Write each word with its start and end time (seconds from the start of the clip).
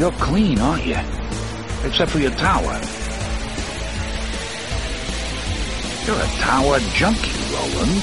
You're 0.00 0.12
clean, 0.12 0.58
aren't 0.58 0.86
you? 0.86 0.96
Except 1.84 2.10
for 2.10 2.20
your 2.20 2.30
tower. 2.30 2.72
You're 6.06 6.16
a 6.16 6.30
tower 6.40 6.78
junkie, 6.94 7.36
Roland. 7.52 8.02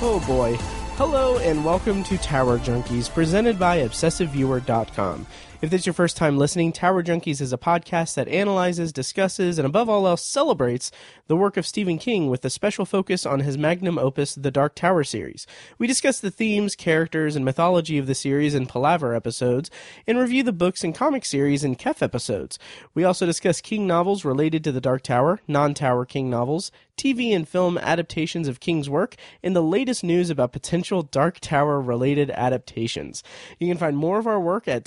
Oh 0.00 0.24
boy. 0.26 0.56
Hello 0.96 1.36
and 1.40 1.62
welcome 1.62 2.02
to 2.04 2.16
Tower 2.16 2.58
Junkies, 2.58 3.12
presented 3.12 3.58
by 3.58 3.80
ObsessiveViewer.com. 3.80 5.26
If 5.62 5.70
this 5.70 5.80
is 5.80 5.86
your 5.86 5.94
first 5.94 6.18
time 6.18 6.36
listening, 6.36 6.70
Tower 6.70 7.02
Junkies 7.02 7.40
is 7.40 7.50
a 7.50 7.56
podcast 7.56 8.14
that 8.14 8.28
analyzes, 8.28 8.92
discusses, 8.92 9.58
and 9.58 9.64
above 9.64 9.88
all 9.88 10.06
else 10.06 10.22
celebrates 10.22 10.90
the 11.28 11.36
work 11.36 11.56
of 11.56 11.66
Stephen 11.66 11.96
King 11.96 12.28
with 12.28 12.44
a 12.44 12.50
special 12.50 12.84
focus 12.84 13.24
on 13.24 13.40
his 13.40 13.56
magnum 13.56 13.98
opus, 13.98 14.34
The 14.34 14.50
Dark 14.50 14.74
Tower 14.74 15.02
series. 15.02 15.46
We 15.78 15.86
discuss 15.86 16.20
the 16.20 16.30
themes, 16.30 16.76
characters, 16.76 17.36
and 17.36 17.44
mythology 17.44 17.96
of 17.96 18.06
the 18.06 18.14
series 18.14 18.54
in 18.54 18.66
Palaver 18.66 19.14
episodes, 19.14 19.70
and 20.06 20.18
review 20.18 20.42
the 20.42 20.52
books 20.52 20.84
and 20.84 20.94
comic 20.94 21.24
series 21.24 21.64
in 21.64 21.74
Khef 21.74 22.02
episodes. 22.02 22.58
We 22.92 23.04
also 23.04 23.24
discuss 23.24 23.62
King 23.62 23.86
novels 23.86 24.26
related 24.26 24.62
to 24.64 24.72
The 24.72 24.80
Dark 24.82 25.04
Tower, 25.04 25.40
non-Tower 25.48 26.04
King 26.04 26.28
novels, 26.28 26.70
TV 26.96 27.36
and 27.36 27.46
film 27.46 27.76
adaptations 27.78 28.48
of 28.48 28.60
King's 28.60 28.88
work, 28.88 29.16
and 29.42 29.54
the 29.54 29.62
latest 29.62 30.02
news 30.02 30.30
about 30.30 30.52
potential 30.52 31.02
Dark 31.02 31.40
Tower 31.40 31.80
related 31.80 32.30
adaptations. 32.30 33.22
You 33.58 33.68
can 33.68 33.76
find 33.76 33.96
more 33.96 34.18
of 34.18 34.26
our 34.26 34.40
work 34.40 34.66
at 34.66 34.84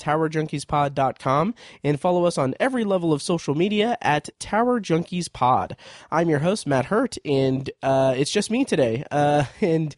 TowerJunkiesPod.com 0.66 1.54
and 1.84 2.00
follow 2.00 2.24
us 2.24 2.38
on 2.38 2.54
every 2.60 2.84
level 2.84 3.12
of 3.12 3.22
social 3.22 3.54
media 3.54 3.96
at 4.00 4.28
Tower 4.38 4.80
Junkies 4.80 5.32
Pod. 5.32 5.76
I'm 6.10 6.28
your 6.28 6.40
host, 6.40 6.66
Matt 6.66 6.86
Hurt, 6.86 7.16
and 7.24 7.70
uh, 7.82 8.14
it's 8.16 8.30
just 8.30 8.50
me 8.50 8.64
today. 8.64 9.04
Uh, 9.10 9.44
and 9.60 9.94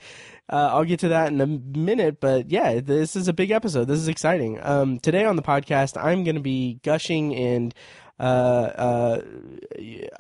uh, 0.48 0.70
I'll 0.72 0.84
get 0.84 1.00
to 1.00 1.08
that 1.08 1.32
in 1.32 1.40
a 1.40 1.46
minute, 1.46 2.20
but 2.20 2.50
yeah, 2.50 2.80
this 2.80 3.16
is 3.16 3.28
a 3.28 3.32
big 3.32 3.50
episode. 3.50 3.88
This 3.88 3.98
is 3.98 4.08
exciting. 4.08 4.58
Um, 4.62 4.98
today 4.98 5.24
on 5.24 5.36
the 5.36 5.42
podcast, 5.42 6.02
I'm 6.02 6.24
going 6.24 6.34
to 6.34 6.42
be 6.42 6.80
gushing 6.82 7.34
and 7.34 7.74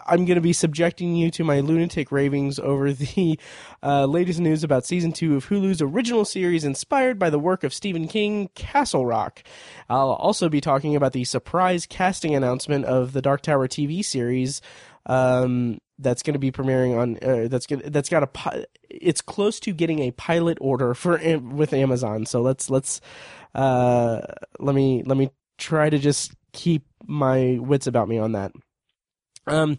I'm 0.06 0.24
going 0.24 0.34
to 0.34 0.40
be 0.40 0.52
subjecting 0.52 1.14
you 1.14 1.30
to 1.30 1.44
my 1.44 1.60
lunatic 1.60 2.10
ravings 2.10 2.58
over 2.58 2.92
the 2.92 3.38
uh, 3.82 4.06
latest 4.06 4.40
news 4.40 4.64
about 4.64 4.84
season 4.84 5.12
two 5.12 5.36
of 5.36 5.46
Hulu's 5.46 5.80
original 5.80 6.24
series 6.24 6.64
inspired 6.64 7.18
by 7.18 7.30
the 7.30 7.38
work 7.38 7.62
of 7.62 7.72
Stephen 7.72 8.08
King, 8.08 8.50
Castle 8.54 9.06
Rock. 9.06 9.44
I'll 9.88 10.12
also 10.12 10.48
be 10.48 10.60
talking 10.60 10.96
about 10.96 11.12
the 11.12 11.24
surprise 11.24 11.86
casting 11.86 12.34
announcement 12.34 12.86
of 12.86 13.12
the 13.12 13.22
Dark 13.22 13.42
Tower 13.42 13.68
TV 13.68 14.04
series. 14.04 14.60
Um, 15.06 15.78
that's 15.98 16.22
going 16.22 16.32
to 16.32 16.40
be 16.40 16.50
premiering 16.50 16.98
on 16.98 17.18
uh, 17.22 17.48
that's 17.48 17.66
gonna, 17.66 17.88
that's 17.88 18.08
got 18.08 18.24
a 18.24 18.66
it's 18.90 19.20
close 19.20 19.60
to 19.60 19.72
getting 19.72 20.00
a 20.00 20.10
pilot 20.12 20.58
order 20.60 20.94
for 20.94 21.20
with 21.38 21.72
Amazon. 21.72 22.26
So 22.26 22.42
let's 22.42 22.68
let's 22.68 23.00
uh 23.54 24.20
let 24.58 24.74
me 24.74 25.02
let 25.06 25.16
me 25.16 25.30
try 25.58 25.90
to 25.90 25.98
just 25.98 26.32
keep 26.52 26.84
my 27.06 27.58
wits 27.60 27.86
about 27.86 28.08
me 28.08 28.18
on 28.18 28.32
that. 28.32 28.52
Um, 29.46 29.78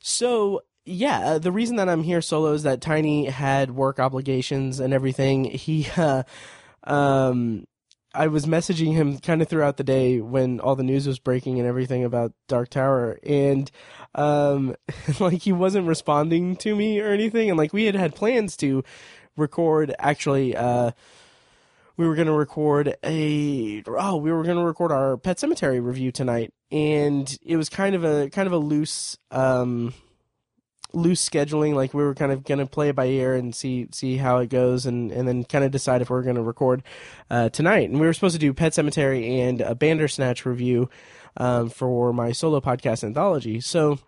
so 0.00 0.62
yeah, 0.88 1.18
uh, 1.20 1.38
the 1.38 1.52
reason 1.52 1.76
that 1.76 1.88
I'm 1.88 2.02
here 2.02 2.22
solo 2.22 2.52
is 2.52 2.62
that 2.62 2.80
Tiny 2.80 3.26
had 3.26 3.70
work 3.70 3.98
obligations 4.00 4.80
and 4.80 4.94
everything. 4.94 5.44
He, 5.44 5.88
uh, 5.96 6.22
um, 6.84 7.66
I 8.14 8.28
was 8.28 8.46
messaging 8.46 8.94
him 8.94 9.18
kind 9.18 9.42
of 9.42 9.48
throughout 9.48 9.76
the 9.76 9.84
day 9.84 10.20
when 10.20 10.60
all 10.60 10.76
the 10.76 10.82
news 10.82 11.06
was 11.06 11.18
breaking 11.18 11.58
and 11.58 11.68
everything 11.68 12.04
about 12.04 12.32
Dark 12.48 12.70
Tower, 12.70 13.18
and 13.22 13.70
um, 14.14 14.74
like 15.20 15.42
he 15.42 15.52
wasn't 15.52 15.86
responding 15.86 16.56
to 16.56 16.74
me 16.74 17.00
or 17.00 17.12
anything, 17.12 17.50
and 17.50 17.58
like 17.58 17.72
we 17.72 17.84
had 17.84 17.94
had 17.94 18.14
plans 18.14 18.56
to 18.58 18.82
record 19.36 19.94
actually. 19.98 20.56
Uh, 20.56 20.92
we 21.98 22.06
were 22.06 22.14
going 22.14 22.28
to 22.28 22.32
record 22.32 22.96
a 23.04 23.82
oh 23.86 24.16
we 24.16 24.32
were 24.32 24.44
going 24.44 24.56
to 24.56 24.64
record 24.64 24.90
our 24.90 25.18
Pet 25.18 25.36
Sematary 25.36 25.84
review 25.84 26.10
tonight. 26.10 26.54
And 26.70 27.36
it 27.44 27.56
was 27.56 27.68
kind 27.68 27.94
of 27.94 28.04
a 28.04 28.30
kind 28.30 28.46
of 28.46 28.52
a 28.54 28.58
loose 28.58 29.18
um 29.30 29.92
loose 30.94 31.28
scheduling. 31.28 31.74
Like 31.74 31.92
we 31.92 32.02
were 32.02 32.14
kind 32.14 32.32
of 32.32 32.44
going 32.44 32.60
to 32.60 32.66
play 32.66 32.88
it 32.90 32.96
by 32.96 33.06
ear 33.06 33.34
and 33.34 33.54
see 33.54 33.88
see 33.92 34.16
how 34.16 34.38
it 34.38 34.48
goes 34.48 34.86
and 34.86 35.10
and 35.10 35.28
then 35.28 35.44
kind 35.44 35.64
of 35.64 35.72
decide 35.72 36.00
if 36.00 36.08
we 36.08 36.16
are 36.16 36.22
going 36.22 36.36
to 36.36 36.42
record 36.42 36.82
uh, 37.28 37.50
tonight. 37.50 37.90
And 37.90 38.00
we 38.00 38.06
were 38.06 38.14
supposed 38.14 38.34
to 38.36 38.38
do 38.38 38.54
Pet 38.54 38.72
Sematary 38.72 39.40
and 39.40 39.60
a 39.60 39.74
bandersnatch 39.74 40.46
review 40.46 40.88
um, 41.36 41.68
for 41.68 42.12
my 42.12 42.32
solo 42.32 42.60
podcast 42.60 43.02
anthology. 43.02 43.60
So 43.60 43.98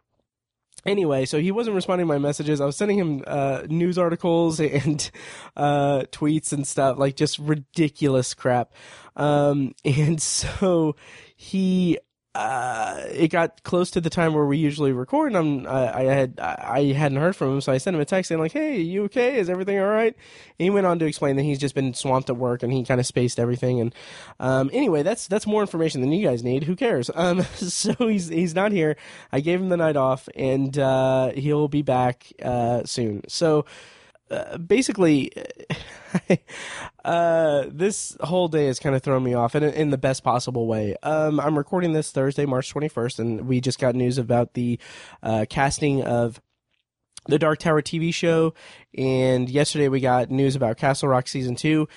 anyway, 0.87 1.25
so 1.25 1.41
he 1.41 1.51
wasn't 1.51 1.77
responding 1.77 2.07
to 2.07 2.09
my 2.09 2.19
messages. 2.19 2.61
I 2.61 2.67
was 2.67 2.77
sending 2.77 2.99
him 2.99 3.23
uh, 3.27 3.63
news 3.69 3.99
articles 3.99 4.61
and 4.61 5.11
uh, 5.57 6.05
tweets 6.13 6.53
and 6.53 6.67
stuff, 6.67 6.99
like 6.99 7.17
just 7.17 7.39
ridiculous 7.39 8.35
crap. 8.35 8.73
Um, 9.17 9.75
and 9.85 10.21
so 10.21 10.97
he 11.37 11.99
uh, 12.35 13.03
it 13.11 13.29
got 13.29 13.63
close 13.65 13.91
to 13.91 14.01
the 14.01 14.11
time 14.11 14.35
where 14.35 14.45
we 14.45 14.57
usually 14.57 14.93
record, 14.93 15.35
and 15.35 15.37
I'm, 15.37 15.67
I, 15.67 15.99
I 15.99 16.03
had 16.05 16.39
I 16.39 16.93
hadn't 16.93 17.19
heard 17.19 17.35
from 17.35 17.55
him, 17.55 17.61
so 17.61 17.73
I 17.73 17.79
sent 17.79 17.97
him 17.97 18.01
a 18.01 18.05
text 18.05 18.29
saying 18.29 18.41
like, 18.41 18.53
"Hey, 18.53 18.81
you 18.81 19.05
okay? 19.05 19.37
Is 19.37 19.51
everything 19.51 19.81
all 19.81 19.89
right?" 19.89 20.15
And 20.15 20.65
he 20.65 20.71
went 20.71 20.87
on 20.87 21.01
to 21.01 21.07
explain 21.07 21.35
that 21.37 21.43
he's 21.43 21.59
just 21.59 21.75
been 21.75 21.93
swamped 21.93 22.31
at 22.31 22.37
work 22.37 22.63
and 22.63 22.73
he 22.73 22.85
kind 22.85 23.01
of 23.01 23.07
spaced 23.07 23.41
everything. 23.41 23.81
And 23.81 23.95
um, 24.39 24.71
anyway, 24.73 25.03
that's 25.03 25.27
that's 25.27 25.47
more 25.47 25.61
information 25.61 26.03
than 26.03 26.13
you 26.13 26.25
guys 26.27 26.45
need. 26.45 26.65
Who 26.65 26.77
cares? 26.77 27.11
Um, 27.21 27.43
so 27.43 27.93
he's 27.99 28.29
he's 28.29 28.55
not 28.55 28.73
here. 28.73 28.97
I 29.31 29.41
gave 29.41 29.61
him 29.61 29.69
the 29.69 29.77
night 29.77 29.97
off, 29.97 30.27
and 30.35 30.79
uh, 30.79 31.33
he'll 31.33 31.69
be 31.69 31.83
back 31.83 32.33
uh, 32.43 32.85
soon. 32.85 33.23
So. 33.29 33.67
Basically, 34.67 35.33
uh, 37.05 37.65
this 37.69 38.17
whole 38.21 38.49
day 38.49 38.67
has 38.67 38.79
kind 38.79 38.95
of 38.95 39.03
thrown 39.03 39.23
me 39.23 39.35
off 39.35 39.55
in, 39.55 39.63
in 39.63 39.91
the 39.91 39.99
best 39.99 40.23
possible 40.23 40.67
way. 40.67 40.97
Um, 41.03 41.41
I'm 41.41 41.57
recording 41.57 41.93
this 41.93 42.11
Thursday, 42.11 42.47
March 42.47 42.73
21st, 42.73 43.19
and 43.19 43.49
we 43.49 43.61
just 43.61 43.79
got 43.79 43.95
news 43.95 44.19
about 44.19 44.55
the 44.55 44.79
uh, 45.23 45.47
casting 45.49 46.03
of 46.03 46.41
the 47.27 47.39
Dark 47.39 47.59
Tower 47.59 47.83
TV 47.83 48.13
show, 48.15 48.55
and 48.97 49.49
yesterday 49.49 49.89
we 49.89 50.01
got 50.01 50.31
news 50.31 50.57
about 50.57 50.77
Castle 50.77 51.09
Rock 51.09 51.29
season 51.29 51.55
two. 51.55 51.89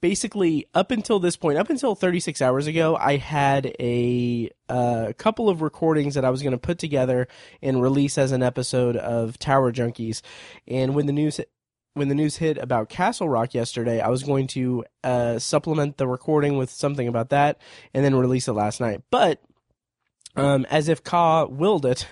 Basically, 0.00 0.66
up 0.74 0.90
until 0.90 1.18
this 1.18 1.36
point, 1.36 1.58
up 1.58 1.70
until 1.70 1.94
36 1.94 2.40
hours 2.42 2.66
ago, 2.66 2.96
I 2.96 3.16
had 3.16 3.74
a 3.78 4.50
uh, 4.68 5.12
couple 5.16 5.48
of 5.48 5.62
recordings 5.62 6.14
that 6.14 6.24
I 6.24 6.30
was 6.30 6.42
going 6.42 6.52
to 6.52 6.58
put 6.58 6.78
together 6.78 7.28
and 7.62 7.82
release 7.82 8.18
as 8.18 8.32
an 8.32 8.42
episode 8.42 8.96
of 8.96 9.38
Tower 9.38 9.72
Junkies. 9.72 10.22
And 10.66 10.94
when 10.94 11.06
the 11.06 11.12
news 11.12 11.40
when 11.94 12.08
the 12.08 12.14
news 12.14 12.36
hit 12.36 12.58
about 12.58 12.88
Castle 12.88 13.28
Rock 13.28 13.54
yesterday, 13.54 14.00
I 14.00 14.08
was 14.08 14.24
going 14.24 14.48
to 14.48 14.84
uh, 15.04 15.38
supplement 15.38 15.96
the 15.96 16.08
recording 16.08 16.56
with 16.56 16.70
something 16.70 17.06
about 17.06 17.30
that 17.30 17.60
and 17.94 18.04
then 18.04 18.16
release 18.16 18.48
it 18.48 18.52
last 18.52 18.80
night. 18.80 19.02
But 19.10 19.40
um, 20.36 20.66
as 20.70 20.88
if 20.88 21.04
Ka 21.04 21.44
willed 21.44 21.86
it, 21.86 22.08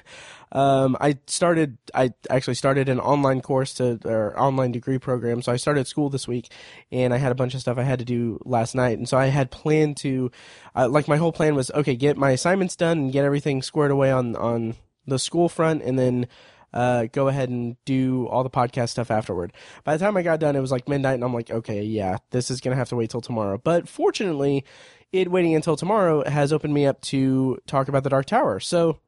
um, 0.53 0.97
I 1.01 1.19
started. 1.27 1.79
I 1.95 2.11
actually 2.31 2.55
started 2.55 2.89
an 2.89 3.01
online 3.01 3.41
course 3.41 3.75
to 3.75 3.99
or 4.05 4.39
online 4.39 4.71
degree 4.71 4.99
program. 4.99 5.41
So 5.43 5.51
I 5.51 5.57
started 5.57 5.87
school 5.87 6.11
this 6.11 6.29
week, 6.29 6.53
and 6.91 7.15
I 7.15 7.17
had 7.17 7.33
a 7.33 7.35
bunch 7.35 7.55
of 7.55 7.61
stuff 7.61 7.79
I 7.79 7.83
had 7.83 7.99
to 7.99 8.05
do 8.05 8.39
last 8.45 8.75
night. 8.75 8.99
And 8.99 9.09
so 9.09 9.17
I 9.17 9.27
had 9.27 9.51
planned 9.51 9.97
to, 9.99 10.31
uh, 10.77 10.89
like, 10.89 11.09
my 11.09 11.17
whole 11.17 11.33
plan 11.33 11.55
was 11.55 11.71
okay, 11.71 11.97
get 11.97 12.17
my 12.17 12.31
assignments 12.31 12.77
done 12.77 12.99
and 12.99 13.13
get 13.13 13.25
everything 13.25 13.63
squared 13.63 13.91
away 13.91 14.13
on 14.13 14.37
on 14.37 14.75
the 15.07 15.19
school 15.19 15.49
front, 15.49 15.83
and 15.83 15.99
then 15.99 16.27
uh, 16.75 17.07
go 17.13 17.29
ahead 17.29 17.49
and 17.49 17.77
do 17.84 18.27
all 18.29 18.43
the 18.43 18.51
podcast 18.51 18.91
stuff 18.91 19.11
afterward. 19.11 19.53
By 19.84 19.97
the 19.97 20.05
time 20.05 20.17
I 20.17 20.23
got 20.23 20.41
done, 20.41 20.55
it 20.55 20.61
was 20.61 20.73
like 20.73 20.89
midnight, 20.89 21.15
and 21.15 21.25
I'm 21.25 21.34
like, 21.34 21.51
okay, 21.51 21.83
yeah, 21.83 22.19
this 22.31 22.51
is 22.51 22.61
gonna 22.61 22.77
have 22.77 22.91
to 22.91 22.97
wait 22.97 23.11
till 23.11 23.21
tomorrow. 23.21 23.59
But 23.63 23.89
fortunately, 23.89 24.65
it 25.13 25.31
waiting 25.31 25.55
until 25.55 25.77
tomorrow 25.77 26.29
has 26.29 26.53
opened 26.53 26.75
me 26.75 26.87
up 26.87 27.01
to 27.03 27.59
talk 27.67 27.89
about 27.89 28.05
the 28.05 28.11
Dark 28.11 28.27
Tower. 28.27 28.61
So 28.61 28.99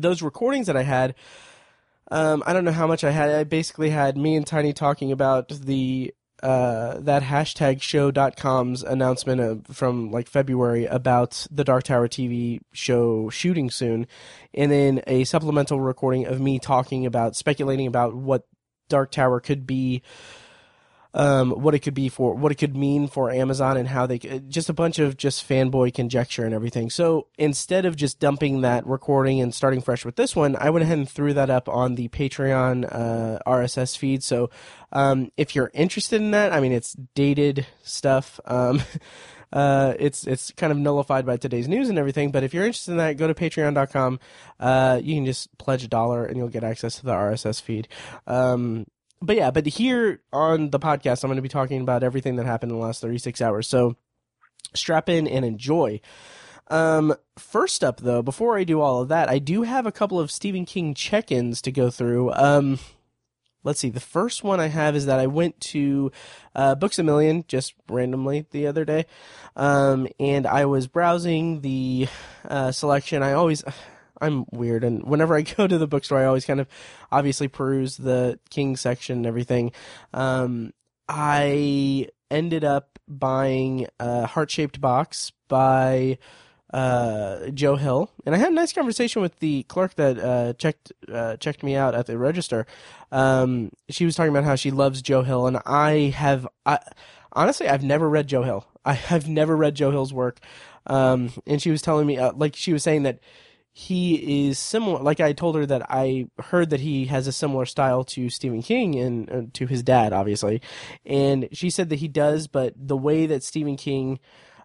those 0.00 0.22
recordings 0.22 0.66
that 0.66 0.76
I 0.76 0.82
had. 0.82 1.14
Um, 2.10 2.42
I 2.46 2.52
don't 2.52 2.64
know 2.64 2.72
how 2.72 2.86
much 2.86 3.04
I 3.04 3.10
had. 3.10 3.30
I 3.30 3.44
basically 3.44 3.90
had 3.90 4.16
me 4.16 4.36
and 4.36 4.46
Tiny 4.46 4.72
talking 4.72 5.12
about 5.12 5.48
the 5.48 6.14
uh, 6.42 6.98
that 7.00 7.24
hashtag 7.24 7.82
show.com's 7.82 8.82
announcement 8.84 9.40
of, 9.40 9.66
from 9.66 10.10
like 10.10 10.28
February 10.28 10.86
about 10.86 11.46
the 11.50 11.64
Dark 11.64 11.84
Tower 11.84 12.08
TV 12.08 12.60
show 12.72 13.28
shooting 13.28 13.70
soon, 13.70 14.06
and 14.54 14.70
then 14.70 15.02
a 15.06 15.24
supplemental 15.24 15.80
recording 15.80 16.26
of 16.26 16.40
me 16.40 16.58
talking 16.58 17.04
about 17.04 17.34
speculating 17.34 17.86
about 17.86 18.14
what 18.14 18.46
Dark 18.88 19.10
Tower 19.10 19.40
could 19.40 19.66
be 19.66 20.02
um, 21.18 21.50
what 21.50 21.74
it 21.74 21.80
could 21.80 21.94
be 21.94 22.08
for, 22.08 22.32
what 22.34 22.52
it 22.52 22.54
could 22.54 22.76
mean 22.76 23.08
for 23.08 23.28
Amazon, 23.28 23.76
and 23.76 23.88
how 23.88 24.06
they 24.06 24.18
just 24.18 24.68
a 24.68 24.72
bunch 24.72 25.00
of 25.00 25.16
just 25.16 25.46
fanboy 25.46 25.92
conjecture 25.92 26.44
and 26.44 26.54
everything. 26.54 26.90
So 26.90 27.26
instead 27.36 27.84
of 27.84 27.96
just 27.96 28.20
dumping 28.20 28.60
that 28.60 28.86
recording 28.86 29.40
and 29.40 29.52
starting 29.52 29.80
fresh 29.80 30.04
with 30.04 30.14
this 30.14 30.36
one, 30.36 30.54
I 30.56 30.70
went 30.70 30.84
ahead 30.84 30.96
and 30.96 31.10
threw 31.10 31.34
that 31.34 31.50
up 31.50 31.68
on 31.68 31.96
the 31.96 32.06
Patreon 32.08 32.88
uh, 32.90 33.40
RSS 33.44 33.98
feed. 33.98 34.22
So 34.22 34.50
um, 34.92 35.32
if 35.36 35.56
you're 35.56 35.72
interested 35.74 36.22
in 36.22 36.30
that, 36.30 36.52
I 36.52 36.60
mean, 36.60 36.72
it's 36.72 36.92
dated 37.16 37.66
stuff. 37.82 38.38
Um, 38.44 38.80
uh, 39.52 39.94
it's 39.98 40.24
it's 40.24 40.52
kind 40.52 40.70
of 40.70 40.78
nullified 40.78 41.26
by 41.26 41.36
today's 41.36 41.66
news 41.66 41.88
and 41.88 41.98
everything. 41.98 42.30
But 42.30 42.44
if 42.44 42.54
you're 42.54 42.64
interested 42.64 42.92
in 42.92 42.98
that, 42.98 43.16
go 43.16 43.26
to 43.26 43.34
patreon.com. 43.34 44.20
Uh, 44.60 45.00
you 45.02 45.16
can 45.16 45.26
just 45.26 45.56
pledge 45.58 45.82
a 45.82 45.88
dollar 45.88 46.24
and 46.24 46.36
you'll 46.36 46.48
get 46.48 46.62
access 46.62 46.94
to 47.00 47.06
the 47.06 47.12
RSS 47.12 47.60
feed. 47.60 47.88
Um, 48.28 48.86
but 49.20 49.36
yeah, 49.36 49.50
but 49.50 49.66
here 49.66 50.20
on 50.32 50.70
the 50.70 50.78
podcast, 50.78 51.24
I'm 51.24 51.28
going 51.28 51.36
to 51.36 51.42
be 51.42 51.48
talking 51.48 51.80
about 51.80 52.02
everything 52.02 52.36
that 52.36 52.46
happened 52.46 52.72
in 52.72 52.78
the 52.78 52.84
last 52.84 53.00
36 53.00 53.40
hours. 53.40 53.66
So 53.66 53.96
strap 54.74 55.08
in 55.08 55.26
and 55.26 55.44
enjoy. 55.44 56.00
Um, 56.68 57.14
first 57.38 57.82
up, 57.82 58.00
though, 58.00 58.22
before 58.22 58.58
I 58.58 58.64
do 58.64 58.80
all 58.80 59.00
of 59.00 59.08
that, 59.08 59.28
I 59.28 59.38
do 59.38 59.62
have 59.62 59.86
a 59.86 59.92
couple 59.92 60.20
of 60.20 60.30
Stephen 60.30 60.64
King 60.64 60.94
check 60.94 61.32
ins 61.32 61.62
to 61.62 61.72
go 61.72 61.90
through. 61.90 62.32
Um, 62.32 62.78
let's 63.64 63.80
see. 63.80 63.90
The 63.90 64.00
first 64.00 64.44
one 64.44 64.60
I 64.60 64.68
have 64.68 64.94
is 64.94 65.06
that 65.06 65.18
I 65.18 65.26
went 65.26 65.58
to 65.60 66.12
uh, 66.54 66.74
Books 66.74 66.98
a 66.98 67.02
Million 67.02 67.44
just 67.48 67.74
randomly 67.88 68.46
the 68.50 68.66
other 68.66 68.84
day, 68.84 69.06
um, 69.56 70.08
and 70.20 70.46
I 70.46 70.66
was 70.66 70.86
browsing 70.86 71.62
the 71.62 72.08
uh, 72.46 72.72
selection. 72.72 73.22
I 73.22 73.32
always. 73.32 73.64
I'm 74.20 74.44
weird, 74.50 74.84
and 74.84 75.04
whenever 75.04 75.36
I 75.36 75.42
go 75.56 75.66
to 75.66 75.78
the 75.78 75.86
bookstore, 75.86 76.18
I 76.18 76.26
always 76.26 76.44
kind 76.44 76.60
of 76.60 76.68
obviously 77.10 77.48
peruse 77.48 77.96
the 77.96 78.38
King 78.50 78.76
section 78.76 79.18
and 79.18 79.26
everything. 79.26 79.72
Um, 80.12 80.72
I 81.08 82.08
ended 82.30 82.64
up 82.64 82.98
buying 83.08 83.86
a 83.98 84.26
heart 84.26 84.50
shaped 84.50 84.80
box 84.80 85.32
by 85.48 86.18
uh, 86.72 87.48
Joe 87.50 87.76
Hill, 87.76 88.10
and 88.26 88.34
I 88.34 88.38
had 88.38 88.50
a 88.52 88.54
nice 88.54 88.72
conversation 88.72 89.22
with 89.22 89.38
the 89.38 89.62
clerk 89.64 89.94
that 89.94 90.18
uh, 90.18 90.52
checked 90.54 90.92
uh, 91.12 91.36
checked 91.36 91.62
me 91.62 91.76
out 91.76 91.94
at 91.94 92.06
the 92.06 92.18
register. 92.18 92.66
Um, 93.10 93.70
she 93.88 94.04
was 94.04 94.14
talking 94.14 94.30
about 94.30 94.44
how 94.44 94.54
she 94.54 94.70
loves 94.70 95.00
Joe 95.00 95.22
Hill, 95.22 95.46
and 95.46 95.58
I 95.64 96.12
have, 96.14 96.46
I 96.66 96.78
honestly, 97.32 97.68
I've 97.68 97.84
never 97.84 98.08
read 98.08 98.26
Joe 98.26 98.42
Hill. 98.42 98.66
I 98.84 98.92
have 98.92 99.28
never 99.28 99.56
read 99.56 99.74
Joe 99.74 99.90
Hill's 99.90 100.12
work, 100.12 100.40
um, 100.86 101.30
and 101.46 101.60
she 101.60 101.70
was 101.70 101.82
telling 101.82 102.06
me, 102.06 102.18
uh, 102.18 102.32
like 102.34 102.54
she 102.54 102.72
was 102.72 102.82
saying 102.82 103.04
that 103.04 103.18
he 103.78 104.48
is 104.48 104.58
similar. 104.58 105.00
Like 105.00 105.20
I 105.20 105.32
told 105.32 105.54
her 105.54 105.64
that 105.64 105.86
I 105.88 106.26
heard 106.40 106.70
that 106.70 106.80
he 106.80 107.04
has 107.04 107.28
a 107.28 107.32
similar 107.32 107.64
style 107.64 108.02
to 108.06 108.28
Stephen 108.28 108.60
King 108.60 108.96
and 108.96 109.30
uh, 109.30 109.42
to 109.52 109.68
his 109.68 109.84
dad, 109.84 110.12
obviously, 110.12 110.60
and 111.06 111.48
she 111.52 111.70
said 111.70 111.88
that 111.90 112.00
he 112.00 112.08
does, 112.08 112.48
but 112.48 112.74
the 112.76 112.96
way 112.96 113.26
that 113.26 113.44
Stephen 113.44 113.76
King 113.76 114.18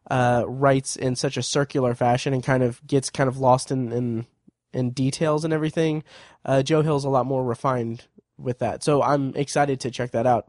uh, 0.09 0.45
writes 0.47 0.95
in 0.95 1.15
such 1.15 1.37
a 1.37 1.43
circular 1.43 1.93
fashion 1.93 2.33
and 2.33 2.43
kind 2.43 2.63
of 2.63 2.81
gets 2.87 3.11
kind 3.11 3.27
of 3.27 3.37
lost 3.37 3.69
in 3.69 3.91
in, 3.91 4.25
in 4.73 4.89
details 4.89 5.45
and 5.45 5.53
everything. 5.53 6.03
Uh, 6.43 6.63
Joe 6.63 6.81
Hill's 6.81 7.05
a 7.05 7.09
lot 7.09 7.27
more 7.27 7.43
refined 7.43 8.07
with 8.39 8.57
that, 8.59 8.83
so 8.83 9.03
I'm 9.03 9.35
excited 9.35 9.79
to 9.81 9.91
check 9.91 10.09
that 10.13 10.25
out. 10.25 10.47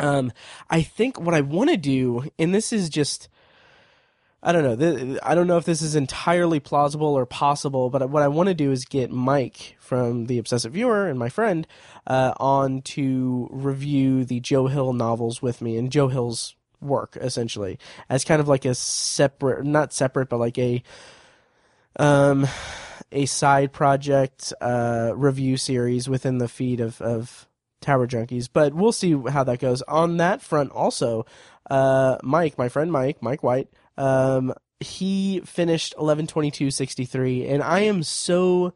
Um, 0.00 0.32
I 0.68 0.82
think 0.82 1.20
what 1.20 1.36
I 1.36 1.42
want 1.42 1.70
to 1.70 1.76
do, 1.76 2.24
and 2.36 2.52
this 2.52 2.72
is 2.72 2.90
just. 2.90 3.28
I 4.42 4.52
don't 4.52 4.80
know. 4.80 5.18
I 5.22 5.34
don't 5.34 5.46
know 5.46 5.58
if 5.58 5.66
this 5.66 5.82
is 5.82 5.94
entirely 5.94 6.60
plausible 6.60 7.08
or 7.08 7.26
possible, 7.26 7.90
but 7.90 8.08
what 8.08 8.22
I 8.22 8.28
want 8.28 8.48
to 8.48 8.54
do 8.54 8.72
is 8.72 8.86
get 8.86 9.10
Mike 9.10 9.76
from 9.78 10.26
the 10.26 10.38
Obsessive 10.38 10.72
Viewer 10.72 11.08
and 11.08 11.18
my 11.18 11.28
friend 11.28 11.66
uh, 12.06 12.32
on 12.38 12.80
to 12.82 13.48
review 13.50 14.24
the 14.24 14.40
Joe 14.40 14.66
Hill 14.66 14.94
novels 14.94 15.42
with 15.42 15.60
me. 15.60 15.76
And 15.76 15.92
Joe 15.92 16.08
Hill's 16.08 16.56
work 16.80 17.16
essentially 17.20 17.78
as 18.08 18.24
kind 18.24 18.40
of 18.40 18.48
like 18.48 18.64
a 18.64 18.74
separate 18.74 19.64
not 19.64 19.92
separate 19.92 20.28
but 20.28 20.38
like 20.38 20.58
a 20.58 20.82
um 21.96 22.46
a 23.12 23.26
side 23.26 23.72
project 23.72 24.52
uh 24.60 25.12
review 25.14 25.56
series 25.56 26.08
within 26.08 26.38
the 26.38 26.48
feed 26.48 26.80
of 26.80 27.00
of 27.02 27.46
tower 27.80 28.06
junkies 28.06 28.48
but 28.50 28.74
we'll 28.74 28.92
see 28.92 29.14
how 29.28 29.44
that 29.44 29.58
goes 29.58 29.82
on 29.82 30.16
that 30.16 30.40
front 30.40 30.70
also 30.72 31.26
uh 31.70 32.16
mike 32.22 32.56
my 32.56 32.68
friend 32.68 32.90
mike 32.90 33.22
mike 33.22 33.42
white 33.42 33.68
um 34.00 34.52
he 34.80 35.40
finished 35.44 35.94
11/22/63 35.98 37.48
and 37.48 37.62
i 37.62 37.80
am 37.80 38.02
so 38.02 38.72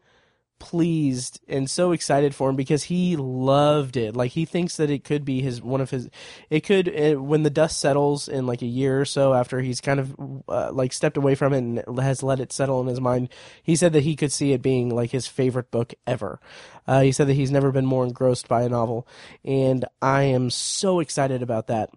pleased 0.65 1.41
and 1.47 1.69
so 1.69 1.93
excited 1.93 2.35
for 2.35 2.49
him 2.49 2.57
because 2.57 2.85
he 2.85 3.17
loved 3.17 3.99
it. 3.99 4.17
Like 4.17 4.31
he 4.33 4.47
thinks 4.47 4.79
that 4.79 4.89
it 4.89 5.05
could 5.05 5.23
be 5.23 5.43
his 5.43 5.61
one 5.61 5.83
of 5.83 5.91
his. 5.91 6.09
It 6.49 6.61
could 6.61 6.89
it, 6.89 7.21
when 7.21 7.43
the 7.43 7.51
dust 7.51 7.79
settles 7.79 8.29
in 8.29 8.47
like 8.47 8.63
a 8.63 8.67
year 8.67 9.01
or 9.01 9.05
so 9.05 9.35
after 9.35 9.61
he's 9.61 9.83
kind 9.83 10.01
of 10.01 10.17
uh, 10.49 10.73
like 10.73 10.95
stepped 10.95 11.19
away 11.19 11.35
from 11.35 11.53
it 11.53 11.59
and 11.59 11.99
has 11.99 12.23
let 12.23 12.41
it 12.41 12.51
settle 12.51 12.81
in 12.81 12.87
his 12.87 13.01
mind. 13.01 13.29
He 13.63 13.77
said 13.77 13.93
that 13.93 14.05
he 14.05 14.17
could 14.17 14.33
see 14.33 14.53
it 14.53 14.63
being 14.63 14.89
like 14.89 15.11
his 15.11 15.27
favorite 15.27 15.71
book 15.71 15.93
ever. 16.07 16.41
Uh, 16.87 17.03
he 17.03 17.13
said 17.13 17.29
that 17.29 17.35
he's 17.35 17.51
never 17.51 17.71
been 17.71 17.87
more 17.87 18.05
engrossed 18.05 18.49
by 18.49 18.63
a 18.63 18.69
novel, 18.69 19.07
and 19.45 19.85
I 20.01 20.23
am 20.23 20.49
so 20.49 21.01
excited 21.01 21.43
about 21.43 21.67
that. 21.67 21.91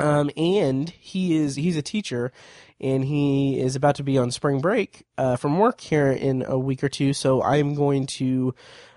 Um, 0.00 0.30
and 0.36 0.90
he 0.90 1.36
is 1.36 1.56
he's 1.56 1.76
a 1.76 1.82
teacher 1.82 2.32
and 2.80 3.04
he 3.04 3.60
is 3.60 3.76
about 3.76 3.94
to 3.96 4.02
be 4.02 4.18
on 4.18 4.30
spring 4.30 4.60
break 4.60 5.06
uh, 5.16 5.36
from 5.36 5.58
work 5.58 5.80
here 5.80 6.10
in 6.10 6.44
a 6.46 6.58
week 6.58 6.82
or 6.82 6.88
two. 6.88 7.12
So 7.12 7.42
I'm 7.42 7.74
going 7.74 8.06
to 8.06 8.54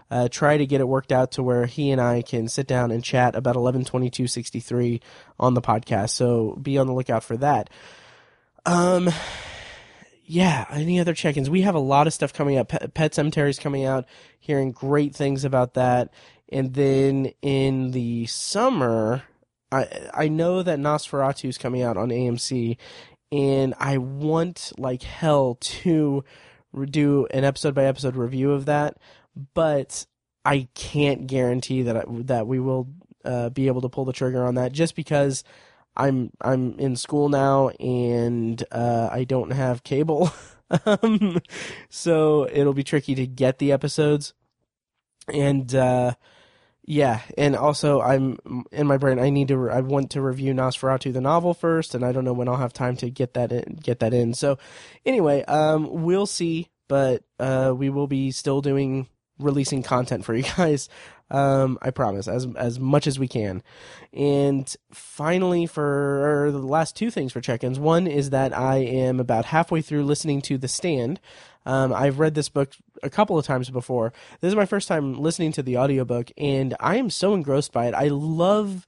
uh, 0.09 0.27
try 0.29 0.57
to 0.57 0.65
get 0.65 0.81
it 0.81 0.88
worked 0.88 1.11
out 1.11 1.31
to 1.33 1.44
where 1.44 1.65
he 1.65 1.91
and 1.91 2.01
I 2.01 2.21
can 2.21 2.47
sit 2.47 2.65
down 2.65 2.91
and 2.91 3.03
chat 3.03 3.35
about 3.35 3.55
11/22/63 3.55 5.01
on 5.39 5.53
the 5.53 5.61
podcast. 5.61 6.11
So 6.11 6.57
be 6.61 6.77
on 6.77 6.88
the 6.88 6.94
lookout 6.94 7.23
for 7.23 7.38
that. 7.38 7.69
Um, 8.65 9.09
yeah, 10.25 10.65
any 10.71 10.99
other 10.99 11.13
check-ins? 11.13 11.49
We 11.49 11.61
have 11.61 11.75
a 11.75 11.79
lot 11.79 12.07
of 12.07 12.13
stuff 12.13 12.33
coming 12.33 12.57
up. 12.57 12.69
Pet, 12.69 12.94
Pet 12.94 13.13
Sematary's 13.13 13.59
coming 13.59 13.85
out, 13.85 14.05
hearing 14.39 14.71
great 14.71 15.15
things 15.15 15.45
about 15.45 15.75
that. 15.75 16.09
And 16.49 16.73
then 16.73 17.31
in 17.41 17.91
the 17.91 18.25
summer, 18.25 19.23
I 19.72 20.10
I 20.14 20.28
know 20.28 20.64
that 20.64 20.80
NOS4A2 20.80 21.50
is 21.50 21.58
coming 21.58 21.81
out 21.81 21.98
on 21.98 22.10
AMC, 22.10 22.78
and 23.31 23.74
I 23.80 23.98
want 23.98 24.72
like 24.78 25.04
hell 25.04 25.56
to 25.60 26.24
do 26.90 27.28
an 27.31 27.44
episode 27.44 27.74
by 27.75 27.86
episode 27.86 28.16
review 28.16 28.52
of 28.52 28.66
that, 28.66 28.98
but 29.54 30.06
I 30.46 30.68
can't 30.75 31.28
guarantee 31.28 31.81
that 31.84 31.98
I, 31.98 32.04
that 32.08 32.48
we 32.48 32.60
will 32.60 32.88
uh, 33.25 33.50
be 33.50 33.68
able 33.68 33.81
to 33.81 33.90
pull 33.90 34.06
the 34.06 34.14
trigger 34.14 34.46
on 34.46 34.56
that 34.56 34.72
just 34.72 34.96
because 34.96 35.44
I'm 35.96 36.31
I'm 36.42 36.78
in 36.80 36.96
school 36.96 37.30
now 37.30 37.69
and 37.80 38.64
uh, 38.72 39.10
I 39.12 39.24
don't 39.24 39.52
have 39.52 39.84
cable, 39.84 40.31
um, 40.86 41.42
so 41.90 42.48
it'll 42.52 42.74
be 42.74 42.84
tricky 42.84 43.16
to 43.16 43.28
get 43.28 43.60
the 43.60 43.72
episodes, 43.72 44.34
and 45.34 45.74
uh, 45.75 46.14
yeah, 46.89 47.19
and 47.38 47.54
also 47.57 48.00
I'm 48.00 48.38
in 48.72 48.88
my 48.88 48.95
brain. 48.95 49.19
I 49.19 49.30
need 49.30 49.50
to. 49.50 49.69
I 49.69 49.81
want 49.81 50.12
to 50.12 50.22
review 50.22 50.54
NOS4A2 50.54 51.12
the 51.12 51.19
novel 51.19 51.54
first, 51.54 51.94
and 51.94 52.06
I 52.06 52.13
don't 52.13 52.24
know 52.24 52.31
when 52.31 52.48
I'll 52.48 52.56
have 52.56 52.72
time 52.72 52.95
to 52.98 53.10
get 53.10 53.34
that 53.34 53.51
in. 53.51 53.78
Get 53.84 54.00
that 54.00 54.13
in. 54.13 54.34
So, 54.34 54.57
anyway, 55.06 55.44
um, 55.44 56.04
we'll 56.04 56.25
see. 56.25 56.69
But 56.88 57.24
uh, 57.38 57.74
we 57.75 57.89
will 57.89 58.07
be 58.07 58.31
still 58.31 58.62
doing 58.62 59.07
releasing 59.38 59.84
content 59.84 60.24
for 60.24 60.34
you 60.34 60.44
guys. 60.57 60.88
Um, 61.30 61.78
I 61.81 61.90
promise, 61.90 62.30
as 62.30 62.47
as 62.56 62.80
much 62.80 63.06
as 63.06 63.19
we 63.19 63.28
can. 63.28 63.64
And 64.14 64.73
finally, 64.94 65.66
for 65.66 66.47
the 66.54 66.57
last 66.59 66.95
two 66.95 67.11
things 67.11 67.33
for 67.33 67.42
check-ins, 67.42 67.80
one 67.80 68.07
is 68.07 68.30
that 68.30 68.57
I 68.57 68.78
am 68.78 69.19
about 69.19 69.44
halfway 69.44 69.81
through 69.81 70.06
listening 70.06 70.42
to 70.44 70.57
The 70.57 70.69
Stand. 70.69 71.19
Um, 71.66 71.92
I've 71.92 72.19
read 72.19 72.33
this 72.33 72.47
book 72.47 72.71
a 73.04 73.09
couple 73.09 73.37
of 73.37 73.45
times 73.45 73.69
before. 73.69 74.13
This 74.42 74.49
is 74.49 74.56
my 74.56 74.66
first 74.66 74.87
time 74.87 75.19
listening 75.19 75.51
to 75.54 75.63
the 75.63 75.77
audiobook, 75.77 76.31
and 76.37 76.75
I 76.80 76.97
am 76.97 77.09
so 77.09 77.33
engrossed 77.33 77.71
by 77.71 77.87
it. 77.87 77.94
I 77.94 78.07
love 78.07 78.87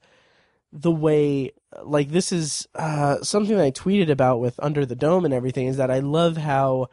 the 0.72 0.92
way 0.92 1.52
like 1.84 2.10
this 2.10 2.32
is 2.32 2.68
uh, 2.76 3.22
something 3.22 3.60
I 3.60 3.72
tweeted 3.72 4.10
about 4.10 4.40
with 4.40 4.60
Under 4.60 4.86
the 4.86 4.96
Dome 4.96 5.26
and 5.26 5.34
everything 5.34 5.68
is 5.68 5.78
that 5.78 5.92
I 5.92 6.00
love 6.00 6.38
how 6.38 6.90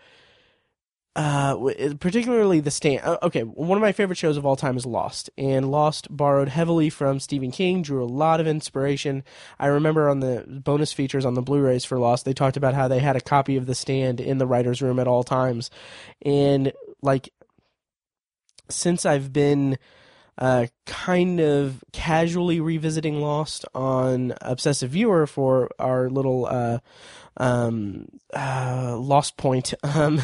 uh, 1.17 1.57
particularly 1.99 2.61
the 2.61 2.71
stand. 2.71 3.01
Uh, 3.03 3.17
okay, 3.23 3.41
one 3.41 3.79
of 3.79 3.83
my 3.83 3.93
favorite 3.93 4.19
shows 4.19 4.37
of 4.37 4.45
all 4.45 4.55
time 4.55 4.77
is 4.77 4.85
Lost, 4.85 5.31
and 5.39 5.71
Lost 5.71 6.15
borrowed 6.15 6.51
heavily 6.51 6.91
from 6.91 7.21
Stephen 7.21 7.51
King, 7.51 7.81
drew 7.81 8.05
a 8.05 8.07
lot 8.07 8.39
of 8.39 8.47
inspiration. 8.47 9.25
I 9.59 9.69
remember 9.69 10.11
on 10.11 10.21
the 10.21 10.45
bonus 10.47 10.93
features 10.93 11.25
on 11.25 11.33
the 11.33 11.41
Blu-rays 11.41 11.87
for 11.87 11.99
Lost, 11.99 12.27
they 12.27 12.35
talked 12.35 12.59
about 12.59 12.75
how 12.75 12.87
they 12.87 12.99
had 12.99 13.17
a 13.17 13.23
copy 13.23 13.57
of 13.57 13.65
The 13.65 13.75
Stand 13.75 14.21
in 14.21 14.37
the 14.37 14.47
writers' 14.47 14.83
room 14.83 14.99
at 14.99 15.09
all 15.09 15.25
times, 15.25 15.71
and 16.21 16.75
like 17.03 17.31
since 18.69 19.07
I've 19.07 19.33
been 19.33 19.79
uh, 20.39 20.67
kind 20.85 21.41
of 21.41 21.83
casually 21.93 22.61
revisiting 22.61 23.21
Lost 23.21 23.65
on 23.75 24.35
Obsessive 24.41 24.91
Viewer 24.91 25.27
for 25.27 25.71
our 25.79 26.11
little 26.11 26.47
uh, 26.47 26.79
um, 27.37 28.07
uh, 28.35 28.97
Lost 28.99 29.37
Point 29.37 29.73
um, 29.83 30.21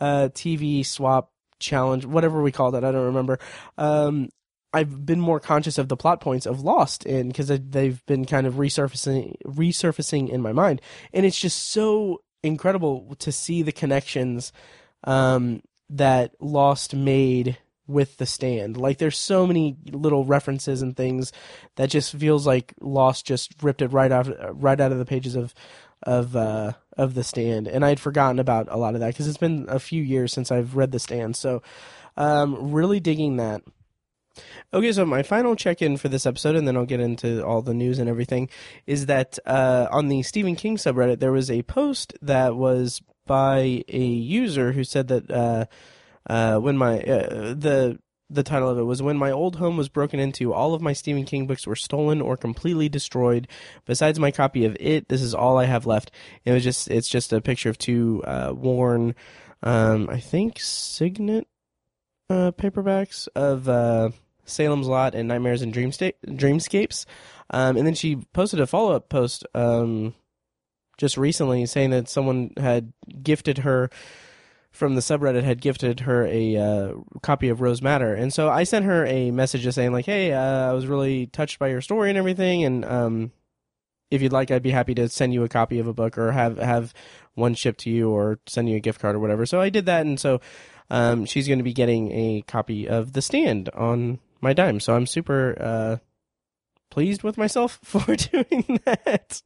uh, 0.00 0.28
TV 0.32 0.84
swap 0.84 1.30
challenge, 1.60 2.04
whatever 2.04 2.42
we 2.42 2.52
call 2.52 2.72
that. 2.72 2.84
I 2.84 2.90
don't 2.92 3.06
remember. 3.06 3.38
Um, 3.78 4.28
I've 4.72 5.06
been 5.06 5.20
more 5.20 5.38
conscious 5.38 5.78
of 5.78 5.88
the 5.88 5.96
plot 5.96 6.20
points 6.20 6.46
of 6.46 6.62
Lost, 6.62 7.06
and 7.06 7.28
because 7.28 7.46
they've 7.46 8.04
been 8.06 8.24
kind 8.24 8.46
of 8.46 8.54
resurfacing, 8.54 9.36
resurfacing 9.46 10.28
in 10.28 10.42
my 10.42 10.52
mind, 10.52 10.80
and 11.12 11.24
it's 11.24 11.38
just 11.38 11.70
so 11.70 12.22
incredible 12.42 13.14
to 13.20 13.30
see 13.30 13.62
the 13.62 13.70
connections 13.70 14.52
um, 15.04 15.62
that 15.90 16.34
Lost 16.40 16.94
made 16.94 17.58
with 17.86 18.16
the 18.16 18.26
stand. 18.26 18.76
Like 18.76 18.98
there's 18.98 19.18
so 19.18 19.46
many 19.46 19.76
little 19.90 20.24
references 20.24 20.82
and 20.82 20.96
things 20.96 21.32
that 21.76 21.90
just 21.90 22.14
feels 22.16 22.46
like 22.46 22.74
Lost 22.80 23.26
just 23.26 23.62
ripped 23.62 23.82
it 23.82 23.88
right 23.88 24.10
out 24.10 24.28
right 24.60 24.80
out 24.80 24.92
of 24.92 24.98
the 24.98 25.04
pages 25.04 25.34
of 25.34 25.54
of 26.02 26.36
uh, 26.36 26.72
of 26.96 27.14
the 27.14 27.24
stand, 27.24 27.66
and 27.66 27.84
I'd 27.84 28.00
forgotten 28.00 28.38
about 28.38 28.68
a 28.70 28.76
lot 28.76 28.94
of 28.94 29.00
that 29.00 29.08
because 29.08 29.26
it's 29.26 29.38
been 29.38 29.66
a 29.68 29.78
few 29.78 30.02
years 30.02 30.32
since 30.32 30.50
I've 30.52 30.76
read 30.76 30.92
the 30.92 30.98
stand. 30.98 31.36
So, 31.36 31.62
um, 32.16 32.72
really 32.72 33.00
digging 33.00 33.36
that. 33.36 33.62
Okay, 34.72 34.92
so 34.92 35.06
my 35.06 35.22
final 35.22 35.54
check 35.54 35.80
in 35.80 35.96
for 35.96 36.08
this 36.08 36.26
episode, 36.26 36.56
and 36.56 36.66
then 36.66 36.76
I'll 36.76 36.84
get 36.84 37.00
into 37.00 37.44
all 37.44 37.62
the 37.62 37.74
news 37.74 37.98
and 37.98 38.08
everything, 38.08 38.48
is 38.86 39.06
that 39.06 39.38
uh, 39.46 39.86
on 39.90 40.08
the 40.08 40.22
Stephen 40.22 40.56
King 40.56 40.76
subreddit, 40.76 41.20
there 41.20 41.32
was 41.32 41.50
a 41.50 41.62
post 41.62 42.14
that 42.20 42.56
was 42.56 43.00
by 43.26 43.84
a 43.88 44.04
user 44.04 44.72
who 44.72 44.84
said 44.84 45.08
that 45.08 45.30
uh, 45.30 45.66
uh, 46.28 46.58
when 46.58 46.76
my 46.76 47.00
uh, 47.00 47.54
the 47.54 47.98
the 48.30 48.42
title 48.42 48.68
of 48.68 48.78
it 48.78 48.82
was 48.82 49.02
when 49.02 49.18
my 49.18 49.30
old 49.30 49.56
home 49.56 49.76
was 49.76 49.88
broken 49.88 50.18
into 50.18 50.52
all 50.52 50.74
of 50.74 50.80
my 50.80 50.92
stephen 50.92 51.24
king 51.24 51.46
books 51.46 51.66
were 51.66 51.76
stolen 51.76 52.20
or 52.20 52.36
completely 52.36 52.88
destroyed. 52.88 53.46
Besides 53.84 54.18
my 54.18 54.30
copy 54.30 54.64
of 54.64 54.76
it 54.80 55.08
this 55.08 55.22
is 55.22 55.34
all 55.34 55.58
i 55.58 55.66
have 55.66 55.86
left. 55.86 56.10
It 56.44 56.52
was 56.52 56.64
just 56.64 56.90
it's 56.90 57.08
just 57.08 57.32
a 57.32 57.40
picture 57.40 57.68
of 57.68 57.78
two 57.78 58.22
uh, 58.26 58.52
worn 58.54 59.14
um, 59.62 60.08
i 60.10 60.18
think 60.20 60.58
signet 60.60 61.46
uh, 62.30 62.52
paperbacks 62.52 63.28
of 63.34 63.68
uh, 63.68 64.10
salem's 64.44 64.86
lot 64.86 65.14
and 65.14 65.28
nightmares 65.28 65.62
and 65.62 65.74
Dreamsta- 65.74 66.14
dreamscapes. 66.26 67.06
Um, 67.50 67.76
and 67.76 67.86
then 67.86 67.94
she 67.94 68.16
posted 68.32 68.60
a 68.60 68.66
follow-up 68.66 69.08
post 69.08 69.46
um, 69.54 70.14
just 70.96 71.16
recently 71.16 71.66
saying 71.66 71.90
that 71.90 72.08
someone 72.08 72.52
had 72.56 72.92
gifted 73.22 73.58
her 73.58 73.90
from 74.74 74.96
the 74.96 75.00
subreddit 75.00 75.44
had 75.44 75.60
gifted 75.60 76.00
her 76.00 76.26
a 76.26 76.56
uh, 76.56 76.94
copy 77.22 77.48
of 77.48 77.60
Rose 77.60 77.80
Madder, 77.80 78.12
and 78.12 78.32
so 78.32 78.48
I 78.50 78.64
sent 78.64 78.84
her 78.86 79.06
a 79.06 79.30
message 79.30 79.62
just 79.62 79.76
saying 79.76 79.92
like, 79.92 80.04
"Hey, 80.04 80.32
uh, 80.32 80.70
I 80.70 80.72
was 80.72 80.88
really 80.88 81.26
touched 81.28 81.60
by 81.60 81.68
your 81.68 81.80
story 81.80 82.08
and 82.08 82.18
everything, 82.18 82.64
and 82.64 82.84
um, 82.84 83.32
if 84.10 84.20
you'd 84.20 84.32
like, 84.32 84.50
I'd 84.50 84.64
be 84.64 84.72
happy 84.72 84.94
to 84.96 85.08
send 85.08 85.32
you 85.32 85.44
a 85.44 85.48
copy 85.48 85.78
of 85.78 85.86
a 85.86 85.94
book 85.94 86.18
or 86.18 86.32
have 86.32 86.58
have 86.58 86.92
one 87.34 87.54
shipped 87.54 87.80
to 87.80 87.90
you 87.90 88.10
or 88.10 88.40
send 88.46 88.68
you 88.68 88.76
a 88.76 88.80
gift 88.80 89.00
card 89.00 89.14
or 89.14 89.20
whatever." 89.20 89.46
So 89.46 89.60
I 89.60 89.68
did 89.68 89.86
that, 89.86 90.06
and 90.06 90.18
so 90.18 90.40
um, 90.90 91.24
she's 91.24 91.46
going 91.46 91.60
to 91.60 91.64
be 91.64 91.72
getting 91.72 92.10
a 92.10 92.42
copy 92.42 92.88
of 92.88 93.12
The 93.12 93.22
Stand 93.22 93.68
on 93.70 94.18
my 94.40 94.52
dime. 94.52 94.80
So 94.80 94.96
I'm 94.96 95.06
super 95.06 95.56
uh, 95.60 95.96
pleased 96.94 97.24
with 97.24 97.36
myself 97.36 97.80
for 97.82 98.14
doing 98.14 98.78
that. 98.84 99.42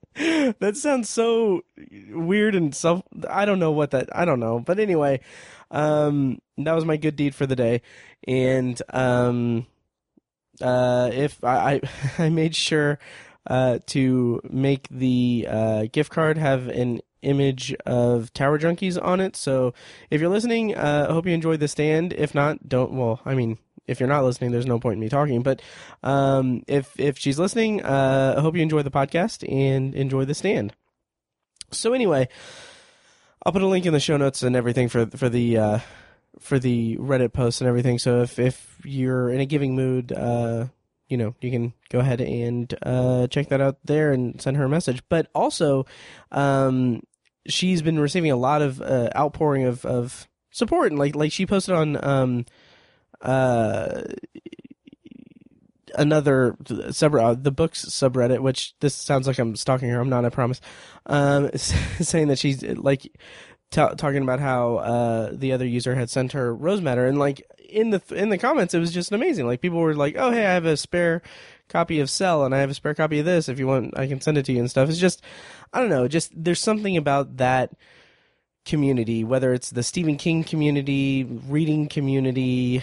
that 0.60 0.76
sounds 0.76 1.08
so 1.08 1.62
weird 2.10 2.54
and 2.54 2.74
self. 2.74 3.02
I 3.28 3.46
don't 3.46 3.58
know 3.58 3.72
what 3.72 3.92
that. 3.92 4.14
I 4.14 4.26
don't 4.26 4.38
know, 4.38 4.60
but 4.60 4.78
anyway, 4.78 5.20
um, 5.70 6.42
that 6.58 6.74
was 6.74 6.84
my 6.84 6.98
good 6.98 7.16
deed 7.16 7.34
for 7.34 7.46
the 7.46 7.56
day, 7.56 7.80
and 8.26 8.80
um, 8.90 9.66
uh, 10.60 11.08
if 11.10 11.42
I 11.42 11.80
I, 11.80 11.80
I 12.26 12.28
made 12.28 12.54
sure 12.54 12.98
uh, 13.46 13.78
to 13.86 14.42
make 14.50 14.86
the 14.90 15.46
uh, 15.48 15.86
gift 15.90 16.12
card 16.12 16.36
have 16.36 16.68
an 16.68 17.00
image 17.22 17.74
of 17.86 18.30
Tower 18.34 18.58
Junkies 18.58 19.02
on 19.02 19.20
it. 19.20 19.36
So 19.36 19.72
if 20.10 20.20
you're 20.20 20.28
listening, 20.28 20.76
uh, 20.76 21.06
I 21.08 21.12
hope 21.14 21.24
you 21.24 21.32
enjoyed 21.32 21.60
the 21.60 21.68
stand. 21.68 22.12
If 22.12 22.34
not, 22.34 22.68
don't. 22.68 22.92
Well, 22.92 23.20
I 23.24 23.34
mean, 23.34 23.56
if 23.88 23.98
you're 23.98 24.08
not 24.08 24.24
listening, 24.24 24.52
there's 24.52 24.66
no 24.66 24.78
point 24.78 24.94
in 24.94 25.00
me 25.00 25.08
talking. 25.08 25.42
But 25.42 25.62
um, 26.02 26.62
if 26.68 26.98
if 27.00 27.18
she's 27.18 27.38
listening, 27.38 27.82
uh, 27.82 28.34
I 28.36 28.40
hope 28.40 28.54
you 28.54 28.62
enjoy 28.62 28.82
the 28.82 28.90
podcast 28.90 29.50
and 29.50 29.94
enjoy 29.94 30.24
the 30.24 30.34
stand. 30.34 30.74
So 31.70 31.92
anyway, 31.92 32.28
I'll 33.44 33.52
put 33.52 33.62
a 33.62 33.66
link 33.66 33.86
in 33.86 33.92
the 33.92 34.00
show 34.00 34.16
notes 34.16 34.42
and 34.42 34.54
everything 34.54 34.88
for 34.88 35.06
for 35.06 35.28
the 35.28 35.58
uh, 35.58 35.78
for 36.38 36.58
the 36.58 36.96
Reddit 36.98 37.32
post 37.32 37.60
and 37.60 37.68
everything. 37.68 37.98
So 37.98 38.22
if 38.22 38.38
if 38.38 38.78
you're 38.84 39.30
in 39.30 39.40
a 39.40 39.46
giving 39.46 39.74
mood, 39.74 40.12
uh, 40.12 40.66
you 41.08 41.16
know, 41.16 41.34
you 41.40 41.50
can 41.50 41.72
go 41.88 42.00
ahead 42.00 42.20
and 42.20 42.72
uh, 42.82 43.26
check 43.28 43.48
that 43.48 43.60
out 43.60 43.78
there 43.84 44.12
and 44.12 44.40
send 44.40 44.56
her 44.56 44.64
a 44.64 44.68
message. 44.68 45.02
But 45.08 45.28
also, 45.34 45.86
um, 46.30 47.02
she's 47.46 47.82
been 47.82 47.98
receiving 47.98 48.30
a 48.30 48.36
lot 48.36 48.62
of 48.62 48.80
uh, 48.80 49.10
outpouring 49.16 49.64
of, 49.64 49.84
of 49.84 50.28
support, 50.50 50.90
and 50.92 50.98
like 50.98 51.14
like 51.14 51.32
she 51.32 51.46
posted 51.46 51.74
on 51.74 52.02
um, 52.04 52.44
uh, 53.20 54.02
another 55.94 56.56
subreddit, 56.62 57.22
uh, 57.22 57.34
the 57.34 57.50
books 57.50 57.84
subreddit, 57.86 58.40
which 58.40 58.74
this 58.80 58.94
sounds 58.94 59.26
like 59.26 59.38
I'm 59.38 59.56
stalking 59.56 59.88
her. 59.90 60.00
I'm 60.00 60.08
not, 60.08 60.24
I 60.24 60.30
promise. 60.30 60.60
Um, 61.06 61.50
saying 61.56 62.28
that 62.28 62.38
she's 62.38 62.62
like 62.62 63.02
t- 63.70 63.94
talking 63.96 64.22
about 64.22 64.40
how 64.40 64.76
uh, 64.76 65.30
the 65.32 65.52
other 65.52 65.66
user 65.66 65.94
had 65.94 66.10
sent 66.10 66.32
her 66.32 66.54
rose 66.54 66.80
madder, 66.80 67.06
and 67.06 67.18
like 67.18 67.42
in 67.68 67.90
the 67.90 68.02
in 68.10 68.30
the 68.30 68.38
comments, 68.38 68.74
it 68.74 68.78
was 68.78 68.92
just 68.92 69.12
amazing. 69.12 69.46
Like 69.46 69.60
people 69.60 69.78
were 69.78 69.94
like, 69.94 70.16
"Oh, 70.16 70.30
hey, 70.30 70.46
I 70.46 70.54
have 70.54 70.66
a 70.66 70.76
spare 70.76 71.22
copy 71.68 72.00
of 72.00 72.10
Cell, 72.10 72.44
and 72.44 72.54
I 72.54 72.58
have 72.58 72.70
a 72.70 72.74
spare 72.74 72.94
copy 72.94 73.18
of 73.18 73.24
this. 73.24 73.48
If 73.48 73.58
you 73.58 73.66
want, 73.66 73.96
I 73.98 74.06
can 74.06 74.20
send 74.20 74.38
it 74.38 74.44
to 74.46 74.52
you 74.52 74.60
and 74.60 74.70
stuff." 74.70 74.88
It's 74.88 74.98
just, 74.98 75.22
I 75.72 75.80
don't 75.80 75.90
know, 75.90 76.08
just 76.08 76.32
there's 76.34 76.60
something 76.60 76.96
about 76.96 77.36
that 77.38 77.72
community, 78.64 79.24
whether 79.24 79.52
it's 79.52 79.70
the 79.70 79.82
Stephen 79.82 80.16
King 80.16 80.44
community, 80.44 81.24
reading 81.24 81.88
community, 81.88 82.82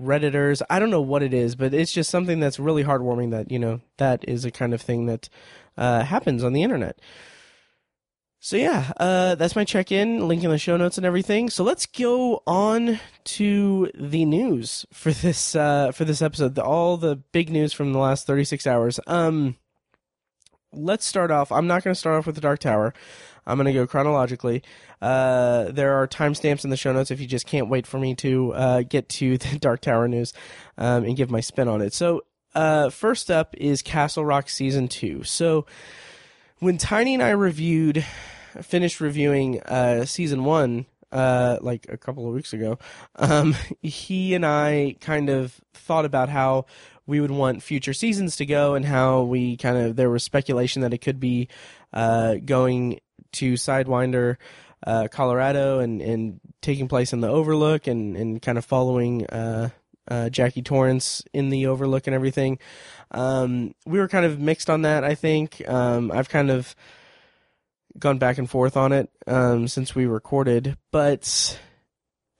redditors. 0.00 0.62
I 0.68 0.78
don't 0.78 0.90
know 0.90 1.00
what 1.00 1.22
it 1.22 1.34
is 1.34 1.54
but 1.54 1.74
it's 1.74 1.92
just 1.92 2.10
something 2.10 2.40
that's 2.40 2.58
really 2.58 2.84
heartwarming 2.84 3.30
that 3.30 3.50
you 3.50 3.58
know 3.58 3.80
that 3.98 4.24
is 4.28 4.44
a 4.44 4.50
kind 4.50 4.74
of 4.74 4.80
thing 4.80 5.06
that 5.06 5.28
uh, 5.76 6.02
happens 6.04 6.42
on 6.44 6.52
the 6.52 6.62
internet. 6.62 6.98
So 8.40 8.56
yeah 8.56 8.92
uh, 8.98 9.34
that's 9.34 9.56
my 9.56 9.64
check-in 9.64 10.26
link 10.28 10.44
in 10.44 10.50
the 10.50 10.58
show 10.58 10.76
notes 10.76 10.96
and 10.96 11.06
everything. 11.06 11.50
So 11.50 11.64
let's 11.64 11.86
go 11.86 12.42
on 12.46 13.00
to 13.24 13.90
the 13.94 14.24
news 14.24 14.86
for 14.92 15.12
this 15.12 15.54
uh, 15.56 15.92
for 15.92 16.04
this 16.04 16.22
episode 16.22 16.54
the, 16.54 16.64
all 16.64 16.96
the 16.96 17.16
big 17.16 17.50
news 17.50 17.72
from 17.72 17.92
the 17.92 17.98
last 17.98 18.26
36 18.26 18.66
hours. 18.66 19.00
Um 19.06 19.56
let's 20.72 21.06
start 21.06 21.30
off. 21.30 21.50
I'm 21.50 21.66
not 21.66 21.82
going 21.82 21.94
to 21.94 21.98
start 21.98 22.18
off 22.18 22.26
with 22.26 22.34
the 22.34 22.40
dark 22.40 22.60
tower 22.60 22.92
I'm 23.46 23.56
going 23.56 23.66
to 23.66 23.72
go 23.72 23.86
chronologically. 23.86 24.62
Uh, 25.00 25.64
there 25.70 25.94
are 25.94 26.08
timestamps 26.08 26.64
in 26.64 26.70
the 26.70 26.76
show 26.76 26.92
notes 26.92 27.10
if 27.10 27.20
you 27.20 27.26
just 27.26 27.46
can't 27.46 27.68
wait 27.68 27.86
for 27.86 27.98
me 27.98 28.14
to 28.16 28.52
uh, 28.54 28.82
get 28.82 29.08
to 29.10 29.38
the 29.38 29.58
Dark 29.58 29.80
Tower 29.80 30.08
news 30.08 30.32
um, 30.78 31.04
and 31.04 31.16
give 31.16 31.30
my 31.30 31.40
spin 31.40 31.68
on 31.68 31.80
it. 31.80 31.92
So, 31.92 32.24
uh, 32.54 32.88
first 32.88 33.30
up 33.30 33.54
is 33.58 33.82
Castle 33.82 34.24
Rock 34.24 34.48
Season 34.48 34.88
2. 34.88 35.24
So, 35.24 35.66
when 36.58 36.78
Tiny 36.78 37.14
and 37.14 37.22
I 37.22 37.30
reviewed, 37.30 38.04
finished 38.62 39.00
reviewing 39.00 39.60
uh, 39.62 40.06
Season 40.06 40.44
1, 40.44 40.86
uh, 41.12 41.58
like 41.60 41.86
a 41.88 41.96
couple 41.96 42.26
of 42.26 42.34
weeks 42.34 42.52
ago, 42.52 42.78
um, 43.16 43.54
he 43.82 44.34
and 44.34 44.44
I 44.44 44.96
kind 45.00 45.28
of 45.28 45.60
thought 45.74 46.04
about 46.04 46.30
how 46.30 46.66
we 47.06 47.20
would 47.20 47.30
want 47.30 47.62
future 47.62 47.92
seasons 47.92 48.36
to 48.36 48.46
go 48.46 48.74
and 48.74 48.84
how 48.84 49.22
we 49.22 49.56
kind 49.56 49.76
of 49.76 49.96
there 49.96 50.10
was 50.10 50.24
speculation 50.24 50.82
that 50.82 50.92
it 50.92 50.98
could 50.98 51.20
be 51.20 51.48
uh, 51.92 52.34
going 52.44 53.00
to 53.36 53.54
Sidewinder, 53.54 54.36
uh, 54.86 55.08
Colorado, 55.10 55.78
and, 55.78 56.02
and 56.02 56.40
taking 56.60 56.88
place 56.88 57.12
in 57.12 57.20
the 57.20 57.28
Overlook, 57.28 57.86
and, 57.86 58.16
and 58.16 58.42
kind 58.42 58.58
of 58.58 58.64
following 58.64 59.26
uh, 59.26 59.70
uh, 60.08 60.28
Jackie 60.28 60.62
Torrance 60.62 61.24
in 61.32 61.50
the 61.50 61.66
Overlook 61.66 62.06
and 62.06 62.14
everything. 62.14 62.58
Um, 63.10 63.74
we 63.86 63.98
were 63.98 64.08
kind 64.08 64.26
of 64.26 64.38
mixed 64.38 64.70
on 64.70 64.82
that. 64.82 65.04
I 65.04 65.14
think 65.14 65.66
um, 65.68 66.10
I've 66.12 66.28
kind 66.28 66.50
of 66.50 66.74
gone 67.98 68.18
back 68.18 68.38
and 68.38 68.48
forth 68.48 68.76
on 68.76 68.92
it 68.92 69.10
um, 69.26 69.68
since 69.68 69.94
we 69.94 70.06
recorded, 70.06 70.76
but 70.92 71.58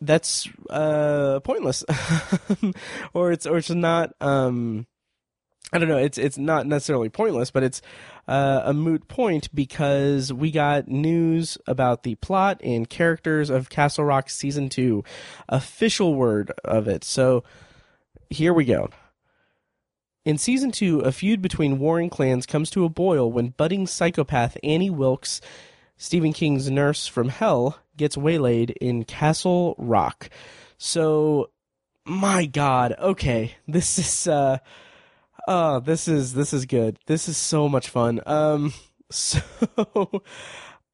that's 0.00 0.48
uh, 0.70 1.40
pointless, 1.40 1.84
or 3.14 3.32
it's 3.32 3.46
or 3.46 3.58
it's 3.58 3.70
not. 3.70 4.12
Um, 4.20 4.86
I 5.72 5.78
don't 5.78 5.88
know. 5.88 5.98
It's 5.98 6.16
it's 6.16 6.38
not 6.38 6.66
necessarily 6.66 7.08
pointless, 7.08 7.50
but 7.50 7.64
it's 7.64 7.82
uh, 8.28 8.62
a 8.64 8.72
moot 8.72 9.08
point 9.08 9.52
because 9.54 10.32
we 10.32 10.52
got 10.52 10.86
news 10.86 11.58
about 11.66 12.04
the 12.04 12.14
plot 12.16 12.60
and 12.62 12.88
characters 12.88 13.50
of 13.50 13.68
Castle 13.68 14.04
Rock 14.04 14.30
season 14.30 14.68
two, 14.68 15.02
official 15.48 16.14
word 16.14 16.52
of 16.64 16.86
it. 16.86 17.02
So 17.02 17.42
here 18.30 18.54
we 18.54 18.64
go. 18.64 18.90
In 20.24 20.38
season 20.38 20.70
two, 20.70 21.00
a 21.00 21.10
feud 21.10 21.42
between 21.42 21.80
warring 21.80 22.10
clans 22.10 22.46
comes 22.46 22.70
to 22.70 22.84
a 22.84 22.88
boil 22.88 23.30
when 23.30 23.48
budding 23.48 23.88
psychopath 23.88 24.56
Annie 24.62 24.90
Wilkes, 24.90 25.40
Stephen 25.96 26.32
King's 26.32 26.70
nurse 26.70 27.08
from 27.08 27.28
hell, 27.28 27.80
gets 27.96 28.16
waylaid 28.16 28.70
in 28.80 29.04
Castle 29.04 29.74
Rock. 29.78 30.30
So, 30.78 31.50
my 32.04 32.46
God, 32.46 32.94
okay, 33.00 33.56
this 33.66 33.98
is. 33.98 34.28
Uh, 34.28 34.58
oh, 35.46 35.80
this 35.80 36.08
is 36.08 36.34
this 36.34 36.52
is 36.52 36.66
good. 36.66 36.98
This 37.06 37.28
is 37.28 37.36
so 37.36 37.68
much 37.68 37.88
fun. 37.88 38.20
Um, 38.26 38.72
so 39.10 39.40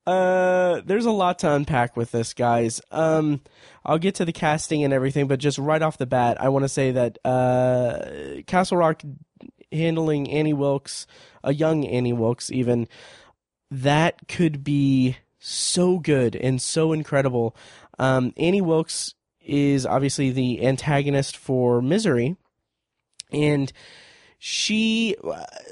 uh, 0.06 0.80
there's 0.84 1.06
a 1.06 1.10
lot 1.10 1.40
to 1.40 1.52
unpack 1.52 1.96
with 1.96 2.10
this, 2.10 2.34
guys. 2.34 2.80
Um, 2.90 3.40
I'll 3.84 3.98
get 3.98 4.16
to 4.16 4.24
the 4.24 4.32
casting 4.32 4.84
and 4.84 4.92
everything, 4.92 5.28
but 5.28 5.38
just 5.38 5.58
right 5.58 5.82
off 5.82 5.98
the 5.98 6.06
bat, 6.06 6.40
I 6.40 6.48
want 6.48 6.64
to 6.64 6.68
say 6.68 6.92
that 6.92 7.18
uh, 7.24 8.42
Castle 8.46 8.78
Rock 8.78 9.02
handling 9.70 10.30
Annie 10.30 10.52
Wilkes, 10.52 11.06
a 11.42 11.54
young 11.54 11.84
Annie 11.84 12.12
Wilkes, 12.12 12.50
even 12.50 12.88
that 13.70 14.28
could 14.28 14.62
be 14.62 15.16
so 15.38 15.98
good 15.98 16.36
and 16.36 16.60
so 16.60 16.92
incredible. 16.92 17.56
Um, 17.98 18.32
Annie 18.36 18.60
Wilkes 18.60 19.14
is 19.40 19.86
obviously 19.86 20.30
the 20.30 20.64
antagonist 20.64 21.36
for 21.36 21.80
Misery, 21.80 22.36
and 23.32 23.72
she 24.44 25.14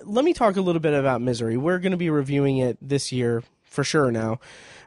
let 0.05 0.25
me 0.25 0.33
talk 0.33 0.55
a 0.55 0.61
little 0.61 0.81
bit 0.81 0.95
about 0.95 1.21
misery. 1.21 1.57
We're 1.57 1.81
going 1.81 1.91
to 1.91 1.99
be 1.99 2.09
reviewing 2.09 2.59
it 2.59 2.79
this 2.81 3.11
year 3.11 3.43
for 3.65 3.83
sure 3.83 4.13
now. 4.13 4.39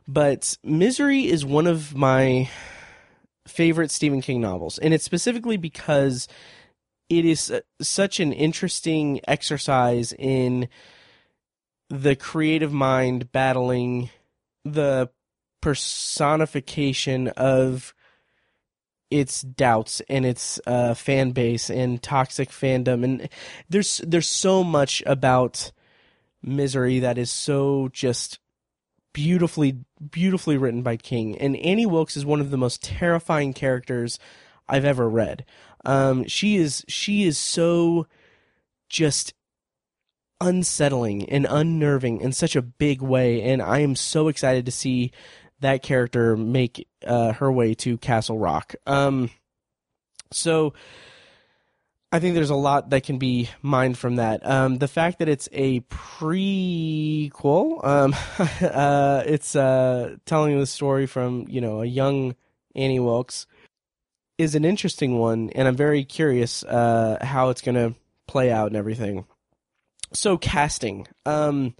But 0.07 0.57
misery 0.63 1.25
is 1.25 1.43
one 1.43 1.67
of 1.67 1.93
my 1.93 2.49
favorite 3.45 3.91
stephen 3.91 4.21
king 4.21 4.39
novels 4.39 4.77
and 4.77 4.93
it's 4.93 5.03
specifically 5.03 5.57
because 5.57 6.29
it 7.09 7.25
is 7.25 7.51
uh, 7.51 7.59
such 7.81 8.21
an 8.21 8.31
interesting 8.31 9.19
exercise 9.27 10.13
in 10.17 10.69
the 11.89 12.15
creative 12.15 12.71
mind 12.71 13.33
battling 13.33 14.09
the 14.63 15.09
personification 15.59 17.27
of 17.27 17.93
its 19.13 19.43
doubts 19.43 20.01
and 20.09 20.25
its 20.25 20.59
uh, 20.65 20.95
fan 20.95 21.31
base 21.31 21.69
and 21.69 22.01
toxic 22.01 22.49
fandom. 22.49 23.03
And 23.03 23.29
there's 23.69 23.99
there's 23.99 24.27
so 24.27 24.63
much 24.63 25.03
about 25.05 25.71
misery 26.41 26.99
that 26.99 27.17
is 27.17 27.29
so 27.29 27.89
just 27.93 28.39
beautifully 29.13 29.77
beautifully 30.09 30.57
written 30.57 30.81
by 30.81 30.97
King. 30.97 31.37
And 31.37 31.55
Annie 31.57 31.85
Wilkes 31.85 32.17
is 32.17 32.25
one 32.25 32.41
of 32.41 32.49
the 32.49 32.57
most 32.57 32.81
terrifying 32.81 33.53
characters 33.53 34.17
I've 34.67 34.85
ever 34.85 35.07
read. 35.07 35.45
Um, 35.85 36.27
she 36.27 36.55
is 36.55 36.83
she 36.87 37.23
is 37.23 37.37
so 37.37 38.07
just 38.89 39.33
unsettling 40.41 41.29
and 41.29 41.45
unnerving 41.47 42.19
in 42.19 42.31
such 42.31 42.55
a 42.55 42.61
big 42.63 43.01
way, 43.01 43.43
and 43.43 43.61
I 43.61 43.79
am 43.79 43.95
so 43.95 44.27
excited 44.27 44.65
to 44.65 44.71
see 44.71 45.11
that 45.63 45.83
character 45.83 46.37
make 46.37 46.87
uh, 47.05 47.33
her 47.33 47.51
way 47.51 47.73
to 47.75 47.97
Castle 47.97 48.37
Rock. 48.37 48.75
Um, 48.85 49.31
so 50.31 50.73
I 52.11 52.19
think 52.19 52.35
there's 52.35 52.51
a 52.51 52.55
lot 52.55 52.91
that 52.91 53.03
can 53.03 53.17
be 53.17 53.49
mined 53.61 53.97
from 53.97 54.17
that. 54.17 54.47
Um, 54.47 54.77
the 54.77 54.87
fact 54.87 55.19
that 55.19 55.27
it's 55.27 55.49
a 55.51 55.79
prequel, 55.81 57.83
um, 57.83 58.15
uh, 58.61 59.23
it's 59.25 59.55
uh, 59.55 60.15
telling 60.25 60.59
the 60.59 60.67
story 60.67 61.07
from 61.07 61.47
you 61.49 61.59
know 61.59 61.81
a 61.81 61.85
young 61.85 62.35
Annie 62.75 62.99
Wilkes 62.99 63.47
is 64.37 64.55
an 64.55 64.63
interesting 64.63 65.17
one, 65.17 65.49
and 65.55 65.67
I'm 65.67 65.75
very 65.75 66.03
curious 66.03 66.63
uh, 66.63 67.17
how 67.21 67.49
it's 67.49 67.61
going 67.61 67.75
to 67.75 67.95
play 68.27 68.51
out 68.51 68.67
and 68.67 68.75
everything. 68.75 69.25
So 70.13 70.37
casting, 70.37 71.07
um, 71.25 71.75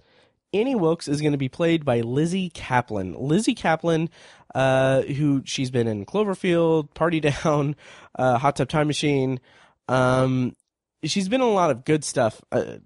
Annie 0.54 0.76
Wilkes 0.76 1.08
is 1.08 1.20
going 1.20 1.32
to 1.32 1.38
be 1.38 1.48
played 1.48 1.84
by 1.84 2.00
Lizzy 2.00 2.48
Caplan. 2.50 3.16
Lizzy 3.18 3.54
Caplan, 3.54 4.08
uh, 4.54 5.02
who 5.02 5.42
she's 5.44 5.70
been 5.70 5.88
in 5.88 6.06
Cloverfield, 6.06 6.94
Party 6.94 7.20
Down, 7.20 7.76
uh, 8.18 8.38
Hot 8.38 8.56
Tub 8.56 8.68
Time 8.68 8.86
Machine. 8.86 9.40
Um, 9.88 10.54
she's 11.02 11.28
been 11.28 11.40
in 11.40 11.46
a 11.46 11.50
lot 11.50 11.70
of 11.70 11.84
good 11.84 12.04
stuff. 12.04 12.40
Uh, 12.52 12.76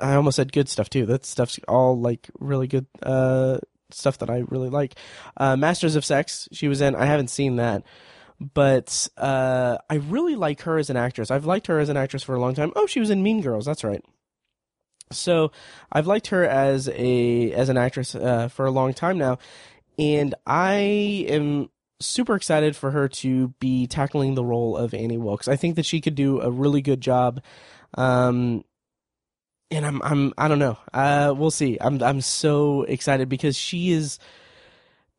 I 0.00 0.14
almost 0.14 0.36
said 0.36 0.52
good 0.52 0.68
stuff 0.68 0.88
too. 0.88 1.06
That 1.06 1.26
stuff's 1.26 1.58
all 1.66 2.00
like 2.00 2.30
really 2.38 2.68
good 2.68 2.86
uh, 3.02 3.58
stuff 3.90 4.18
that 4.18 4.30
I 4.30 4.44
really 4.48 4.70
like. 4.70 4.94
Uh, 5.36 5.56
Masters 5.56 5.96
of 5.96 6.04
Sex, 6.04 6.48
she 6.52 6.68
was 6.68 6.80
in. 6.80 6.94
I 6.94 7.06
haven't 7.06 7.28
seen 7.28 7.56
that 7.56 7.84
but 8.40 9.08
uh, 9.16 9.78
I 9.90 9.96
really 9.96 10.36
like 10.36 10.62
her 10.62 10.78
as 10.78 10.90
an 10.90 10.96
actress. 10.96 11.30
I've 11.30 11.44
liked 11.44 11.66
her 11.66 11.80
as 11.80 11.88
an 11.88 11.96
actress 11.96 12.22
for 12.22 12.36
a 12.36 12.40
long 12.40 12.54
time. 12.54 12.72
Oh, 12.76 12.86
she 12.86 13.00
was 13.00 13.10
in 13.10 13.20
Mean 13.22 13.40
Girls. 13.40 13.66
That's 13.66 13.82
right. 13.82 14.00
So 15.10 15.52
I've 15.90 16.06
liked 16.06 16.28
her 16.28 16.44
as 16.44 16.88
a 16.88 17.52
as 17.52 17.68
an 17.68 17.76
actress 17.76 18.14
uh, 18.14 18.48
for 18.48 18.66
a 18.66 18.70
long 18.70 18.94
time 18.94 19.18
now, 19.18 19.38
and 19.98 20.34
I 20.46 21.26
am 21.28 21.70
super 22.00 22.36
excited 22.36 22.76
for 22.76 22.90
her 22.92 23.08
to 23.08 23.48
be 23.60 23.86
tackling 23.86 24.34
the 24.34 24.44
role 24.44 24.76
of 24.76 24.94
Annie 24.94 25.18
Wilkes. 25.18 25.48
I 25.48 25.56
think 25.56 25.76
that 25.76 25.86
she 25.86 26.00
could 26.00 26.14
do 26.14 26.40
a 26.40 26.50
really 26.50 26.80
good 26.82 27.00
job. 27.00 27.42
Um, 27.94 28.64
and 29.70 29.84
I'm 29.84 30.02
I'm 30.02 30.32
I 30.38 30.48
don't 30.48 30.58
know. 30.58 30.78
Uh, 30.92 31.34
we'll 31.36 31.50
see. 31.50 31.78
I'm 31.80 32.02
I'm 32.02 32.20
so 32.20 32.82
excited 32.82 33.28
because 33.28 33.56
she 33.56 33.90
is 33.90 34.18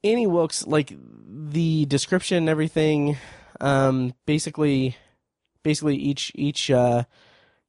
Annie 0.03 0.27
Wilkes, 0.27 0.65
like 0.65 0.93
the 1.27 1.85
description 1.85 2.37
and 2.37 2.49
everything, 2.49 3.17
um, 3.59 4.13
basically, 4.25 4.95
basically 5.63 5.97
each 5.97 6.31
each 6.35 6.71
uh, 6.71 7.03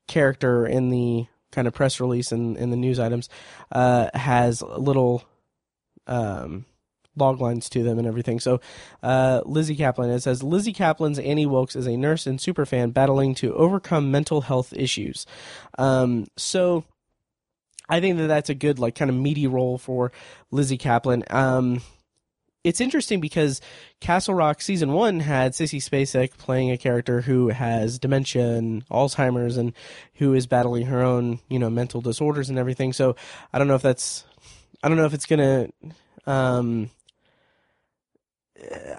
character 0.07 0.67
in 0.67 0.91
the 0.91 1.27
kind 1.53 1.67
of 1.69 1.75
press 1.75 2.01
release 2.01 2.33
and 2.33 2.57
in 2.57 2.71
the 2.71 2.77
news 2.77 2.99
items 2.99 3.29
uh, 3.73 4.09
has 4.15 4.63
little 4.63 5.25
um, 6.07 6.65
log 7.17 7.41
lines 7.41 7.69
to 7.71 7.83
them 7.83 7.99
and 7.99 8.07
everything. 8.07 8.41
So, 8.41 8.61
uh, 9.03 9.43
Lizzy 9.45 9.77
Caplan, 9.77 10.15
it 10.15 10.21
says 10.21 10.43
Lizzy 10.43 10.73
Caplan's 10.73 11.19
Annie 11.19 11.47
Wilkes 11.47 11.77
is 11.77 11.87
a 11.87 11.97
nurse 11.97 12.27
and 12.27 12.39
superfan 12.39 12.93
battling 12.93 13.35
to 13.37 13.55
overcome 13.55 14.11
mental 14.11 14.43
health 14.43 14.73
issues. 14.73 15.27
Um, 15.79 16.27
so, 16.37 16.85
I 17.89 18.01
think 18.01 18.19
that 18.19 18.29
that's 18.29 18.51
a 18.51 18.55
good, 18.55 18.79
like, 18.79 18.95
kind 18.95 19.11
of 19.11 19.17
meaty 19.17 19.47
role 19.47 19.77
for 19.77 20.13
Lizzy 20.51 20.79
Caplan. 20.79 21.25
Um, 21.33 21.83
it's 22.63 22.81
interesting 22.81 23.21
because 23.21 23.61
Castle 24.01 24.35
Rock 24.35 24.61
season 24.61 24.93
one 24.93 25.21
had 25.21 25.53
Sissy 25.53 25.79
Spacek 25.79 26.37
playing 26.37 26.71
a 26.71 26.77
character 26.77 27.23
who 27.23 27.49
has 27.49 27.99
dementia 27.99 28.55
and 28.55 28.87
Alzheimer's 28.89 29.57
and 29.57 29.73
who 30.15 30.35
is 30.35 30.47
battling 30.47 30.87
her 30.87 31.01
own, 31.01 31.41
you 31.49 31.59
know, 31.59 31.71
mental 31.71 32.01
disorders 32.01 32.51
and 32.51 32.59
everything. 32.59 32.93
So 32.93 33.17
I 33.53 33.59
don't 33.59 33.69
know 33.69 33.77
if 33.77 33.83
that's, 33.83 34.25
I 34.83 34.89
don't 34.89 34.99
know 34.99 35.07
if 35.07 35.15
it's 35.15 35.27
gonna, 35.27 35.69
um, 36.27 36.91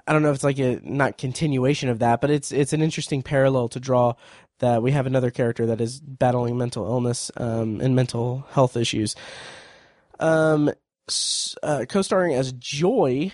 I 0.06 0.12
don't 0.12 0.22
know 0.22 0.30
if 0.30 0.36
it's 0.36 0.44
like 0.44 0.58
a 0.58 0.80
not 0.82 1.18
continuation 1.18 1.88
of 1.88 2.00
that, 2.00 2.20
but 2.20 2.30
it's 2.30 2.50
it's 2.50 2.72
an 2.72 2.82
interesting 2.82 3.22
parallel 3.22 3.68
to 3.68 3.80
draw 3.80 4.14
that 4.58 4.82
we 4.82 4.90
have 4.90 5.06
another 5.06 5.30
character 5.30 5.66
that 5.66 5.80
is 5.80 6.00
battling 6.00 6.58
mental 6.58 6.84
illness 6.84 7.30
um, 7.36 7.80
and 7.80 7.94
mental 7.94 8.44
health 8.50 8.76
issues. 8.76 9.14
Um, 10.18 10.72
uh, 11.62 11.84
co-starring 11.88 12.34
as 12.34 12.52
Joy 12.52 13.32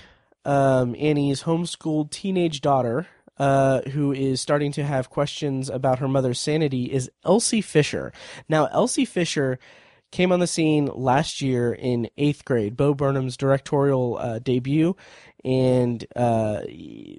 um, 0.48 0.96
Annie's 0.98 1.42
homeschooled 1.42 2.10
teenage 2.10 2.62
daughter, 2.62 3.06
uh, 3.36 3.82
who 3.90 4.12
is 4.12 4.40
starting 4.40 4.72
to 4.72 4.84
have 4.84 5.10
questions 5.10 5.68
about 5.68 5.98
her 5.98 6.08
mother's 6.08 6.40
sanity, 6.40 6.86
is 6.86 7.10
Elsie 7.22 7.60
Fisher. 7.60 8.12
Now, 8.48 8.64
Elsie 8.72 9.04
Fisher 9.04 9.58
came 10.10 10.32
on 10.32 10.40
the 10.40 10.46
scene 10.46 10.86
last 10.86 11.42
year 11.42 11.74
in 11.74 12.08
eighth 12.16 12.46
grade, 12.46 12.78
Bo 12.78 12.94
Burnham's 12.94 13.36
directorial 13.36 14.16
uh, 14.16 14.38
debut, 14.38 14.96
and 15.44 16.06
uh, 16.16 16.62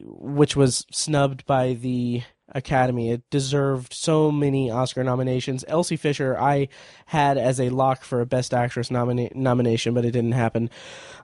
which 0.01 0.55
was 0.55 0.87
snubbed 0.91 1.45
by 1.45 1.73
the 1.73 2.23
Academy. 2.51 3.11
It 3.11 3.29
deserved 3.29 3.93
so 3.93 4.31
many 4.31 4.71
Oscar 4.71 5.03
nominations. 5.03 5.63
Elsie 5.67 5.97
Fisher, 5.97 6.35
I 6.35 6.69
had 7.05 7.37
as 7.37 7.59
a 7.59 7.69
lock 7.69 8.03
for 8.03 8.21
a 8.21 8.25
Best 8.25 8.55
Actress 8.55 8.89
nomina- 8.89 9.35
nomination, 9.35 9.93
but 9.93 10.03
it 10.03 10.11
didn't 10.11 10.31
happen. 10.31 10.71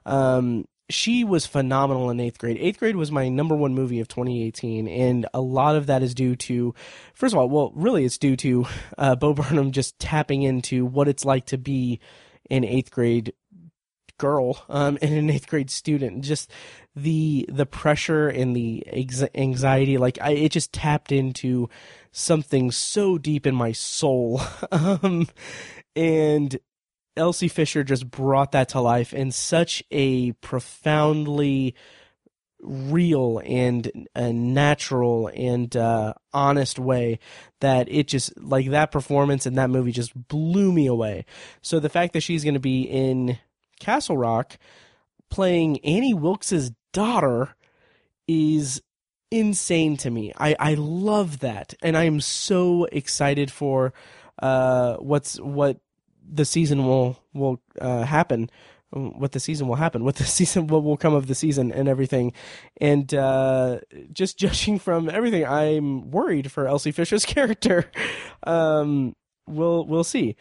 Um, 0.06 0.66
she 0.88 1.24
was 1.24 1.46
phenomenal 1.46 2.10
in 2.10 2.20
eighth 2.20 2.38
grade. 2.38 2.58
Eighth 2.60 2.78
grade 2.78 2.96
was 2.96 3.10
my 3.10 3.28
number 3.28 3.56
one 3.56 3.74
movie 3.74 4.00
of 4.00 4.08
2018, 4.08 4.86
and 4.86 5.26
a 5.34 5.40
lot 5.40 5.76
of 5.76 5.86
that 5.86 6.02
is 6.02 6.14
due 6.14 6.36
to, 6.36 6.74
first 7.14 7.34
of 7.34 7.38
all, 7.38 7.48
well, 7.48 7.72
really, 7.74 8.04
it's 8.04 8.18
due 8.18 8.36
to 8.36 8.66
uh, 8.96 9.16
Bo 9.16 9.34
Burnham 9.34 9.72
just 9.72 9.98
tapping 9.98 10.42
into 10.42 10.86
what 10.86 11.08
it's 11.08 11.24
like 11.24 11.46
to 11.46 11.58
be 11.58 12.00
an 12.50 12.64
eighth 12.64 12.90
grade 12.90 13.32
girl 14.18 14.64
um, 14.68 14.96
and 15.02 15.12
an 15.12 15.30
eighth 15.30 15.48
grade 15.48 15.70
student. 15.70 16.22
Just 16.22 16.50
the 16.94 17.46
the 17.48 17.66
pressure 17.66 18.28
and 18.28 18.54
the 18.54 18.86
anxiety, 19.34 19.98
like 19.98 20.18
I, 20.20 20.30
it 20.30 20.52
just 20.52 20.72
tapped 20.72 21.12
into 21.12 21.68
something 22.12 22.70
so 22.70 23.18
deep 23.18 23.46
in 23.46 23.54
my 23.54 23.72
soul, 23.72 24.40
um, 24.72 25.26
and 25.94 26.58
Elsie 27.16 27.48
Fisher 27.48 27.82
just 27.84 28.10
brought 28.10 28.52
that 28.52 28.70
to 28.70 28.80
life 28.80 29.12
in 29.12 29.30
such 29.30 29.82
a 29.90 30.32
profoundly 30.32 31.74
real 32.60 33.40
and 33.44 34.08
uh, 34.14 34.32
natural 34.32 35.30
and 35.34 35.76
uh, 35.76 36.14
honest 36.32 36.78
way 36.78 37.18
that 37.60 37.88
it 37.90 38.08
just 38.08 38.36
like 38.40 38.70
that 38.70 38.90
performance 38.90 39.46
in 39.46 39.54
that 39.54 39.70
movie 39.70 39.92
just 39.92 40.12
blew 40.28 40.72
me 40.72 40.86
away. 40.86 41.24
So 41.62 41.80
the 41.80 41.88
fact 41.88 42.12
that 42.14 42.22
she's 42.22 42.44
going 42.44 42.54
to 42.54 42.60
be 42.60 42.82
in 42.82 43.38
Castle 43.78 44.16
Rock 44.16 44.58
playing 45.30 45.84
Annie 45.84 46.14
Wilkes's 46.14 46.72
daughter 46.92 47.54
is 48.26 48.82
insane 49.30 49.96
to 49.98 50.10
me. 50.10 50.32
I 50.36 50.56
I 50.58 50.74
love 50.74 51.40
that, 51.40 51.74
and 51.82 51.96
I 51.96 52.04
am 52.04 52.20
so 52.20 52.84
excited 52.84 53.50
for 53.50 53.92
uh 54.40 54.96
what's 54.96 55.40
what 55.40 55.78
the 56.28 56.44
season 56.44 56.86
will 56.86 57.18
will 57.32 57.60
uh, 57.80 58.02
happen 58.02 58.50
what 58.90 59.32
the 59.32 59.40
season 59.40 59.68
will 59.68 59.76
happen, 59.76 60.04
what 60.04 60.16
the 60.16 60.24
season 60.24 60.66
what 60.66 60.84
will 60.84 60.96
come 60.96 61.14
of 61.14 61.26
the 61.26 61.34
season 61.34 61.72
and 61.72 61.88
everything. 61.88 62.32
And 62.80 63.12
uh, 63.14 63.80
just 64.12 64.38
judging 64.38 64.78
from 64.78 65.08
everything, 65.08 65.44
I'm 65.44 66.10
worried 66.10 66.50
for 66.52 66.66
Elsie 66.66 66.92
Fisher's 66.92 67.24
character. 67.26 67.90
Um, 68.44 69.16
we'll 69.46 69.84
we'll 69.86 70.04
see. 70.04 70.36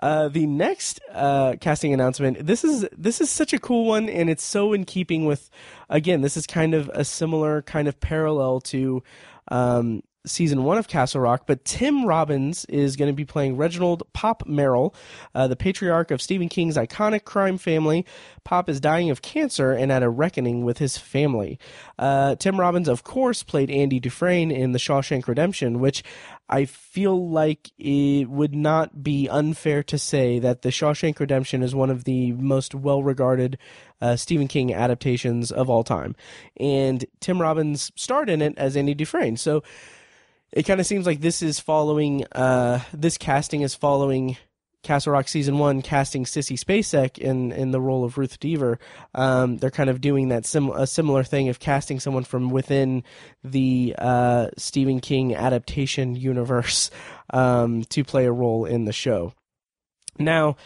Uh, 0.00 0.28
the 0.28 0.46
next 0.46 1.00
uh, 1.12 1.56
casting 1.60 1.92
announcement. 1.92 2.46
This 2.46 2.62
is 2.62 2.86
this 2.96 3.20
is 3.20 3.30
such 3.30 3.52
a 3.52 3.58
cool 3.58 3.84
one, 3.84 4.08
and 4.08 4.30
it's 4.30 4.44
so 4.44 4.72
in 4.72 4.84
keeping 4.84 5.24
with. 5.24 5.50
Again, 5.90 6.20
this 6.20 6.36
is 6.36 6.46
kind 6.46 6.74
of 6.74 6.88
a 6.94 7.04
similar 7.04 7.62
kind 7.62 7.88
of 7.88 7.98
parallel 7.98 8.60
to 8.60 9.02
um, 9.50 10.02
season 10.26 10.64
one 10.64 10.78
of 10.78 10.88
Castle 10.88 11.20
Rock, 11.20 11.44
but 11.46 11.64
Tim 11.64 12.04
Robbins 12.04 12.64
is 12.66 12.96
going 12.96 13.10
to 13.10 13.16
be 13.16 13.24
playing 13.24 13.56
Reginald 13.56 14.02
Pop 14.12 14.46
Merrill, 14.46 14.94
uh, 15.34 15.48
the 15.48 15.56
patriarch 15.56 16.10
of 16.10 16.22
Stephen 16.22 16.48
King's 16.48 16.76
iconic 16.76 17.24
crime 17.24 17.58
family. 17.58 18.04
Pop 18.44 18.68
is 18.68 18.80
dying 18.80 19.10
of 19.10 19.22
cancer 19.22 19.72
and 19.72 19.92
at 19.92 20.02
a 20.02 20.08
reckoning 20.08 20.64
with 20.64 20.78
his 20.78 20.96
family. 20.96 21.58
Uh, 21.98 22.34
Tim 22.36 22.58
Robbins, 22.58 22.88
of 22.88 23.04
course, 23.04 23.42
played 23.42 23.70
Andy 23.70 24.00
Dufresne 24.00 24.50
in 24.50 24.72
The 24.72 24.78
Shawshank 24.78 25.26
Redemption, 25.26 25.80
which 25.80 26.02
I 26.48 26.64
feel 26.64 27.28
like 27.28 27.70
it 27.78 28.28
would 28.28 28.54
not 28.54 29.02
be 29.02 29.28
unfair 29.28 29.82
to 29.84 29.98
say 29.98 30.38
that 30.38 30.62
The 30.62 30.70
Shawshank 30.70 31.20
Redemption 31.20 31.62
is 31.62 31.74
one 31.74 31.90
of 31.90 32.04
the 32.04 32.32
most 32.32 32.74
well 32.74 33.02
regarded 33.02 33.58
uh, 34.00 34.16
Stephen 34.16 34.48
King 34.48 34.72
adaptations 34.72 35.52
of 35.52 35.68
all 35.68 35.84
time. 35.84 36.16
And 36.58 37.04
Tim 37.20 37.40
Robbins 37.40 37.92
starred 37.96 38.30
in 38.30 38.40
it 38.40 38.56
as 38.56 38.76
Andy 38.76 38.94
Dufresne. 38.94 39.36
So 39.36 39.62
it 40.52 40.64
kind 40.64 40.80
of 40.80 40.86
seems 40.86 41.06
like 41.06 41.20
this 41.20 41.42
is 41.42 41.60
following, 41.60 42.24
uh, 42.32 42.80
this 42.92 43.18
casting 43.18 43.62
is 43.62 43.74
following 43.74 44.36
Castle 44.82 45.12
Rock 45.12 45.28
season 45.28 45.58
one, 45.58 45.82
casting 45.82 46.24
Sissy 46.24 46.56
Spacek 46.58 47.18
in 47.18 47.52
in 47.52 47.72
the 47.72 47.80
role 47.80 48.04
of 48.04 48.16
Ruth 48.16 48.38
Deaver. 48.38 48.78
Um, 49.14 49.58
they're 49.58 49.70
kind 49.70 49.90
of 49.90 50.00
doing 50.00 50.28
that 50.28 50.46
sim- 50.46 50.70
a 50.70 50.86
similar 50.86 51.24
thing 51.24 51.48
of 51.48 51.58
casting 51.58 52.00
someone 52.00 52.24
from 52.24 52.50
within 52.50 53.02
the 53.42 53.94
uh, 53.98 54.48
Stephen 54.56 55.00
King 55.00 55.34
adaptation 55.34 56.14
universe 56.14 56.90
um, 57.30 57.84
to 57.84 58.04
play 58.04 58.24
a 58.24 58.32
role 58.32 58.64
in 58.64 58.84
the 58.84 58.92
show. 58.92 59.34
Now, 60.18 60.56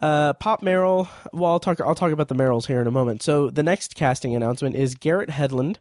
uh, 0.00 0.32
Pop 0.34 0.62
Merrill. 0.62 1.08
Well, 1.32 1.52
I'll 1.52 1.60
talk. 1.60 1.80
I'll 1.80 1.94
talk 1.94 2.12
about 2.12 2.28
the 2.28 2.34
Merrills 2.34 2.66
here 2.66 2.80
in 2.80 2.86
a 2.86 2.90
moment. 2.90 3.22
So 3.22 3.50
the 3.50 3.62
next 3.62 3.94
casting 3.94 4.34
announcement 4.36 4.76
is 4.76 4.94
Garrett 4.94 5.30
Hedlund, 5.30 5.76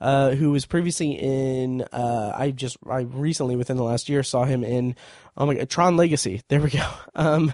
uh, 0.00 0.30
who 0.32 0.50
was 0.50 0.66
previously 0.66 1.12
in. 1.12 1.82
Uh, 1.92 2.32
I 2.36 2.50
just 2.50 2.76
I 2.88 3.00
recently 3.00 3.56
within 3.56 3.76
the 3.76 3.84
last 3.84 4.08
year 4.08 4.22
saw 4.22 4.44
him 4.44 4.62
in. 4.62 4.94
Oh 5.36 5.46
my 5.46 5.54
God, 5.54 5.70
Tron 5.70 5.96
Legacy. 5.96 6.42
There 6.48 6.60
we 6.60 6.70
go. 6.70 6.86
Um, 7.14 7.52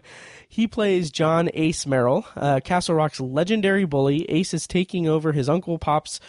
he 0.49 0.67
plays 0.67 1.11
John 1.11 1.51
Ace 1.53 1.85
Merrill, 1.85 2.25
uh, 2.37 2.61
Castle 2.61 2.95
Rock's 2.95 3.21
legendary 3.21 3.85
bully. 3.85 4.25
Ace 4.31 4.55
is 4.55 4.67
taking 4.67 5.09
over 5.09 5.33
his 5.33 5.49
uncle 5.49 5.79
Pop's. 5.79 6.21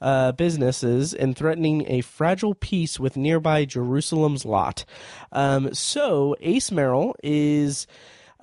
Uh, 0.00 0.32
businesses 0.32 1.14
and 1.14 1.36
threatening 1.36 1.84
a 1.86 2.00
fragile 2.00 2.56
peace 2.56 2.98
with 2.98 3.16
nearby 3.16 3.64
Jerusalem's 3.64 4.44
lot. 4.44 4.84
Um, 5.30 5.72
so 5.74 6.34
Ace 6.40 6.72
Merrill 6.72 7.14
is 7.22 7.86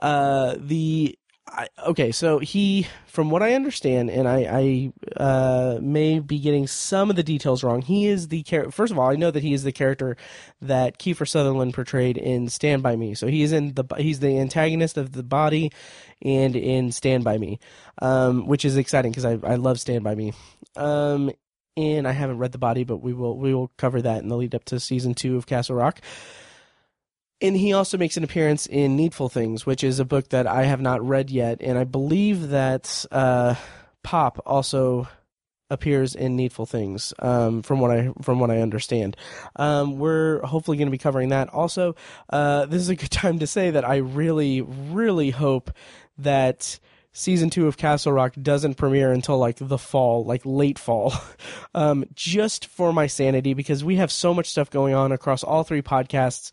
uh, 0.02 0.56
the 0.58 1.18
I, 1.52 1.68
okay, 1.88 2.12
so 2.12 2.40
he, 2.40 2.88
from 3.08 3.30
what 3.30 3.42
I 3.42 3.54
understand, 3.54 4.10
and 4.10 4.28
I, 4.28 4.92
I 5.18 5.22
uh, 5.22 5.80
may 5.82 6.20
be 6.20 6.40
getting 6.40 6.68
some 6.68 7.10
of 7.10 7.16
the 7.16 7.24
details 7.24 7.64
wrong. 7.64 7.82
He 7.82 8.08
is 8.08 8.28
the 8.28 8.44
character. 8.44 8.72
First 8.72 8.92
of 8.92 9.00
all, 9.00 9.10
I 9.10 9.16
know 9.16 9.32
that 9.32 9.44
he 9.44 9.54
is 9.54 9.64
the 9.64 9.72
character 9.72 10.16
that 10.62 11.00
Kiefer 11.00 11.28
Sutherland 11.28 11.74
portrayed 11.74 12.18
in 12.18 12.50
Stand 12.50 12.84
by 12.84 12.96
Me. 12.96 13.16
So 13.16 13.28
he 13.28 13.42
is 13.42 13.52
in 13.52 13.74
the 13.74 13.84
he's 13.98 14.20
the 14.20 14.38
antagonist 14.38 14.98
of 14.98 15.14
the 15.14 15.24
body, 15.24 15.72
and 16.22 16.56
in 16.56 16.92
Stand 16.92 17.24
by 17.24 17.38
Me, 17.38 17.60
um, 18.02 18.46
which 18.48 18.66
is 18.66 18.78
exciting 18.78 19.12
because 19.12 19.26
I 19.26 19.40
I 19.44 19.56
love 19.56 19.80
Stand 19.80 20.04
by 20.04 20.16
Me. 20.16 20.34
Um, 20.76 21.32
and 21.78 22.08
I 22.08 22.12
haven't 22.12 22.40
read 22.40 22.52
the 22.52 22.58
body, 22.58 22.84
but 22.84 22.98
we 22.98 23.14
will 23.14 23.38
we 23.38 23.54
will 23.54 23.72
cover 23.78 24.02
that 24.02 24.22
in 24.22 24.30
the 24.30 24.38
lead 24.38 24.54
up 24.54 24.66
to 24.66 24.80
season 24.80 25.14
two 25.14 25.38
of 25.38 25.48
Castle 25.48 25.76
Rock 25.76 26.02
and 27.41 27.56
he 27.56 27.73
also 27.73 27.97
makes 27.97 28.17
an 28.17 28.23
appearance 28.23 28.65
in 28.65 28.95
Needful 28.95 29.30
Things, 29.30 29.65
which 29.65 29.84
is 29.84 29.99
a 29.99 30.06
book 30.06 30.30
that 30.30 30.47
I 30.47 30.63
have 30.63 30.82
not 30.82 31.06
read 31.06 31.30
yet, 31.30 31.62
and 31.62 31.78
I 31.78 31.84
believe 31.84 32.49
that 32.49 33.06
uh, 33.12 33.56
Pop 34.04 34.41
also 34.45 35.08
appears 35.69 36.15
in 36.15 36.36
Needful 36.36 36.65
Things, 36.65 37.13
um, 37.19 37.62
from 37.62 37.80
what 37.80 37.91
I 37.91 38.12
from 38.21 38.39
what 38.39 38.52
I 38.52 38.62
understand. 38.62 39.15
Um, 39.56 39.97
we're 39.99 40.41
hopefully 40.41 40.78
going 40.78 40.88
to 40.88 40.91
be 40.91 40.97
covering 40.97 41.30
that. 41.30 41.49
Also, 41.49 41.95
uh, 42.30 42.65
this 42.65 42.82
is 42.82 42.89
a 42.89 42.95
good 42.95 43.12
time 43.12 43.39
to 43.39 43.47
say 43.47 43.71
that 43.71 43.88
I 43.88 43.97
really, 43.97 44.62
really 44.62 45.30
hope 45.30 45.71
that 46.17 46.80
season 47.12 47.49
two 47.49 47.67
of 47.67 47.78
Castle 47.78 48.12
Rock 48.12 48.34
doesn't 48.41 48.75
premiere 48.75 49.12
until 49.12 49.38
like 49.38 49.58
the 49.60 49.78
fall, 49.78 50.25
like 50.25 50.41
late 50.45 50.80
fall, 50.80 51.13
um, 51.75 52.06
just 52.13 52.65
for 52.67 52.93
my 52.93 53.08
sanity 53.08 53.54
because 53.54 53.84
we 53.84 53.95
have 53.95 54.12
so 54.12 54.34
much 54.34 54.49
stuff 54.49 54.69
going 54.69 54.93
on 54.93 55.12
across 55.12 55.43
all 55.43 55.63
three 55.63 55.82
podcasts 55.82 56.52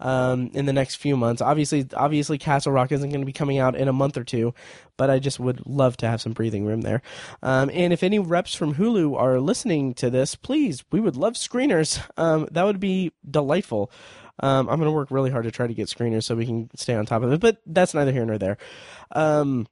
um, 0.00 0.50
in 0.54 0.66
the 0.66 0.72
next 0.72 0.96
few 0.96 1.16
months. 1.16 1.42
Obviously, 1.42 1.86
obviously, 1.94 2.38
Castle 2.38 2.72
Rock 2.72 2.92
isn't 2.92 3.10
going 3.10 3.20
to 3.20 3.26
be 3.26 3.32
coming 3.32 3.58
out 3.58 3.74
in 3.74 3.88
a 3.88 3.92
month 3.92 4.16
or 4.16 4.24
two, 4.24 4.54
but 4.96 5.10
I 5.10 5.18
just 5.18 5.40
would 5.40 5.66
love 5.66 5.96
to 5.98 6.08
have 6.08 6.20
some 6.20 6.32
breathing 6.32 6.64
room 6.64 6.82
there. 6.82 7.02
Um, 7.42 7.70
and 7.72 7.92
if 7.92 8.02
any 8.02 8.18
reps 8.18 8.54
from 8.54 8.74
Hulu 8.74 9.18
are 9.18 9.40
listening 9.40 9.94
to 9.94 10.10
this, 10.10 10.34
please, 10.34 10.84
we 10.92 11.00
would 11.00 11.16
love 11.16 11.34
screeners. 11.34 12.00
Um, 12.16 12.48
that 12.52 12.64
would 12.64 12.80
be 12.80 13.12
delightful. 13.28 13.90
Um, 14.40 14.68
I'm 14.68 14.78
going 14.78 14.88
to 14.88 14.92
work 14.92 15.10
really 15.10 15.30
hard 15.30 15.44
to 15.44 15.50
try 15.50 15.66
to 15.66 15.74
get 15.74 15.88
screeners 15.88 16.24
so 16.24 16.36
we 16.36 16.46
can 16.46 16.70
stay 16.76 16.94
on 16.94 17.06
top 17.06 17.22
of 17.22 17.32
it, 17.32 17.40
but 17.40 17.58
that's 17.66 17.94
neither 17.94 18.12
here 18.12 18.24
nor 18.24 18.38
there. 18.38 18.56
Um, 19.10 19.66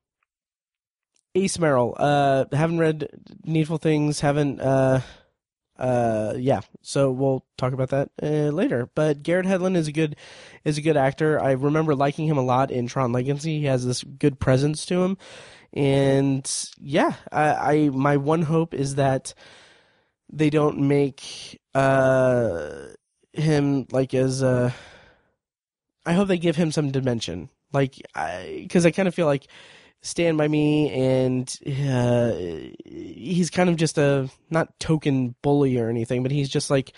Ace 1.37 1.59
Merrill, 1.59 1.95
uh, 1.99 2.47
haven't 2.51 2.79
read 2.79 3.09
Needful 3.45 3.79
Things, 3.79 4.21
haven't, 4.21 4.61
uh, 4.61 5.03
uh, 5.79 6.35
yeah, 6.37 6.61
so 6.83 7.11
we'll 7.11 7.45
talk 7.57 7.73
about 7.73 7.91
that 7.91 8.11
uh, 8.23 8.51
later. 8.51 8.89
But 8.95 9.23
Garrett 9.23 9.47
Hedlund 9.47 9.77
is 9.77 9.89
a 9.89 9.93
good 9.93 10.17
is 10.65 10.79
a 10.79 10.83
good 10.83 10.97
actor. 10.97 11.41
I 11.41 11.53
remember 11.53 11.95
liking 11.95 12.27
him 12.27 12.39
a 12.39 12.45
lot 12.45 12.71
in 12.71 12.87
Tron 12.87 13.13
Legacy. 13.13 13.61
He 13.61 13.67
has 13.67 13.85
this 13.85 14.03
good 14.03 14.39
presence 14.41 14.87
to 14.87 15.03
him, 15.03 15.19
and 15.73 16.51
yeah, 16.79 17.15
I, 17.31 17.49
I 17.53 17.89
my 17.91 18.17
one 18.17 18.43
hope 18.43 18.75
is 18.75 18.95
that 18.95 19.35
they 20.33 20.51
don't 20.51 20.81
make 20.81 21.61
uh 21.75 22.87
him 23.33 23.87
like 23.93 24.15
as 24.15 24.43
uh 24.43 24.73
I 26.07 26.13
hope 26.15 26.29
they 26.29 26.39
give 26.39 26.57
him 26.57 26.73
some 26.73 26.91
dimension. 26.91 27.51
Like 27.73 28.01
I 28.15 28.61
because 28.63 28.87
I 28.87 28.91
kind 28.93 29.09
of 29.09 29.15
feel 29.15 29.27
like 29.27 29.47
Stand 30.07 30.39
by 30.39 30.49
Me, 30.49 30.91
and 30.91 31.59
uh, 31.67 32.33
he's 32.85 33.51
kind 33.51 33.69
of 33.69 33.77
just 33.77 33.99
a 33.99 34.31
not 34.51 34.79
token 34.79 35.35
bully 35.43 35.79
or 35.79 35.89
anything, 35.89 36.23
but 36.23 36.33
he's 36.33 36.49
just 36.49 36.71
like 36.71 36.93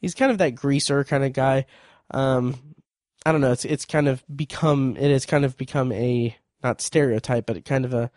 he's 0.00 0.14
kind 0.14 0.32
of 0.32 0.38
that 0.38 0.54
greaser 0.54 1.04
kind 1.04 1.24
of 1.24 1.32
guy. 1.32 1.66
Um, 2.12 2.56
I 3.24 3.32
don't 3.32 3.40
know. 3.40 3.52
It's 3.52 3.64
it's 3.64 3.84
kind 3.84 4.08
of 4.08 4.24
become 4.34 4.96
it 4.96 5.10
has 5.10 5.26
kind 5.26 5.44
of 5.44 5.56
become 5.56 5.92
a 5.92 6.36
not 6.62 6.80
stereotype, 6.80 7.46
but 7.46 7.64
kind 7.64 7.84
of 7.84 7.92
a 7.94 8.10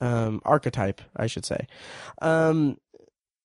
um, 0.00 0.40
archetype, 0.44 1.00
I 1.16 1.26
should 1.26 1.44
say. 1.44 1.66
Um, 2.22 2.78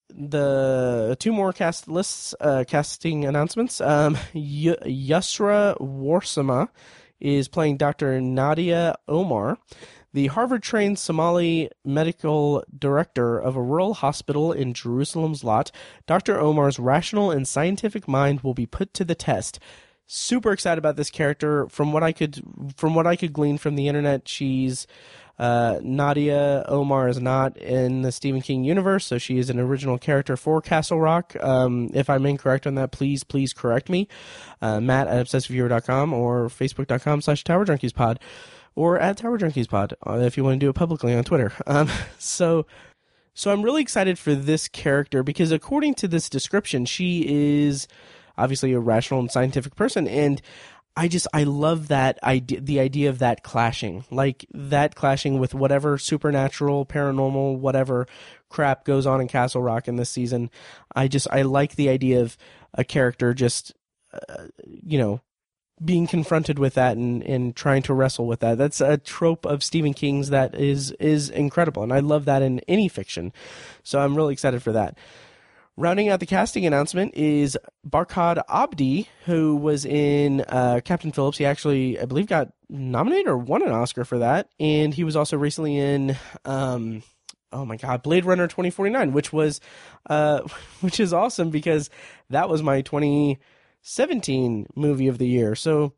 the 0.10 1.18
two 1.20 1.34
more 1.34 1.52
cast 1.52 1.88
lists, 1.88 2.34
uh, 2.40 2.64
casting 2.68 3.26
announcements. 3.26 3.82
Um, 3.82 4.14
y- 4.34 4.78
Yusra 4.86 5.78
Warsama 5.82 6.70
is 7.20 7.48
playing 7.48 7.78
Dr. 7.78 8.22
Nadia 8.22 8.96
Omar 9.08 9.58
the 10.16 10.28
Harvard 10.28 10.64
trained 10.64 10.98
Somali 10.98 11.70
medical 11.84 12.64
director 12.80 13.38
of 13.38 13.58
a 13.58 13.62
rural 13.62 13.96
hospital 13.96 14.54
in 14.54 14.74
Jerusalem's 14.74 15.44
lot, 15.44 15.72
Dr. 16.08 16.40
Omar's 16.40 16.80
rational 16.80 17.32
and 17.32 17.46
scientific 17.46 18.08
mind 18.08 18.40
will 18.40 18.54
be 18.54 18.66
put 18.66 18.94
to 18.94 19.04
the 19.04 19.14
test. 19.14 19.60
Super 20.08 20.54
excited 20.54 20.78
about 20.78 20.96
this 20.96 21.10
character. 21.10 21.68
From 21.68 21.92
what 21.92 22.02
I 22.02 22.14
could, 22.14 22.42
from 22.78 22.96
what 22.96 23.06
I 23.06 23.18
could 23.18 23.34
glean 23.34 23.58
from 23.58 23.76
the 23.76 23.90
internet, 23.90 24.30
she's 24.30 24.88
uh, 25.38 25.80
Nadia 25.84 26.64
Omar 26.70 27.10
is 27.10 27.20
not 27.20 27.58
in 27.58 28.04
the 28.04 28.12
Stephen 28.14 28.42
King 28.42 28.64
universe, 28.64 29.06
so 29.06 29.18
she 29.18 29.38
is 29.38 29.50
an 29.50 29.60
original 29.60 29.98
character 29.98 30.38
for 30.38 30.62
Castle 30.62 31.02
Rock. 31.02 31.36
Um, 31.44 31.90
if 31.94 32.10
I'm 32.10 32.26
incorrect 32.26 32.66
on 32.66 32.76
that, 32.76 32.94
please, 32.94 33.26
please 33.26 33.52
correct 33.52 33.90
me. 33.90 34.08
Uh, 34.62 34.80
Matt 34.80 35.08
at 35.08 35.26
obsessiveviewer.com 35.26 36.14
or 36.14 36.48
facebook.com 36.48 37.20
slash 37.20 37.44
Tower 37.44 37.66
Junkies 37.66 37.94
Pod 37.94 38.18
or 38.76 39.00
at 39.00 39.18
Tower 39.18 39.38
Junkies 39.38 39.70
Pod 39.70 39.94
uh, 40.06 40.20
if 40.20 40.38
you 40.38 40.44
want 40.44 40.56
to 40.56 40.66
do 40.66 40.70
it 40.70 40.74
publicly 40.74 41.16
on 41.16 41.24
Twitter. 41.24 41.52
Um, 41.66 41.90
so, 42.20 42.66
so 43.34 43.52
I'm 43.52 43.62
really 43.62 43.82
excited 43.82 44.20
for 44.20 44.36
this 44.36 44.68
character 44.68 45.24
because 45.24 45.52
according 45.52 45.96
to 45.96 46.08
this 46.08 46.30
description, 46.30 46.86
she 46.86 47.26
is 47.28 47.88
obviously 48.38 48.74
a 48.74 48.80
rational 48.80 49.20
and 49.20 49.32
scientific 49.32 49.76
person, 49.76 50.08
and 50.08 50.42
I 50.98 51.08
just 51.10 51.28
I 51.34 51.44
love 51.44 51.90
that 51.90 52.24
idea, 52.24 52.62
the 52.62 52.80
idea 52.80 53.10
of 53.10 53.20
that 53.20 53.44
clashing, 53.44 54.06
like 54.12 54.46
that 54.54 54.96
clashing 54.96 55.40
with 55.40 55.54
whatever 55.54 55.98
supernatural, 55.98 56.86
paranormal, 56.86 57.58
whatever 57.58 58.08
crap 58.50 58.86
goes 58.86 59.06
on 59.06 59.20
in 59.20 59.28
Castle 59.28 59.62
Rock 59.62 59.90
in 59.90 59.98
this 59.98 60.10
season. 60.10 60.50
I 60.96 61.10
just 61.10 61.28
I 61.30 61.42
like 61.42 61.76
the 61.76 61.90
idea 61.90 62.22
of 62.22 62.38
a 62.74 62.86
character 62.86 63.34
just, 63.34 63.74
uh, 64.14 64.46
you 64.64 64.98
know, 64.98 65.22
being 65.84 66.08
confronted 66.08 66.58
with 66.58 66.76
that 66.76 66.96
and, 66.96 67.22
and 67.24 67.56
trying 67.56 67.82
to 67.84 67.94
wrestle 67.94 68.28
with 68.28 68.40
that. 68.40 68.58
That's 68.58 68.80
a 68.80 68.98
trope 68.98 69.46
of 69.46 69.64
Stephen 69.64 69.94
King's 69.94 70.30
that 70.30 70.56
is 70.56 70.92
is 70.92 71.30
incredible, 71.30 71.84
and 71.84 71.92
I 71.92 72.00
love 72.00 72.26
that 72.26 72.42
in 72.42 72.60
any 72.68 72.88
fiction. 72.88 73.34
So 73.84 74.00
I'm 74.00 74.16
really 74.16 74.34
excited 74.34 74.64
for 74.64 74.72
that. 74.72 74.98
Rounding 75.78 76.08
out 76.08 76.22
the 76.22 76.26
casting 76.26 76.66
announcement 76.66 77.16
is 77.16 77.58
Barkhad 77.86 78.42
Abdi, 78.48 79.10
who 79.26 79.58
was 79.58 79.86
in 79.86 80.40
uh, 80.48 80.80
Captain 80.86 81.12
Phillips. 81.12 81.38
He 81.38 81.46
actually, 81.46 82.00
I 82.00 82.06
believe, 82.06 82.28
got 82.28 82.54
nominated 82.70 83.28
or 83.28 83.38
won 83.38 83.62
an 83.62 83.74
Oscar 83.74 84.06
for 84.06 84.20
that, 84.20 84.50
and 84.58 84.94
he 84.94 85.04
was 85.04 85.18
also 85.18 85.38
recently 85.38 85.78
in. 85.78 86.16
Um, 86.46 87.04
oh 87.52 87.66
my 87.66 87.76
god, 87.76 88.04
Blade 88.04 88.24
Runner 88.24 88.48
2049, 88.48 89.12
which 89.12 89.34
was, 89.34 89.60
uh, 90.10 90.42
which 90.80 91.02
is 91.02 91.12
awesome 91.12 91.50
because 91.50 91.90
that 92.30 92.48
was 92.48 92.64
my 92.64 92.82
20 92.82 93.38
17 93.88 94.66
movie 94.76 95.08
of 95.08 95.20
the 95.20 95.28
year. 95.28 95.54
So 95.54 95.94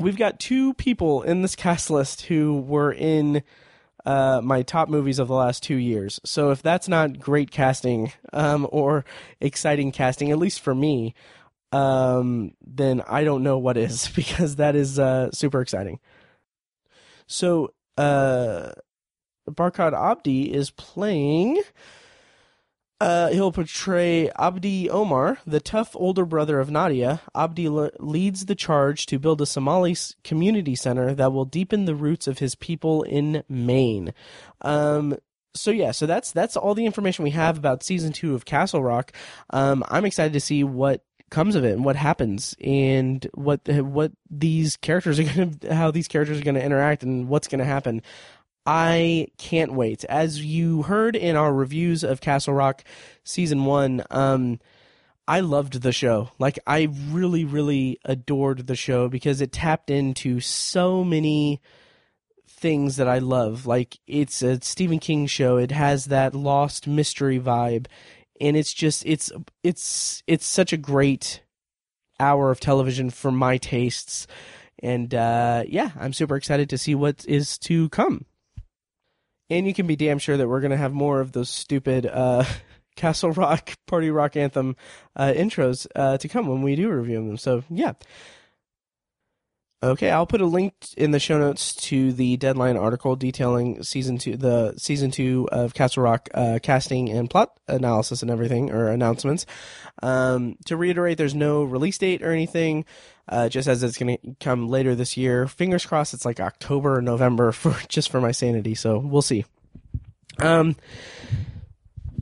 we've 0.00 0.16
got 0.16 0.40
two 0.40 0.74
people 0.74 1.22
in 1.22 1.42
this 1.42 1.54
cast 1.56 1.90
list 1.90 2.22
who 2.22 2.60
were 2.60 2.92
in 2.92 3.44
uh, 4.04 4.40
my 4.42 4.62
top 4.62 4.88
movies 4.88 5.20
of 5.20 5.28
the 5.28 5.34
last 5.34 5.62
two 5.62 5.76
years. 5.76 6.20
So 6.24 6.50
if 6.50 6.60
that's 6.60 6.88
not 6.88 7.20
great 7.20 7.52
casting 7.52 8.12
um, 8.32 8.66
or 8.70 9.04
exciting 9.40 9.92
casting, 9.92 10.32
at 10.32 10.38
least 10.38 10.60
for 10.60 10.74
me, 10.74 11.14
um, 11.70 12.52
then 12.66 13.02
I 13.08 13.22
don't 13.22 13.44
know 13.44 13.58
what 13.58 13.76
is 13.76 14.08
because 14.16 14.56
that 14.56 14.74
is 14.74 14.98
uh, 14.98 15.30
super 15.30 15.60
exciting. 15.60 16.00
So, 17.28 17.74
uh, 17.96 18.72
Barkhad 19.48 19.92
Abdi 19.92 20.52
is 20.52 20.70
playing. 20.70 21.62
Uh, 23.00 23.28
he'll 23.28 23.52
portray 23.52 24.28
Abdi 24.38 24.90
Omar, 24.90 25.38
the 25.46 25.60
tough 25.60 25.94
older 25.94 26.24
brother 26.24 26.58
of 26.58 26.70
Nadia. 26.70 27.20
Abdi 27.34 27.68
le- 27.68 27.92
leads 28.00 28.46
the 28.46 28.56
charge 28.56 29.06
to 29.06 29.20
build 29.20 29.40
a 29.40 29.46
Somali 29.46 29.96
community 30.24 30.74
center 30.74 31.14
that 31.14 31.32
will 31.32 31.44
deepen 31.44 31.84
the 31.84 31.94
roots 31.94 32.26
of 32.26 32.40
his 32.40 32.56
people 32.56 33.04
in 33.04 33.44
Maine. 33.48 34.12
Um, 34.62 35.16
so 35.54 35.70
yeah, 35.70 35.92
so 35.92 36.06
that's 36.06 36.32
that's 36.32 36.56
all 36.56 36.74
the 36.74 36.86
information 36.86 37.22
we 37.24 37.30
have 37.30 37.56
about 37.56 37.82
season 37.82 38.12
two 38.12 38.34
of 38.34 38.44
Castle 38.44 38.82
Rock. 38.82 39.12
Um, 39.50 39.84
I'm 39.88 40.04
excited 40.04 40.32
to 40.32 40.40
see 40.40 40.64
what 40.64 41.04
comes 41.30 41.54
of 41.54 41.64
it 41.64 41.72
and 41.72 41.84
what 41.84 41.96
happens 41.96 42.54
and 42.60 43.26
what 43.34 43.60
what 43.68 44.12
these 44.30 44.76
characters 44.76 45.18
are 45.18 45.24
going 45.24 45.58
to 45.58 45.74
how 45.74 45.90
these 45.90 46.08
characters 46.08 46.40
are 46.40 46.44
going 46.44 46.54
to 46.54 46.64
interact 46.64 47.02
and 47.02 47.28
what's 47.28 47.48
going 47.48 47.58
to 47.58 47.64
happen. 47.64 48.02
I 48.68 49.28
can't 49.38 49.72
wait. 49.72 50.04
As 50.04 50.44
you 50.44 50.82
heard 50.82 51.16
in 51.16 51.36
our 51.36 51.54
reviews 51.54 52.04
of 52.04 52.20
Castle 52.20 52.52
Rock 52.52 52.84
season 53.24 53.64
1, 53.64 54.04
um 54.10 54.60
I 55.26 55.40
loved 55.40 55.80
the 55.80 55.92
show. 55.92 56.30
Like 56.38 56.58
I 56.66 56.88
really 57.08 57.46
really 57.46 57.98
adored 58.04 58.66
the 58.66 58.76
show 58.76 59.08
because 59.08 59.40
it 59.40 59.52
tapped 59.52 59.88
into 59.88 60.40
so 60.40 61.02
many 61.02 61.62
things 62.46 62.96
that 62.96 63.08
I 63.08 63.20
love. 63.20 63.64
Like 63.64 64.00
it's 64.06 64.42
a 64.42 64.60
Stephen 64.60 64.98
King 64.98 65.26
show. 65.26 65.56
It 65.56 65.70
has 65.70 66.04
that 66.06 66.34
lost 66.34 66.86
mystery 66.86 67.40
vibe 67.40 67.86
and 68.38 68.54
it's 68.54 68.74
just 68.74 69.02
it's 69.06 69.32
it's 69.62 70.22
it's 70.26 70.46
such 70.46 70.74
a 70.74 70.76
great 70.76 71.42
hour 72.20 72.50
of 72.50 72.60
television 72.60 73.08
for 73.08 73.32
my 73.32 73.56
tastes. 73.56 74.26
And 74.82 75.14
uh 75.14 75.64
yeah, 75.66 75.92
I'm 75.98 76.12
super 76.12 76.36
excited 76.36 76.68
to 76.68 76.76
see 76.76 76.94
what 76.94 77.24
is 77.26 77.56
to 77.60 77.88
come. 77.88 78.26
And 79.50 79.66
you 79.66 79.74
can 79.74 79.86
be 79.86 79.96
damn 79.96 80.18
sure 80.18 80.36
that 80.36 80.48
we're 80.48 80.60
going 80.60 80.72
to 80.72 80.76
have 80.76 80.92
more 80.92 81.20
of 81.20 81.32
those 81.32 81.50
stupid 81.50 82.06
uh 82.06 82.44
Castle 82.96 83.30
Rock 83.30 83.74
Party 83.86 84.10
Rock 84.10 84.36
Anthem 84.36 84.74
uh, 85.14 85.32
intros 85.34 85.86
uh, 85.94 86.18
to 86.18 86.28
come 86.28 86.48
when 86.48 86.62
we 86.62 86.74
do 86.74 86.90
review 86.90 87.24
them. 87.24 87.36
So, 87.36 87.62
yeah. 87.70 87.92
Okay, 89.80 90.10
I'll 90.10 90.26
put 90.26 90.40
a 90.40 90.46
link 90.46 90.74
in 90.96 91.12
the 91.12 91.20
show 91.20 91.38
notes 91.38 91.72
to 91.76 92.12
the 92.12 92.36
deadline 92.36 92.76
article 92.76 93.14
detailing 93.14 93.84
season 93.84 94.18
two, 94.18 94.36
the 94.36 94.74
season 94.76 95.12
two 95.12 95.48
of 95.52 95.72
Castle 95.72 96.02
Rock 96.02 96.28
uh, 96.34 96.58
casting 96.60 97.08
and 97.08 97.30
plot 97.30 97.52
analysis 97.68 98.20
and 98.22 98.30
everything 98.30 98.72
or 98.72 98.88
announcements. 98.88 99.46
Um, 100.02 100.56
to 100.64 100.76
reiterate, 100.76 101.16
there's 101.16 101.34
no 101.34 101.62
release 101.62 101.96
date 101.96 102.22
or 102.22 102.32
anything. 102.32 102.86
Uh, 103.28 103.48
just 103.48 103.68
as 103.68 103.82
it's 103.82 103.98
going 103.98 104.16
to 104.16 104.34
come 104.40 104.68
later 104.68 104.94
this 104.94 105.16
year. 105.16 105.46
Fingers 105.46 105.84
crossed, 105.86 106.14
it's 106.14 106.24
like 106.24 106.40
October 106.40 106.96
or 106.96 107.02
November 107.02 107.52
for 107.52 107.76
just 107.86 108.10
for 108.10 108.20
my 108.20 108.32
sanity. 108.32 108.74
So 108.74 108.98
we'll 108.98 109.22
see. 109.22 109.44
Um. 110.38 110.74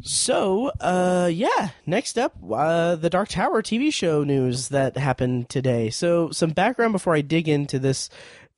So, 0.07 0.71
uh, 0.81 1.29
yeah. 1.33 1.71
Next 1.85 2.16
up, 2.16 2.37
uh, 2.51 2.95
the 2.95 3.11
Dark 3.11 3.29
Tower 3.29 3.61
TV 3.61 3.92
show 3.92 4.23
news 4.23 4.69
that 4.69 4.97
happened 4.97 5.49
today. 5.49 5.90
So, 5.90 6.31
some 6.31 6.51
background 6.51 6.92
before 6.92 7.16
I 7.16 7.23
dig 7.23 7.49
into 7.49 7.81
this, 7.81 8.09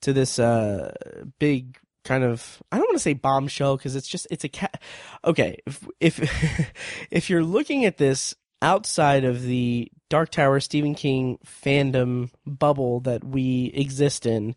to 0.02 0.12
this, 0.12 0.38
uh, 0.38 0.94
big 1.38 1.78
kind 2.04 2.24
of 2.24 2.62
I 2.72 2.76
don't 2.76 2.86
want 2.86 2.96
to 2.96 3.02
say 3.02 3.12
bombshell 3.12 3.76
because 3.76 3.96
it's 3.96 4.08
just 4.08 4.26
it's 4.30 4.44
a 4.44 4.48
cat. 4.48 4.80
Okay, 5.24 5.58
if 5.66 5.86
if 6.00 6.72
if 7.10 7.30
you're 7.30 7.44
looking 7.44 7.84
at 7.84 7.96
this 7.96 8.34
outside 8.60 9.24
of 9.24 9.42
the 9.42 9.90
Dark 10.10 10.30
Tower 10.30 10.60
Stephen 10.60 10.94
King 10.94 11.38
fandom 11.46 12.30
bubble 12.46 13.00
that 13.00 13.24
we 13.24 13.70
exist 13.74 14.26
in, 14.26 14.54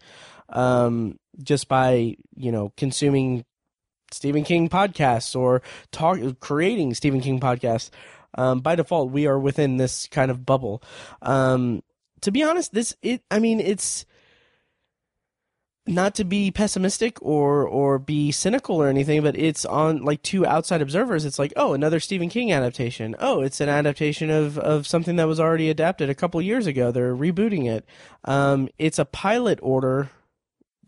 um, 0.49 1.19
just 1.41 1.67
by 1.67 2.15
you 2.35 2.51
know 2.51 2.73
consuming 2.77 3.45
Stephen 4.13 4.43
King 4.43 4.69
podcasts 4.69 5.35
or 5.35 5.61
talk 5.91 6.19
creating 6.39 6.93
Stephen 6.93 7.21
King 7.21 7.39
podcasts. 7.39 7.89
Um, 8.35 8.59
by 8.59 8.75
default, 8.75 9.11
we 9.11 9.27
are 9.27 9.39
within 9.39 9.77
this 9.77 10.07
kind 10.07 10.31
of 10.31 10.45
bubble. 10.45 10.81
Um, 11.21 11.83
to 12.21 12.31
be 12.31 12.43
honest, 12.43 12.73
this 12.73 12.95
it 13.01 13.23
I 13.29 13.39
mean 13.39 13.59
it's 13.59 14.05
not 15.87 16.13
to 16.15 16.23
be 16.23 16.51
pessimistic 16.51 17.21
or 17.21 17.67
or 17.67 17.97
be 17.99 18.31
cynical 18.31 18.77
or 18.77 18.87
anything, 18.87 19.23
but 19.23 19.37
it's 19.37 19.65
on 19.65 20.03
like 20.03 20.21
two 20.21 20.45
outside 20.45 20.81
observers. 20.81 21.25
It's 21.25 21.39
like, 21.39 21.53
oh, 21.55 21.73
another 21.73 21.99
Stephen 21.99 22.29
King 22.29 22.51
adaptation. 22.51 23.15
Oh, 23.19 23.41
it's 23.41 23.59
an 23.59 23.69
adaptation 23.69 24.29
of 24.29 24.57
of 24.59 24.87
something 24.87 25.15
that 25.15 25.27
was 25.27 25.39
already 25.39 25.69
adapted 25.69 26.09
a 26.09 26.15
couple 26.15 26.41
years 26.41 26.67
ago. 26.67 26.91
They're 26.91 27.15
rebooting 27.15 27.69
it. 27.69 27.85
Um, 28.25 28.69
it's 28.77 28.99
a 28.99 29.05
pilot 29.05 29.59
order 29.61 30.09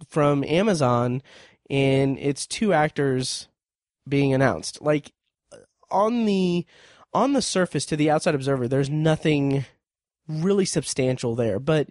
from 0.08 0.44
Amazon, 0.44 1.22
and 1.70 2.18
it's 2.20 2.46
two 2.48 2.74
actors 2.74 3.48
being 4.08 4.34
announced. 4.34 4.82
Like 4.82 5.12
on 5.90 6.26
the 6.26 6.66
on 7.14 7.34
the 7.34 7.42
surface, 7.42 7.86
to 7.88 7.96
the 7.96 8.10
outside 8.10 8.36
observer, 8.36 8.68
there's 8.68 8.90
nothing 8.90 9.66
really 10.28 10.66
substantial 10.66 11.36
there, 11.36 11.60
but 11.60 11.90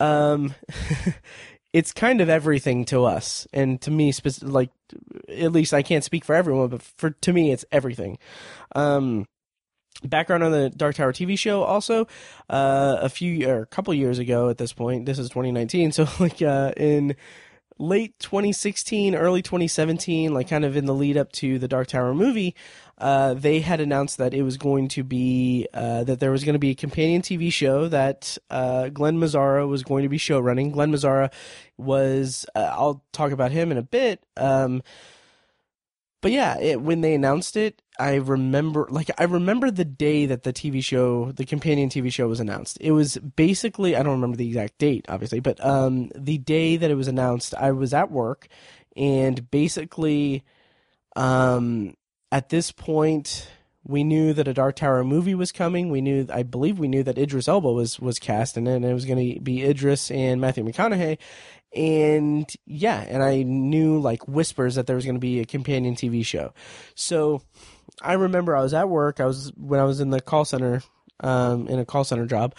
um 0.00 0.54
it's 1.72 1.92
kind 1.92 2.20
of 2.20 2.28
everything 2.28 2.84
to 2.84 3.04
us 3.04 3.46
and 3.52 3.80
to 3.80 3.90
me 3.90 4.12
spec- 4.12 4.42
like 4.42 4.70
at 5.28 5.52
least 5.52 5.72
I 5.72 5.82
can't 5.82 6.04
speak 6.04 6.24
for 6.24 6.34
everyone 6.34 6.68
but 6.68 6.82
for 6.82 7.10
to 7.10 7.32
me 7.32 7.52
it's 7.52 7.64
everything 7.70 8.18
um 8.74 9.26
background 10.02 10.42
on 10.42 10.50
the 10.52 10.70
Dark 10.70 10.96
Tower 10.96 11.12
TV 11.12 11.38
show 11.38 11.62
also 11.62 12.06
uh 12.50 12.98
a 13.00 13.08
few 13.08 13.48
or 13.48 13.62
a 13.62 13.66
couple 13.66 13.94
years 13.94 14.18
ago 14.18 14.48
at 14.48 14.58
this 14.58 14.72
point 14.72 15.06
this 15.06 15.18
is 15.18 15.28
2019 15.28 15.92
so 15.92 16.06
like 16.18 16.42
uh 16.42 16.72
in 16.76 17.14
late 17.78 18.18
2016 18.18 19.14
early 19.14 19.42
2017 19.42 20.32
like 20.32 20.48
kind 20.48 20.64
of 20.64 20.76
in 20.76 20.86
the 20.86 20.94
lead 20.94 21.16
up 21.16 21.32
to 21.32 21.58
the 21.58 21.68
Dark 21.68 21.88
Tower 21.88 22.14
movie 22.14 22.54
uh, 23.02 23.34
they 23.34 23.60
had 23.60 23.80
announced 23.80 24.18
that 24.18 24.32
it 24.32 24.42
was 24.42 24.56
going 24.56 24.86
to 24.86 25.02
be 25.02 25.66
uh, 25.74 26.04
that 26.04 26.20
there 26.20 26.30
was 26.30 26.44
going 26.44 26.52
to 26.52 26.60
be 26.60 26.70
a 26.70 26.74
companion 26.74 27.20
TV 27.20 27.52
show 27.52 27.88
that 27.88 28.38
uh, 28.48 28.90
Glenn 28.90 29.18
Mazzara 29.18 29.66
was 29.66 29.82
going 29.82 30.04
to 30.04 30.08
be 30.08 30.18
show 30.18 30.38
running. 30.38 30.70
Glenn 30.70 30.92
Mazzara 30.92 31.32
was 31.76 32.46
uh, 32.54 32.70
I'll 32.70 33.02
talk 33.12 33.32
about 33.32 33.50
him 33.50 33.72
in 33.72 33.76
a 33.76 33.82
bit. 33.82 34.22
Um, 34.36 34.84
but 36.20 36.30
yeah, 36.30 36.58
it, 36.60 36.80
when 36.80 37.00
they 37.00 37.14
announced 37.14 37.56
it, 37.56 37.81
I 37.98 38.14
remember 38.16 38.86
like 38.90 39.10
I 39.18 39.24
remember 39.24 39.70
the 39.70 39.84
day 39.84 40.26
that 40.26 40.44
the 40.44 40.52
TV 40.52 40.82
show, 40.82 41.32
the 41.32 41.44
companion 41.44 41.90
TV 41.90 42.12
show 42.12 42.26
was 42.26 42.40
announced. 42.40 42.78
It 42.80 42.92
was 42.92 43.18
basically 43.18 43.96
I 43.96 44.02
don't 44.02 44.14
remember 44.14 44.36
the 44.36 44.48
exact 44.48 44.78
date, 44.78 45.04
obviously, 45.08 45.40
but 45.40 45.64
um, 45.64 46.10
the 46.14 46.38
day 46.38 46.76
that 46.76 46.90
it 46.90 46.94
was 46.94 47.08
announced, 47.08 47.54
I 47.54 47.72
was 47.72 47.92
at 47.92 48.10
work, 48.10 48.48
and 48.96 49.50
basically, 49.50 50.42
um, 51.16 51.94
at 52.30 52.48
this 52.48 52.72
point, 52.72 53.48
we 53.84 54.04
knew 54.04 54.32
that 54.32 54.48
a 54.48 54.54
Dark 54.54 54.76
Tower 54.76 55.04
movie 55.04 55.34
was 55.34 55.52
coming. 55.52 55.90
We 55.90 56.00
knew, 56.00 56.26
I 56.32 56.44
believe, 56.44 56.78
we 56.78 56.88
knew 56.88 57.02
that 57.02 57.18
Idris 57.18 57.48
Elba 57.48 57.72
was 57.72 58.00
was 58.00 58.18
cast, 58.18 58.56
in 58.56 58.66
it 58.66 58.76
and 58.76 58.84
it 58.84 58.94
was 58.94 59.04
going 59.04 59.34
to 59.34 59.40
be 59.40 59.62
Idris 59.64 60.10
and 60.10 60.40
Matthew 60.40 60.64
McConaughey. 60.64 61.18
And 61.74 62.50
yeah, 62.66 63.00
and 63.08 63.22
I 63.22 63.42
knew 63.42 63.98
like 63.98 64.26
whispers 64.28 64.74
that 64.76 64.86
there 64.86 64.96
was 64.96 65.04
going 65.04 65.16
to 65.16 65.20
be 65.20 65.40
a 65.40 65.44
companion 65.44 65.94
TV 65.94 66.24
show. 66.24 66.52
So 66.94 67.42
I 68.02 68.14
remember 68.14 68.56
I 68.56 68.62
was 68.62 68.74
at 68.74 68.88
work. 68.88 69.20
I 69.20 69.26
was 69.26 69.52
when 69.56 69.80
I 69.80 69.84
was 69.84 70.00
in 70.00 70.10
the 70.10 70.20
call 70.20 70.44
center 70.44 70.82
um, 71.22 71.68
in 71.68 71.78
a 71.78 71.84
call 71.84 72.04
center 72.04 72.26
job, 72.26 72.54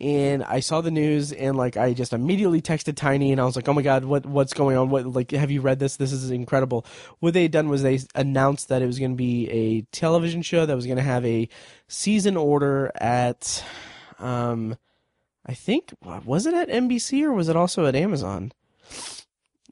and 0.00 0.42
I 0.42 0.60
saw 0.60 0.80
the 0.80 0.90
news, 0.90 1.32
and 1.32 1.56
like 1.56 1.76
I 1.76 1.92
just 1.92 2.12
immediately 2.12 2.60
texted 2.60 2.96
Tiny, 2.96 3.32
and 3.32 3.40
I 3.40 3.44
was 3.44 3.56
like, 3.56 3.68
"Oh 3.68 3.72
my 3.72 3.82
god, 3.82 4.04
what 4.04 4.26
what's 4.26 4.52
going 4.52 4.76
on? 4.76 4.90
What 4.90 5.06
like 5.06 5.30
have 5.30 5.50
you 5.50 5.60
read 5.60 5.78
this? 5.78 5.96
This 5.96 6.12
is 6.12 6.30
incredible." 6.30 6.84
What 7.20 7.34
they 7.34 7.42
had 7.42 7.52
done 7.52 7.68
was 7.68 7.82
they 7.82 8.00
announced 8.14 8.68
that 8.68 8.82
it 8.82 8.86
was 8.86 8.98
going 8.98 9.12
to 9.12 9.16
be 9.16 9.48
a 9.50 9.82
television 9.92 10.42
show 10.42 10.66
that 10.66 10.76
was 10.76 10.86
going 10.86 10.98
to 10.98 11.02
have 11.02 11.24
a 11.24 11.48
season 11.86 12.36
order 12.36 12.90
at, 12.96 13.64
um, 14.18 14.76
I 15.46 15.54
think 15.54 15.94
was 16.02 16.46
it 16.46 16.54
at 16.54 16.68
NBC 16.68 17.22
or 17.22 17.32
was 17.32 17.48
it 17.48 17.56
also 17.56 17.86
at 17.86 17.96
Amazon? 17.96 18.52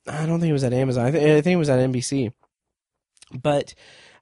I 0.09 0.25
don't 0.25 0.39
think 0.39 0.51
it 0.51 0.55
was 0.55 0.65
at 0.65 0.73
Amazon. 0.73 1.07
I, 1.07 1.11
th- 1.11 1.39
I 1.39 1.41
think 1.41 1.55
it 1.55 1.59
was 1.59 1.69
at 1.69 1.81
NBC, 1.81 2.33
but 3.33 3.75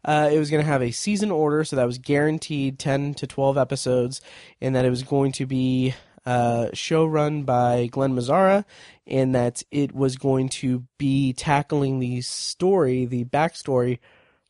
uh, 0.04 0.30
it 0.32 0.38
was 0.38 0.50
going 0.50 0.62
to 0.62 0.70
have 0.70 0.82
a 0.82 0.90
season 0.90 1.30
order, 1.30 1.64
so 1.64 1.76
that 1.76 1.86
was 1.86 1.98
guaranteed 1.98 2.78
10 2.78 3.14
to 3.14 3.26
12 3.26 3.56
episodes, 3.56 4.20
and 4.60 4.74
that 4.74 4.84
it 4.84 4.90
was 4.90 5.02
going 5.02 5.32
to 5.32 5.46
be 5.46 5.94
uh, 6.26 6.68
show 6.72 7.04
run 7.04 7.42
by 7.42 7.86
Glenn 7.86 8.14
Mazzara, 8.14 8.64
and 9.06 9.34
that 9.34 9.62
it 9.70 9.94
was 9.94 10.16
going 10.16 10.48
to 10.48 10.84
be 10.98 11.32
tackling 11.32 11.98
the 12.00 12.20
story, 12.20 13.04
the 13.04 13.24
backstory 13.24 13.98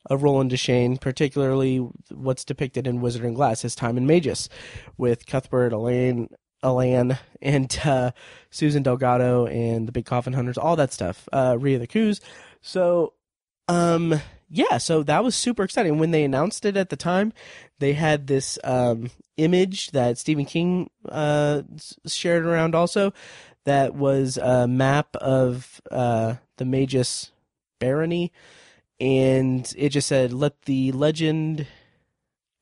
of 0.07 0.23
Roland 0.23 0.51
Deschain, 0.51 0.99
particularly 0.99 1.77
what's 2.11 2.45
depicted 2.45 2.87
in 2.87 3.01
Wizard 3.01 3.23
and 3.23 3.35
Glass, 3.35 3.61
his 3.61 3.75
time 3.75 3.97
in 3.97 4.05
Mejis, 4.05 4.49
with 4.97 5.25
Cuthbert, 5.25 5.73
Elaine, 5.73 6.29
Elan, 6.63 7.17
and 7.41 7.79
uh, 7.83 8.11
Susan 8.49 8.83
Delgado, 8.83 9.47
and 9.47 9.87
the 9.87 9.91
Big 9.91 10.05
Coffin 10.05 10.33
Hunters, 10.33 10.57
all 10.57 10.75
that 10.75 10.93
stuff, 10.93 11.27
uh, 11.33 11.57
Rhea 11.59 11.79
the 11.79 11.87
Coos. 11.87 12.21
So, 12.61 13.13
um, 13.67 14.19
yeah, 14.49 14.77
so 14.77 15.03
that 15.03 15.23
was 15.23 15.35
super 15.35 15.63
exciting. 15.63 15.97
When 15.97 16.11
they 16.11 16.23
announced 16.23 16.65
it 16.65 16.77
at 16.77 16.89
the 16.89 16.95
time, 16.95 17.33
they 17.79 17.93
had 17.93 18.27
this 18.27 18.59
um, 18.63 19.09
image 19.37 19.91
that 19.91 20.17
Stephen 20.17 20.45
King 20.45 20.89
uh, 21.09 21.63
shared 22.05 22.45
around 22.45 22.75
also 22.75 23.13
that 23.65 23.95
was 23.95 24.37
a 24.37 24.67
map 24.67 25.15
of 25.17 25.81
uh, 25.91 26.35
the 26.57 26.65
Mejis 26.65 27.31
barony, 27.79 28.31
and 28.99 29.73
it 29.77 29.89
just 29.89 30.07
said, 30.07 30.31
"Let 30.33 30.63
the 30.63 30.91
legend." 30.91 31.67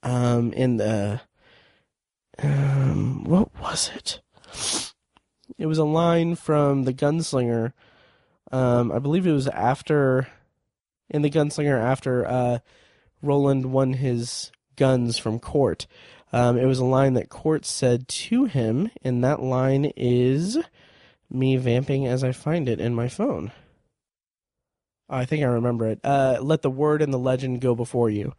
Um, 0.05 0.51
in 0.51 0.75
the 0.75 1.21
um, 2.41 3.23
what 3.23 3.49
was 3.61 3.89
it? 3.95 4.21
It 5.57 5.65
was 5.67 5.77
a 5.77 5.85
line 5.85 6.35
from 6.35 6.83
the 6.83 6.93
Gunslinger. 6.93 7.73
Um, 8.51 8.91
I 8.91 8.99
believe 8.99 9.25
it 9.25 9.31
was 9.31 9.47
after 9.47 10.27
in 11.13 11.21
the 11.21 11.29
Gunslinger 11.29 11.79
after 11.79 12.27
uh, 12.27 12.59
Roland 13.21 13.67
won 13.67 13.93
his 13.93 14.51
guns 14.75 15.17
from 15.17 15.39
Cort. 15.39 15.87
Um, 16.33 16.57
it 16.57 16.65
was 16.65 16.79
a 16.79 16.85
line 16.85 17.13
that 17.13 17.29
Cort 17.29 17.63
said 17.63 18.07
to 18.07 18.45
him, 18.45 18.89
and 19.03 19.23
that 19.23 19.41
line 19.41 19.85
is 19.95 20.57
me 21.29 21.55
vamping 21.57 22.07
as 22.07 22.23
I 22.23 22.31
find 22.31 22.67
it 22.67 22.81
in 22.81 22.95
my 22.95 23.07
phone. 23.07 23.51
I 25.09 25.25
think 25.25 25.43
I 25.43 25.47
remember 25.47 25.87
it. 25.87 25.99
Uh, 26.03 26.39
let 26.41 26.63
the 26.63 26.71
word 26.71 27.01
and 27.01 27.13
the 27.13 27.19
legend 27.19 27.61
go 27.61 27.75
before 27.75 28.09
you. 28.09 28.33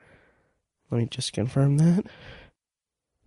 Let 0.90 0.98
me 0.98 1.06
just 1.06 1.32
confirm 1.32 1.78
that. 1.78 2.06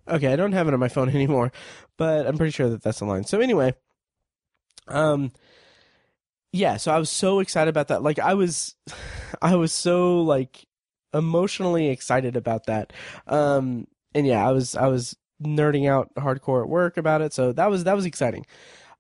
Okay, 0.08 0.32
I 0.32 0.36
don't 0.36 0.54
have 0.54 0.68
it 0.68 0.74
on 0.74 0.80
my 0.80 0.90
phone 0.90 1.10
anymore, 1.16 1.52
but 1.96 2.28
I'm 2.28 2.38
pretty 2.38 2.52
sure 2.52 2.70
that 2.70 2.84
that's 2.84 3.00
the 3.00 3.06
line. 3.06 3.24
So 3.24 3.40
anyway, 3.40 3.74
um, 4.88 5.32
yeah. 6.58 6.78
So 6.78 6.92
I 6.92 6.98
was 6.98 7.10
so 7.10 7.40
excited 7.40 7.70
about 7.70 7.90
that. 7.90 8.04
Like 8.04 8.20
I 8.20 8.34
was, 8.34 8.76
I 9.42 9.56
was 9.56 9.72
so 9.72 10.22
like 10.22 10.66
emotionally 11.14 11.90
excited 11.90 12.36
about 12.36 12.66
that. 12.66 12.94
Um, 13.28 13.88
and 14.14 14.26
yeah, 14.26 14.48
I 14.48 14.52
was 14.52 14.76
I 14.76 14.88
was 14.88 15.16
nerding 15.42 15.90
out 15.90 16.14
hardcore 16.16 16.64
at 16.64 16.70
work 16.70 16.98
about 16.98 17.22
it. 17.22 17.34
So 17.34 17.52
that 17.54 17.70
was 17.70 17.84
that 17.84 17.96
was 17.96 18.06
exciting. 18.06 18.46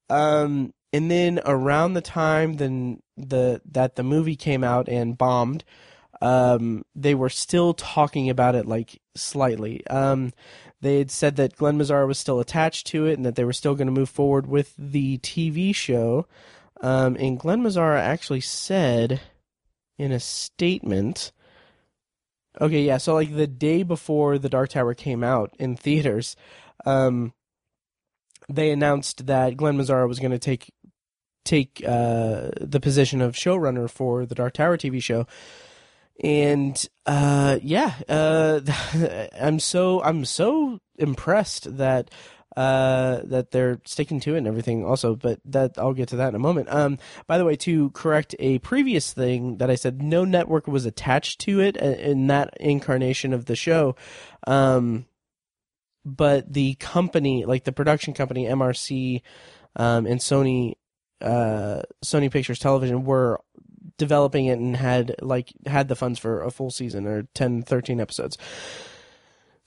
Um, 0.09 0.73
and 0.93 1.11
then 1.11 1.41
around 1.45 1.93
the 1.93 2.01
time 2.01 2.53
then 2.53 3.01
the 3.17 3.61
that 3.71 3.95
the 3.95 4.03
movie 4.03 4.35
came 4.35 4.63
out 4.63 4.87
and 4.87 5.17
bombed, 5.17 5.63
um, 6.21 6.83
they 6.95 7.15
were 7.15 7.29
still 7.29 7.73
talking 7.73 8.29
about 8.29 8.55
it 8.55 8.65
like 8.65 9.01
slightly. 9.15 9.85
Um, 9.87 10.33
they 10.81 10.99
had 10.99 11.11
said 11.11 11.35
that 11.37 11.55
Glenn 11.55 11.77
Mazzara 11.77 12.07
was 12.07 12.19
still 12.19 12.39
attached 12.39 12.87
to 12.87 13.07
it 13.07 13.13
and 13.13 13.25
that 13.25 13.35
they 13.35 13.43
were 13.43 13.53
still 13.53 13.75
going 13.75 13.87
to 13.87 13.91
move 13.91 14.09
forward 14.09 14.47
with 14.47 14.75
the 14.77 15.17
TV 15.19 15.73
show. 15.73 16.27
Um, 16.81 17.15
and 17.15 17.39
Glenn 17.39 17.61
Mazzara 17.61 17.99
actually 17.99 18.41
said 18.41 19.21
in 19.97 20.11
a 20.11 20.19
statement. 20.19 21.31
Okay, 22.59 22.83
yeah, 22.83 22.97
so 22.97 23.13
like 23.13 23.35
the 23.35 23.47
day 23.47 23.83
before 23.83 24.37
The 24.37 24.49
Dark 24.49 24.69
Tower 24.69 24.93
came 24.93 25.23
out 25.23 25.53
in 25.59 25.75
theaters, 25.75 26.35
um, 26.85 27.33
they 28.49 28.71
announced 28.71 29.27
that 29.27 29.57
Glenn 29.57 29.77
Mazzara 29.77 30.07
was 30.07 30.19
going 30.19 30.31
to 30.31 30.39
take 30.39 30.71
take 31.45 31.81
uh, 31.87 32.49
the 32.59 32.79
position 32.81 33.21
of 33.21 33.33
showrunner 33.33 33.89
for 33.89 34.25
the 34.25 34.35
Dark 34.35 34.53
Tower 34.53 34.77
TV 34.77 35.01
show 35.01 35.25
and 36.23 36.89
uh, 37.05 37.59
yeah, 37.61 37.93
uh, 38.09 38.61
I'm 39.39 39.59
so 39.59 40.01
I'm 40.01 40.25
so 40.25 40.79
impressed 40.97 41.77
that 41.77 42.09
uh, 42.57 43.21
that 43.25 43.51
they're 43.51 43.79
sticking 43.85 44.19
to 44.19 44.33
it 44.33 44.39
and 44.39 44.47
everything. 44.47 44.83
Also, 44.83 45.15
but 45.15 45.39
that 45.45 45.77
I'll 45.77 45.93
get 45.93 46.09
to 46.09 46.15
that 46.15 46.29
in 46.29 46.35
a 46.35 46.39
moment. 46.39 46.73
Um, 46.73 46.97
by 47.27 47.37
the 47.37 47.45
way, 47.45 47.55
to 47.57 47.91
correct 47.91 48.33
a 48.39 48.57
previous 48.59 49.13
thing 49.13 49.57
that 49.57 49.69
I 49.69 49.75
said, 49.75 50.01
no 50.01 50.25
network 50.25 50.65
was 50.65 50.87
attached 50.87 51.39
to 51.41 51.59
it 51.59 51.77
in 51.77 52.25
that 52.27 52.57
incarnation 52.59 53.31
of 53.31 53.45
the 53.45 53.55
show. 53.55 53.95
Um, 54.47 55.05
but 56.03 56.51
the 56.51 56.73
company, 56.75 57.45
like 57.45 57.63
the 57.63 57.71
production 57.71 58.15
company, 58.15 58.45
MRC, 58.45 59.21
um, 59.75 60.07
and 60.07 60.19
Sony, 60.19 60.73
uh, 61.21 61.83
Sony 62.03 62.31
Pictures 62.31 62.57
Television, 62.57 63.03
were 63.03 63.39
developing 63.99 64.47
it 64.47 64.57
and 64.57 64.75
had 64.75 65.15
like 65.21 65.53
had 65.67 65.89
the 65.89 65.95
funds 65.95 66.17
for 66.17 66.41
a 66.41 66.49
full 66.49 66.71
season 66.71 67.05
or 67.05 67.23
10 67.35 67.61
13 67.63 67.99
episodes 67.99 68.37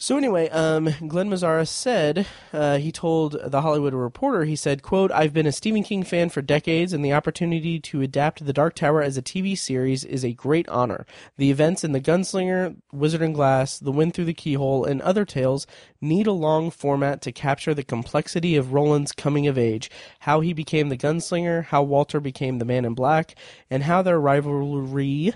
so 0.03 0.17
anyway, 0.17 0.49
um, 0.49 0.89
Glenn 1.07 1.29
Mazzara 1.29 1.69
said 1.69 2.27
uh, 2.55 2.79
he 2.79 2.91
told 2.91 3.37
the 3.45 3.61
Hollywood 3.61 3.93
Reporter 3.93 4.45
he 4.45 4.57
said, 4.57 4.83
"quote 4.83 5.13
I've 5.13 5.35
been 5.35 5.47
a 5.47 5.53
Stephen 5.53 5.83
King 5.83 6.05
fan 6.05 6.31
for 6.31 6.41
decades, 6.41 6.95
and 6.95 7.05
the 7.05 7.13
opportunity 7.13 7.79
to 7.81 8.01
adapt 8.01 8.47
The 8.47 8.55
Dark 8.55 8.75
Tower 8.75 9.03
as 9.03 9.19
a 9.19 9.23
TV 9.23 9.59
series 9.59 10.03
is 10.03 10.25
a 10.25 10.33
great 10.33 10.67
honor. 10.71 11.05
The 11.37 11.51
events 11.51 11.85
in 11.85 11.93
The 11.93 12.01
Gunslinger, 12.01 12.77
Wizard 12.91 13.21
and 13.21 13.35
Glass, 13.35 13.79
The 13.79 13.93
Wind 13.93 14.15
Through 14.15 14.25
the 14.25 14.33
Keyhole, 14.33 14.87
and 14.87 15.03
other 15.03 15.27
tales 15.27 15.67
need 16.01 16.27
a 16.27 16.33
long 16.33 16.71
format 16.71 17.21
to 17.21 17.31
capture 17.31 17.75
the 17.75 17.85
complexity 17.85 18.57
of 18.57 18.73
Roland's 18.73 19.13
coming 19.13 19.47
of 19.47 19.59
age, 19.59 19.91
how 20.21 20.41
he 20.41 20.55
became 20.55 20.89
the 20.89 20.97
gunslinger, 20.97 21.65
how 21.65 21.83
Walter 21.83 22.21
became 22.21 22.59
the 22.59 22.65
Man 22.65 22.87
in 22.87 22.95
Black, 22.95 23.35
and 23.69 23.83
how 23.83 24.01
their 24.01 24.19
rivalry." 24.19 25.35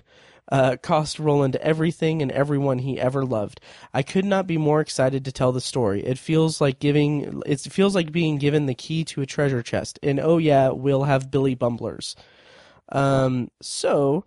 Uh, 0.51 0.77
cost 0.83 1.19
Roland 1.19 1.57
everything 1.57 2.21
and 2.21 2.31
everyone 2.33 2.79
he 2.79 3.01
ever 3.01 3.25
loved. 3.25 3.61
I 3.93 4.03
could 4.03 4.25
not 4.25 4.47
be 4.47 4.59
more 4.59 4.81
excited 4.81 5.25
to 5.25 5.33
tell 5.33 5.53
the 5.53 5.61
story. 5.61 6.05
It 6.05 6.19
feels 6.19 6.61
like 6.61 6.79
giving. 6.79 7.43
It 7.47 7.61
feels 7.61 7.95
like 7.95 8.13
being 8.13 8.39
given 8.39 8.67
the 8.67 8.75
key 8.75 9.05
to 9.07 9.23
a 9.23 9.27
treasure 9.27 9.63
chest. 9.63 9.99
And 10.03 10.21
oh 10.21 10.39
yeah, 10.39 10.71
we'll 10.71 11.05
have 11.05 11.31
Billy 11.31 11.55
Bumblers. 11.55 12.15
Um, 12.91 13.51
so 13.63 14.25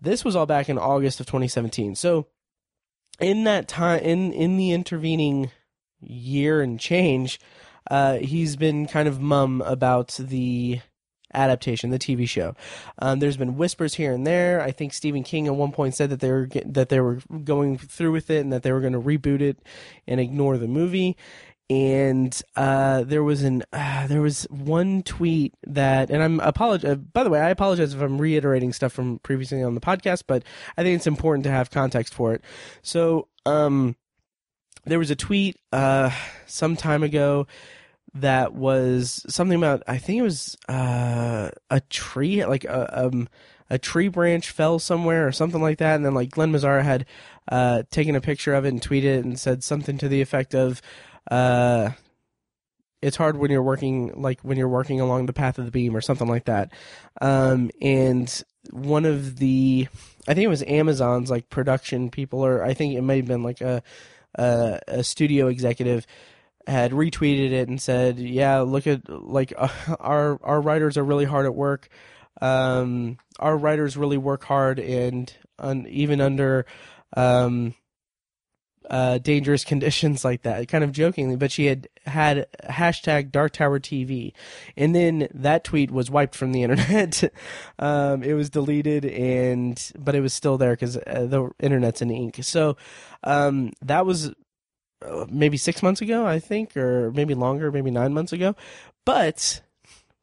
this 0.00 0.24
was 0.24 0.36
all 0.36 0.46
back 0.46 0.68
in 0.68 0.78
August 0.78 1.20
of 1.20 1.26
2017. 1.26 1.94
So 1.94 2.26
in 3.18 3.44
that 3.44 3.68
time, 3.68 4.00
in 4.00 4.32
in 4.32 4.56
the 4.56 4.72
intervening 4.72 5.50
year 6.00 6.60
and 6.60 6.78
change, 6.78 7.40
uh, 7.90 8.16
he's 8.18 8.56
been 8.56 8.86
kind 8.86 9.08
of 9.08 9.20
mum 9.20 9.62
about 9.62 10.08
the 10.20 10.80
adaptation, 11.36 11.90
the 11.90 11.98
TV 11.98 12.28
show. 12.28 12.54
Um, 12.98 13.20
there's 13.20 13.36
been 13.36 13.56
whispers 13.56 13.94
here 13.94 14.12
and 14.12 14.26
there. 14.26 14.60
I 14.60 14.72
think 14.72 14.92
Stephen 14.92 15.22
King 15.22 15.46
at 15.46 15.54
one 15.54 15.72
point 15.72 15.94
said 15.94 16.10
that 16.10 16.20
they 16.20 16.30
were 16.30 16.48
that 16.64 16.88
they 16.88 17.00
were 17.00 17.18
going 17.44 17.78
through 17.78 18.12
with 18.12 18.30
it 18.30 18.40
and 18.40 18.52
that 18.52 18.62
they 18.62 18.72
were 18.72 18.80
going 18.80 18.94
to 18.94 19.00
reboot 19.00 19.40
it 19.40 19.58
and 20.06 20.18
ignore 20.18 20.58
the 20.58 20.68
movie. 20.68 21.16
And 21.68 22.40
uh, 22.54 23.02
there 23.02 23.24
was 23.24 23.42
an 23.42 23.64
uh, 23.72 24.06
there 24.06 24.20
was 24.20 24.46
one 24.50 25.02
tweet 25.02 25.54
that, 25.66 26.10
and 26.10 26.22
I'm 26.22 26.38
apologize. 26.40 26.92
Uh, 26.92 26.94
by 26.94 27.24
the 27.24 27.30
way, 27.30 27.40
I 27.40 27.50
apologize 27.50 27.92
if 27.92 28.00
I'm 28.00 28.18
reiterating 28.20 28.72
stuff 28.72 28.92
from 28.92 29.18
previously 29.20 29.62
on 29.62 29.74
the 29.74 29.80
podcast, 29.80 30.24
but 30.28 30.44
I 30.76 30.82
think 30.82 30.96
it's 30.96 31.08
important 31.08 31.44
to 31.44 31.50
have 31.50 31.70
context 31.70 32.14
for 32.14 32.34
it. 32.34 32.44
So, 32.82 33.26
um, 33.46 33.96
there 34.84 35.00
was 35.00 35.10
a 35.10 35.16
tweet 35.16 35.58
uh, 35.72 36.10
some 36.46 36.76
time 36.76 37.02
ago 37.02 37.48
that 38.20 38.54
was 38.54 39.24
something 39.28 39.56
about 39.56 39.82
I 39.86 39.98
think 39.98 40.20
it 40.20 40.22
was 40.22 40.56
uh, 40.68 41.50
a 41.70 41.80
tree 41.80 42.44
like 42.44 42.64
a 42.64 43.06
um, 43.06 43.28
a 43.68 43.78
tree 43.78 44.08
branch 44.08 44.50
fell 44.50 44.78
somewhere 44.78 45.26
or 45.26 45.32
something 45.32 45.60
like 45.60 45.78
that, 45.78 45.96
and 45.96 46.04
then 46.04 46.14
like 46.14 46.30
Glenn 46.30 46.52
Mazzara 46.52 46.82
had 46.82 47.06
uh, 47.48 47.82
taken 47.90 48.16
a 48.16 48.20
picture 48.20 48.54
of 48.54 48.64
it 48.64 48.68
and 48.68 48.80
tweeted 48.80 49.04
it 49.04 49.24
and 49.24 49.38
said 49.38 49.64
something 49.64 49.98
to 49.98 50.08
the 50.08 50.20
effect 50.20 50.54
of. 50.54 50.80
Uh, 51.30 51.90
it's 53.02 53.16
hard 53.16 53.36
when 53.36 53.50
you're 53.50 53.62
working 53.62 54.20
like 54.20 54.40
when 54.40 54.56
you're 54.56 54.68
working 54.68 55.00
along 55.00 55.26
the 55.26 55.32
path 55.32 55.58
of 55.58 55.64
the 55.64 55.70
beam 55.70 55.94
or 55.94 56.00
something 56.00 56.28
like 56.28 56.46
that. 56.46 56.72
Um, 57.20 57.70
and 57.80 58.42
one 58.70 59.04
of 59.04 59.36
the, 59.36 59.86
I 60.26 60.34
think 60.34 60.44
it 60.44 60.48
was 60.48 60.62
Amazon's 60.62 61.30
like 61.30 61.50
production 61.50 62.10
people, 62.10 62.44
or 62.44 62.64
I 62.64 62.74
think 62.74 62.94
it 62.94 63.02
may 63.02 63.18
have 63.18 63.26
been 63.26 63.42
like 63.42 63.60
a 63.60 63.82
a, 64.36 64.80
a 64.88 65.04
studio 65.04 65.48
executive 65.48 66.06
had 66.66 66.90
retweeted 66.92 67.52
it 67.52 67.68
and 67.68 67.80
said, 67.80 68.18
"Yeah, 68.18 68.60
look 68.60 68.86
at 68.86 69.08
like 69.08 69.52
uh, 69.56 69.68
our 70.00 70.38
our 70.42 70.60
writers 70.60 70.96
are 70.96 71.04
really 71.04 71.24
hard 71.24 71.46
at 71.46 71.54
work. 71.54 71.88
Um, 72.40 73.18
our 73.38 73.56
writers 73.56 73.96
really 73.96 74.18
work 74.18 74.44
hard, 74.44 74.78
and 74.78 75.32
un, 75.58 75.86
even 75.88 76.20
under 76.20 76.66
um, 77.16 77.74
uh, 78.90 79.18
dangerous 79.18 79.64
conditions 79.64 80.24
like 80.24 80.42
that." 80.42 80.66
Kind 80.68 80.82
of 80.82 80.92
jokingly, 80.92 81.36
but 81.36 81.52
she 81.52 81.66
had 81.66 81.88
had 82.04 82.46
hashtag 82.64 83.30
Dark 83.30 83.52
Tower 83.52 83.78
TV, 83.78 84.32
and 84.76 84.94
then 84.94 85.28
that 85.34 85.62
tweet 85.62 85.92
was 85.92 86.10
wiped 86.10 86.34
from 86.34 86.52
the 86.52 86.62
internet. 86.64 87.32
um, 87.78 88.24
it 88.24 88.34
was 88.34 88.50
deleted, 88.50 89.04
and 89.04 89.92
but 89.96 90.16
it 90.16 90.20
was 90.20 90.34
still 90.34 90.58
there 90.58 90.72
because 90.72 90.96
uh, 90.96 91.26
the 91.28 91.48
internet's 91.60 92.02
in 92.02 92.10
ink. 92.10 92.40
So 92.42 92.76
um, 93.22 93.72
that 93.82 94.04
was 94.04 94.32
uh, 95.02 95.26
maybe 95.28 95.56
six 95.56 95.82
months 95.82 96.00
ago, 96.00 96.26
I 96.26 96.38
think, 96.38 96.76
or 96.76 97.10
maybe 97.12 97.34
longer, 97.34 97.70
maybe 97.70 97.90
nine 97.90 98.14
months 98.14 98.32
ago. 98.32 98.54
But 99.04 99.62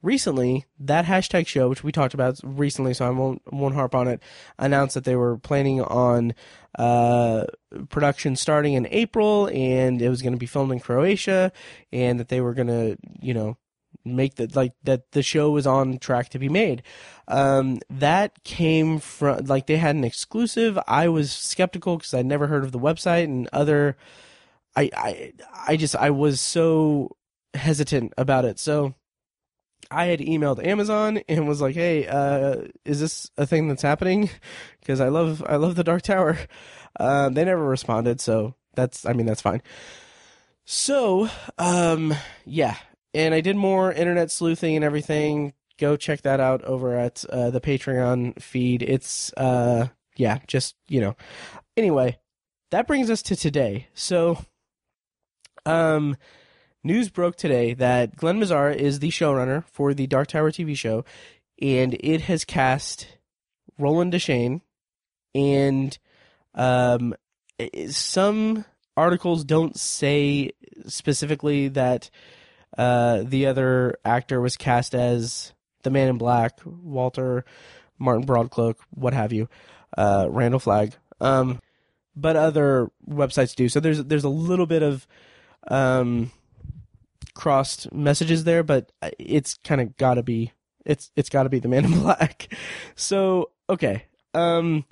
recently, 0.01 0.65
that 0.79 1.05
hashtag 1.05 1.47
show, 1.47 1.69
which 1.69 1.83
we 1.83 1.91
talked 1.91 2.13
about 2.13 2.39
recently, 2.43 2.93
so 2.93 3.07
I 3.07 3.09
won't 3.09 3.41
won't 3.51 3.75
harp 3.75 3.95
on 3.95 4.07
it, 4.07 4.21
announced 4.59 4.93
that 4.93 5.05
they 5.05 5.15
were 5.15 5.37
planning 5.37 5.81
on 5.81 6.33
uh, 6.77 7.45
production 7.89 8.35
starting 8.35 8.73
in 8.73 8.87
April, 8.91 9.47
and 9.47 10.01
it 10.01 10.09
was 10.09 10.21
going 10.21 10.33
to 10.33 10.39
be 10.39 10.45
filmed 10.45 10.71
in 10.71 10.79
Croatia, 10.79 11.51
and 11.91 12.19
that 12.19 12.27
they 12.27 12.41
were 12.41 12.53
going 12.53 12.67
to, 12.67 12.97
you 13.21 13.33
know, 13.33 13.57
make 14.05 14.35
that 14.35 14.55
like 14.55 14.73
that 14.83 15.11
the 15.11 15.23
show 15.23 15.49
was 15.49 15.65
on 15.65 15.97
track 15.97 16.29
to 16.29 16.39
be 16.39 16.49
made. 16.49 16.83
Um, 17.27 17.79
that 17.89 18.43
came 18.43 18.99
from 18.99 19.45
like 19.45 19.67
they 19.67 19.77
had 19.77 19.95
an 19.95 20.03
exclusive. 20.03 20.77
I 20.87 21.07
was 21.07 21.31
skeptical 21.31 21.97
because 21.97 22.13
I'd 22.13 22.25
never 22.25 22.47
heard 22.47 22.63
of 22.63 22.71
the 22.71 22.79
website 22.79 23.25
and 23.25 23.47
other. 23.53 23.95
I 24.75 24.89
I 24.95 25.33
I 25.67 25.77
just 25.77 25.95
I 25.95 26.09
was 26.09 26.41
so 26.41 27.15
hesitant 27.53 28.13
about 28.17 28.45
it. 28.45 28.59
So 28.59 28.95
I 29.91 30.05
had 30.05 30.19
emailed 30.19 30.65
Amazon 30.65 31.19
and 31.27 31.47
was 31.47 31.61
like, 31.61 31.75
"Hey, 31.75 32.07
uh, 32.07 32.63
is 32.85 32.99
this 32.99 33.29
a 33.37 33.45
thing 33.45 33.67
that's 33.67 33.81
happening? 33.81 34.29
Because 34.79 34.99
I 34.99 35.07
love 35.07 35.41
I 35.47 35.55
love 35.55 35.75
the 35.75 35.83
Dark 35.83 36.01
Tower." 36.01 36.37
Uh, 36.99 37.29
they 37.29 37.45
never 37.45 37.63
responded, 37.63 38.19
so 38.21 38.53
that's 38.75 39.05
I 39.05 39.13
mean 39.13 39.25
that's 39.25 39.41
fine. 39.41 39.61
So, 40.65 41.29
um, 41.57 42.13
yeah, 42.45 42.75
and 43.13 43.33
I 43.33 43.41
did 43.41 43.55
more 43.55 43.91
internet 43.91 44.31
sleuthing 44.31 44.75
and 44.75 44.85
everything. 44.85 45.53
Go 45.79 45.97
check 45.97 46.21
that 46.21 46.39
out 46.39 46.63
over 46.63 46.95
at 46.97 47.25
uh, 47.25 47.49
the 47.49 47.59
Patreon 47.61 48.41
feed. 48.41 48.81
It's 48.81 49.33
uh, 49.33 49.87
yeah, 50.17 50.39
just 50.47 50.75
you 50.87 51.01
know. 51.01 51.15
Anyway, 51.75 52.19
that 52.71 52.87
brings 52.87 53.09
us 53.09 53.21
to 53.23 53.35
today. 53.35 53.87
So, 53.93 54.37
um, 55.65 56.17
news 56.83 57.09
broke 57.09 57.35
today 57.35 57.73
that 57.75 58.15
Glenn 58.15 58.39
Mazzara 58.39 58.75
is 58.75 58.99
the 58.99 59.09
showrunner 59.09 59.63
for 59.65 59.93
the 59.93 60.07
Dark 60.07 60.27
Tower 60.29 60.51
TV 60.51 60.77
show, 60.77 61.05
and 61.61 61.95
it 61.99 62.21
has 62.21 62.45
cast 62.45 63.07
Roland 63.77 64.13
Deschain 64.13 64.61
and 65.35 65.97
um, 66.55 67.15
some 67.89 68.65
articles 68.95 69.43
don't 69.43 69.77
say 69.77 70.51
specifically 70.85 71.69
that 71.69 72.09
uh, 72.77 73.23
the 73.23 73.47
other 73.47 73.97
actor 74.03 74.41
was 74.41 74.57
cast 74.57 74.93
as 74.95 75.53
the 75.83 75.89
Man 75.89 76.09
in 76.09 76.17
Black, 76.17 76.59
Walter, 76.65 77.45
Martin 77.97 78.25
Broadcloak, 78.25 78.75
what 78.91 79.13
have 79.13 79.33
you, 79.33 79.49
uh, 79.97 80.27
Randall 80.29 80.59
Flagg. 80.59 80.93
Um, 81.19 81.59
but 82.15 82.35
other 82.35 82.91
websites 83.07 83.55
do. 83.55 83.69
So 83.69 83.79
there's 83.79 84.03
there's 84.03 84.23
a 84.23 84.29
little 84.29 84.65
bit 84.65 84.83
of 84.83 85.07
um, 85.67 86.31
crossed 87.33 87.91
messages 87.91 88.43
there, 88.43 88.63
but 88.63 88.91
it's 89.19 89.55
kind 89.63 89.81
of 89.81 89.97
got 89.97 90.15
to 90.15 90.23
be 90.23 90.51
it's 90.85 91.11
it's 91.15 91.29
got 91.29 91.43
to 91.43 91.49
be 91.49 91.59
the 91.59 91.67
Man 91.67 91.85
in 91.85 91.91
Black. 92.01 92.53
So 92.95 93.51
okay, 93.69 94.05
um, 94.33 94.85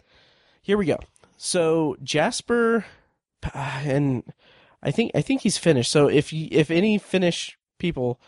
here 0.62 0.78
we 0.78 0.86
go. 0.86 1.00
So 1.38 1.98
Jasper 2.04 2.86
and 3.54 4.24
I 4.84 4.92
think 4.92 5.12
I 5.16 5.22
think 5.22 5.42
he's 5.42 5.58
Finnish. 5.58 5.90
So 5.90 6.08
if 6.08 6.32
you, 6.34 6.48
if 6.52 6.72
any 6.72 6.98
Finnish 6.98 7.58
people 7.80 8.20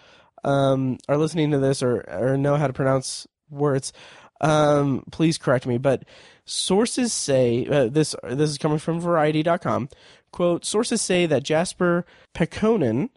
um, 0.43 0.97
are 1.07 1.17
listening 1.17 1.51
to 1.51 1.59
this 1.59 1.81
or 1.81 2.01
or 2.09 2.37
know 2.37 2.55
how 2.55 2.67
to 2.67 2.73
pronounce 2.73 3.27
words, 3.49 3.93
um, 4.41 5.03
please 5.11 5.37
correct 5.37 5.65
me. 5.65 5.77
But 5.77 6.03
sources 6.45 7.13
say 7.13 7.65
uh, 7.65 7.87
this 7.87 8.15
this 8.23 8.49
is 8.49 8.57
coming 8.57 8.79
from 8.79 8.99
Variety.com. 8.99 9.89
Quote: 10.33 10.65
Sources 10.65 11.01
say 11.01 11.25
that 11.25 11.43
Jasper 11.43 12.05
Pääkkönen 12.35 13.09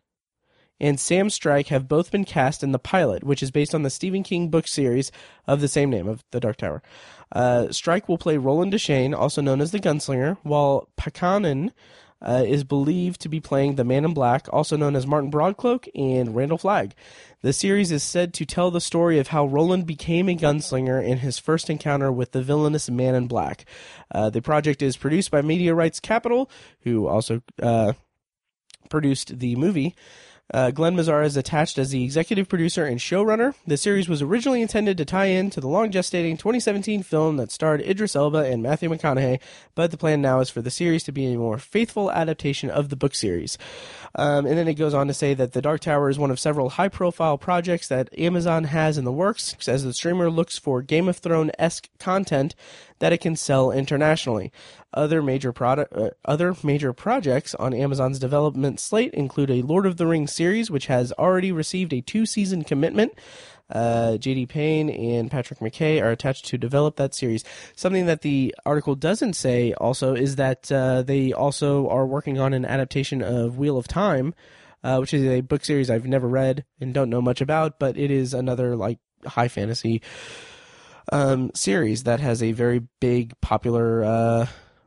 and 0.78 1.00
Sam 1.00 1.30
Strike 1.30 1.68
have 1.68 1.88
both 1.88 2.10
been 2.10 2.24
cast 2.24 2.62
in 2.62 2.72
the 2.72 2.78
pilot, 2.78 3.24
which 3.24 3.42
is 3.42 3.50
based 3.50 3.74
on 3.74 3.82
the 3.82 3.90
Stephen 3.90 4.22
King 4.22 4.50
book 4.50 4.68
series 4.68 5.10
of 5.46 5.62
the 5.62 5.68
same 5.68 5.88
name, 5.90 6.06
of 6.06 6.22
The 6.32 6.40
Dark 6.40 6.58
Tower. 6.58 6.82
Uh, 7.32 7.72
Strike 7.72 8.08
will 8.08 8.18
play 8.18 8.36
Roland 8.36 8.72
Deschain, 8.72 9.16
also 9.16 9.40
known 9.40 9.62
as 9.62 9.72
the 9.72 9.80
Gunslinger, 9.80 10.36
while 10.42 10.88
Pääkkönen 10.98 11.72
uh, 12.22 12.44
is 12.46 12.64
believed 12.64 13.20
to 13.20 13.28
be 13.28 13.40
playing 13.40 13.74
the 13.74 13.84
Man 13.84 14.04
in 14.04 14.14
Black, 14.14 14.46
also 14.52 14.76
known 14.76 14.96
as 14.96 15.06
Martin 15.06 15.30
Broadcloak 15.30 15.88
and 15.94 16.34
Randall 16.34 16.58
Flagg. 16.58 16.94
The 17.42 17.52
series 17.52 17.92
is 17.92 18.02
said 18.02 18.32
to 18.34 18.46
tell 18.46 18.70
the 18.70 18.80
story 18.80 19.18
of 19.18 19.28
how 19.28 19.46
Roland 19.46 19.86
became 19.86 20.28
a 20.28 20.36
gunslinger 20.36 21.04
in 21.04 21.18
his 21.18 21.38
first 21.38 21.68
encounter 21.68 22.10
with 22.10 22.32
the 22.32 22.42
villainous 22.42 22.88
Man 22.90 23.14
in 23.14 23.26
Black. 23.26 23.64
Uh, 24.10 24.30
the 24.30 24.42
project 24.42 24.82
is 24.82 24.96
produced 24.96 25.30
by 25.30 25.42
Media 25.42 25.74
Rights 25.74 26.00
Capital, 26.00 26.50
who 26.80 27.06
also 27.06 27.42
uh, 27.62 27.92
produced 28.88 29.38
the 29.38 29.56
movie. 29.56 29.94
Uh, 30.54 30.70
Glenn 30.70 30.94
Mazzara 30.94 31.24
is 31.24 31.36
attached 31.36 31.76
as 31.76 31.90
the 31.90 32.04
executive 32.04 32.48
producer 32.48 32.84
and 32.84 33.00
showrunner. 33.00 33.54
The 33.66 33.76
series 33.76 34.08
was 34.08 34.22
originally 34.22 34.62
intended 34.62 34.96
to 34.98 35.04
tie 35.04 35.26
in 35.26 35.50
to 35.50 35.60
the 35.60 35.68
long 35.68 35.90
gestating 35.90 36.38
2017 36.38 37.02
film 37.02 37.36
that 37.38 37.50
starred 37.50 37.80
Idris 37.80 38.14
Elba 38.14 38.38
and 38.38 38.62
Matthew 38.62 38.88
McConaughey, 38.88 39.40
but 39.74 39.90
the 39.90 39.96
plan 39.96 40.22
now 40.22 40.38
is 40.40 40.48
for 40.48 40.62
the 40.62 40.70
series 40.70 41.02
to 41.04 41.12
be 41.12 41.26
a 41.26 41.38
more 41.38 41.58
faithful 41.58 42.12
adaptation 42.12 42.70
of 42.70 42.90
the 42.90 42.96
book 42.96 43.14
series. 43.14 43.58
Um, 44.14 44.46
and 44.46 44.56
then 44.56 44.68
it 44.68 44.74
goes 44.74 44.94
on 44.94 45.08
to 45.08 45.14
say 45.14 45.34
that 45.34 45.52
The 45.52 45.60
Dark 45.62 45.80
Tower 45.80 46.08
is 46.08 46.18
one 46.18 46.30
of 46.30 46.38
several 46.38 46.70
high 46.70 46.88
profile 46.88 47.36
projects 47.36 47.88
that 47.88 48.08
Amazon 48.16 48.64
has 48.64 48.96
in 48.96 49.04
the 49.04 49.12
works 49.12 49.56
as 49.66 49.82
the 49.82 49.92
streamer 49.92 50.30
looks 50.30 50.56
for 50.56 50.80
Game 50.80 51.08
of 51.08 51.16
Thrones 51.16 51.50
esque 51.58 51.88
content 51.98 52.54
that 52.98 53.12
it 53.12 53.20
can 53.20 53.36
sell 53.36 53.70
internationally. 53.70 54.52
Other 54.92 55.22
major 55.22 55.52
product, 55.52 55.92
uh, 55.92 56.10
other 56.24 56.54
major 56.62 56.92
projects 56.92 57.54
on 57.54 57.74
Amazon's 57.74 58.18
development 58.18 58.80
slate 58.80 59.14
include 59.14 59.50
a 59.50 59.62
Lord 59.62 59.86
of 59.86 59.96
the 59.96 60.06
Rings 60.06 60.32
series, 60.32 60.70
which 60.70 60.86
has 60.86 61.12
already 61.12 61.52
received 61.52 61.92
a 61.92 62.00
two-season 62.00 62.64
commitment. 62.64 63.12
Uh, 63.68 64.16
JD 64.18 64.48
Payne 64.48 64.88
and 64.88 65.30
Patrick 65.30 65.58
McKay 65.58 66.00
are 66.00 66.10
attached 66.10 66.46
to 66.46 66.58
develop 66.58 66.96
that 66.96 67.14
series. 67.14 67.44
Something 67.74 68.06
that 68.06 68.22
the 68.22 68.54
article 68.64 68.94
doesn't 68.94 69.34
say 69.34 69.72
also 69.74 70.14
is 70.14 70.36
that 70.36 70.70
uh, 70.70 71.02
they 71.02 71.32
also 71.32 71.88
are 71.88 72.06
working 72.06 72.38
on 72.38 72.54
an 72.54 72.64
adaptation 72.64 73.22
of 73.22 73.58
Wheel 73.58 73.76
of 73.76 73.88
Time, 73.88 74.34
uh, 74.84 74.98
which 74.98 75.12
is 75.12 75.24
a 75.24 75.40
book 75.40 75.64
series 75.64 75.90
I've 75.90 76.06
never 76.06 76.28
read 76.28 76.64
and 76.80 76.94
don't 76.94 77.10
know 77.10 77.20
much 77.20 77.40
about, 77.40 77.80
but 77.80 77.96
it 77.96 78.10
is 78.10 78.34
another 78.34 78.76
like 78.76 79.00
high 79.26 79.48
fantasy 79.48 80.00
um, 81.12 81.50
series 81.54 82.04
that 82.04 82.20
has 82.20 82.42
a 82.42 82.52
very 82.52 82.82
big, 83.00 83.38
popular 83.40 84.04
uh, 84.04 84.46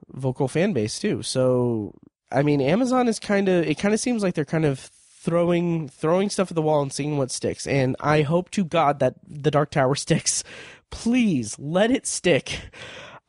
vocal 0.10 0.48
fan 0.48 0.74
base 0.74 1.00
too. 1.00 1.24
So, 1.24 1.94
I 2.32 2.44
mean, 2.44 2.62
Amazon 2.62 3.08
is 3.08 3.20
kind 3.20 3.50
of 3.50 3.66
it 3.66 3.78
kind 3.78 3.94
of 3.94 4.00
seems 4.00 4.24
like 4.24 4.34
they're 4.34 4.46
kind 4.46 4.66
of 4.66 4.80
throwing 4.80 5.90
throwing 5.90 6.30
stuff 6.30 6.52
at 6.52 6.56
the 6.56 6.62
wall 6.62 6.82
and 6.82 6.94
seeing 6.94 7.18
what 7.18 7.32
sticks. 7.32 7.68
And 7.68 7.96
I 8.00 8.22
hope 8.22 8.50
to 8.52 8.64
God 8.64 9.00
that 9.00 9.16
the 9.28 9.52
Dark 9.52 9.72
Tower 9.72 9.96
sticks. 9.96 10.44
Please 10.90 11.58
let 11.60 11.92
it 11.92 12.08
stick. 12.08 12.60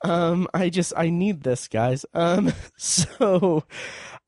Um, 0.03 0.49
I 0.55 0.71
just 0.71 0.93
I 0.97 1.11
need 1.11 1.43
this, 1.43 1.69
guys. 1.69 2.07
Um, 2.15 2.53
so. 2.77 3.65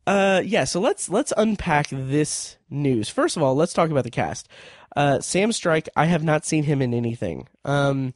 Uh, 0.05 0.43
yeah, 0.45 0.65
so 0.65 0.81
let's 0.81 1.09
let's 1.09 1.33
unpack 1.37 1.87
this 1.89 2.57
news. 2.69 3.09
First 3.09 3.37
of 3.37 3.43
all, 3.45 3.55
let's 3.55 3.73
talk 3.73 3.89
about 3.89 4.03
the 4.03 4.11
cast. 4.11 4.49
Uh, 4.97 5.21
Sam 5.21 5.53
Strike, 5.53 5.89
I 5.95 6.07
have 6.07 6.25
not 6.25 6.45
seen 6.45 6.65
him 6.65 6.83
in 6.83 6.93
anything. 6.93 7.49
Um, 7.65 8.13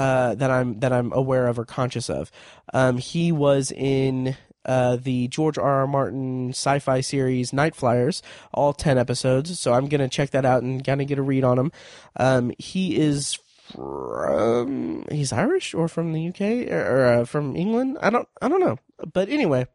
uh, 0.00 0.34
that 0.34 0.50
I'm 0.50 0.80
that 0.80 0.94
I'm 0.94 1.12
aware 1.12 1.46
of 1.46 1.58
or 1.58 1.66
conscious 1.66 2.08
of. 2.08 2.32
Um, 2.72 2.96
he 2.96 3.32
was 3.32 3.70
in 3.70 4.34
uh, 4.64 4.96
the 4.96 5.28
George 5.28 5.58
R. 5.58 5.80
R. 5.80 5.86
Martin 5.86 6.50
sci-fi 6.50 7.02
series 7.02 7.50
Nightflyers, 7.50 8.22
all 8.54 8.72
ten 8.72 8.96
episodes. 8.96 9.60
So 9.60 9.74
I'm 9.74 9.88
gonna 9.88 10.08
check 10.08 10.30
that 10.30 10.46
out 10.46 10.62
and 10.62 10.82
kind 10.82 11.02
of 11.02 11.06
get 11.06 11.18
a 11.18 11.22
read 11.22 11.44
on 11.44 11.58
him. 11.58 11.72
Um, 12.16 12.50
he 12.58 12.96
is 12.96 13.38
from 13.74 15.04
he's 15.10 15.34
Irish 15.34 15.74
or 15.74 15.86
from 15.86 16.14
the 16.14 16.28
UK 16.28 16.72
or, 16.72 16.80
or 16.80 17.06
uh, 17.06 17.24
from 17.26 17.54
England. 17.54 17.98
I 18.00 18.08
don't 18.08 18.28
I 18.40 18.48
don't 18.48 18.60
know, 18.60 18.78
but 19.12 19.28
anyway, 19.28 19.66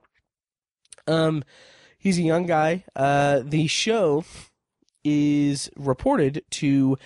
um, 1.06 1.44
he's 2.00 2.18
a 2.18 2.24
young 2.24 2.48
guy. 2.48 2.84
Uh, 2.96 3.42
the 3.46 3.68
show 3.68 4.26
is 5.04 5.70
reported 5.78 6.44
to 6.50 6.98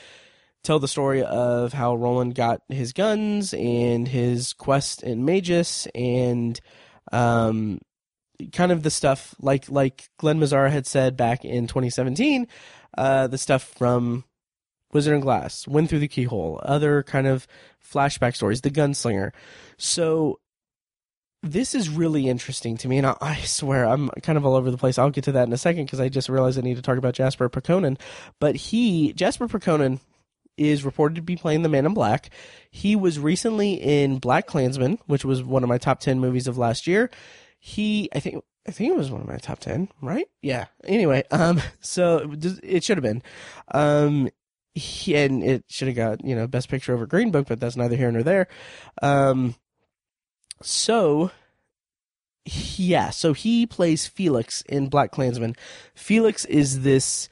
tell 0.69 0.77
the 0.77 0.87
story 0.87 1.23
of 1.23 1.73
how 1.73 1.95
Roland 1.95 2.35
got 2.35 2.61
his 2.69 2.93
guns 2.93 3.55
and 3.55 4.07
his 4.07 4.53
quest 4.53 5.01
in 5.01 5.25
Mejis 5.25 5.87
and 5.95 6.61
um, 7.11 7.79
kind 8.53 8.71
of 8.71 8.83
the 8.83 8.91
stuff 8.91 9.33
like 9.41 9.67
like 9.71 10.09
Glenn 10.19 10.39
Mazzara 10.39 10.69
had 10.69 10.85
said 10.85 11.17
back 11.17 11.43
in 11.43 11.65
2017, 11.65 12.45
uh, 12.95 13.25
the 13.25 13.39
stuff 13.39 13.63
from 13.63 14.25
Wizard 14.93 15.15
and 15.15 15.23
Glass, 15.23 15.67
Wind 15.67 15.89
Through 15.89 15.99
the 15.99 16.07
Keyhole, 16.07 16.61
other 16.63 17.01
kind 17.01 17.25
of 17.25 17.47
flashback 17.83 18.35
stories, 18.35 18.61
The 18.61 18.69
Gunslinger. 18.69 19.31
So 19.79 20.39
this 21.41 21.73
is 21.73 21.89
really 21.89 22.29
interesting 22.29 22.77
to 22.77 22.87
me, 22.87 22.99
and 22.99 23.07
I, 23.07 23.15
I, 23.19 23.35
swear 23.37 23.87
I'm 23.87 24.09
kind 24.21 24.37
of 24.37 24.45
all 24.45 24.53
over 24.53 24.69
the 24.69 24.77
place. 24.77 24.99
I'll 24.99 25.09
get 25.09 25.23
to 25.23 25.31
that 25.31 25.47
in 25.47 25.53
a 25.53 25.57
second 25.57 25.85
because 25.85 25.99
I 25.99 26.09
just 26.09 26.29
realized 26.29 26.59
I 26.59 26.61
need 26.61 26.75
to 26.75 26.83
talk 26.83 26.99
about 26.99 27.15
Jasper 27.15 27.49
Pääkkönen. 27.49 27.97
But 28.39 28.55
he, 28.55 29.13
Jasper 29.13 29.47
Pääkkönen, 29.47 29.99
is 30.59 30.83
reported 30.83 31.15
to 31.15 31.21
be 31.21 31.35
playing 31.35 31.63
the 31.63 31.69
Man 31.69 31.85
in 31.85 31.93
Black. 31.93 32.29
He 32.69 32.95
was 32.95 33.17
recently 33.17 33.73
in 33.73 34.19
BlacKkKlansman, 34.19 34.99
which 35.07 35.25
was 35.25 35.41
one 35.41 35.63
of 35.63 35.69
my 35.69 35.77
top 35.77 35.99
10 35.99 36.19
movies 36.19 36.47
of 36.47 36.57
last 36.57 36.85
year. 36.85 37.09
He, 37.59 38.09
I 38.13 38.19
think, 38.19 38.43
I 38.67 38.71
think 38.71 38.91
it 38.91 38.97
was 38.97 39.11
one 39.11 39.21
of 39.21 39.27
my 39.27 39.37
top 39.37 39.59
10, 39.59 39.89
right? 40.01 40.27
Yeah. 40.41 40.65
Anyway, 40.83 41.23
um, 41.31 41.61
so 41.79 42.35
it 42.63 42.83
should 42.83 42.97
have 42.97 43.03
been. 43.03 43.23
Um, 43.71 44.29
he, 44.75 45.15
and 45.15 45.43
it 45.43 45.65
should 45.67 45.87
have 45.87 45.97
got, 45.97 46.23
you 46.23 46.35
know, 46.35 46.47
best 46.47 46.69
picture 46.69 46.93
over 46.93 47.05
Green 47.05 47.31
Book, 47.31 47.47
but 47.47 47.59
that's 47.59 47.75
neither 47.75 47.95
here 47.95 48.11
nor 48.11 48.23
there. 48.23 48.47
Um, 49.01 49.55
so, 50.61 51.31
yeah, 52.45 53.09
so 53.09 53.33
he 53.33 53.65
plays 53.65 54.07
Felix 54.07 54.61
in 54.61 54.89
BlacKkKlansman. 54.89 55.55
Felix 55.95 56.45
is 56.45 56.81
this 56.81 57.29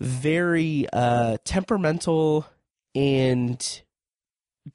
very 0.00 0.86
uh, 0.92 1.36
temperamental 1.44 2.46
and 2.94 3.82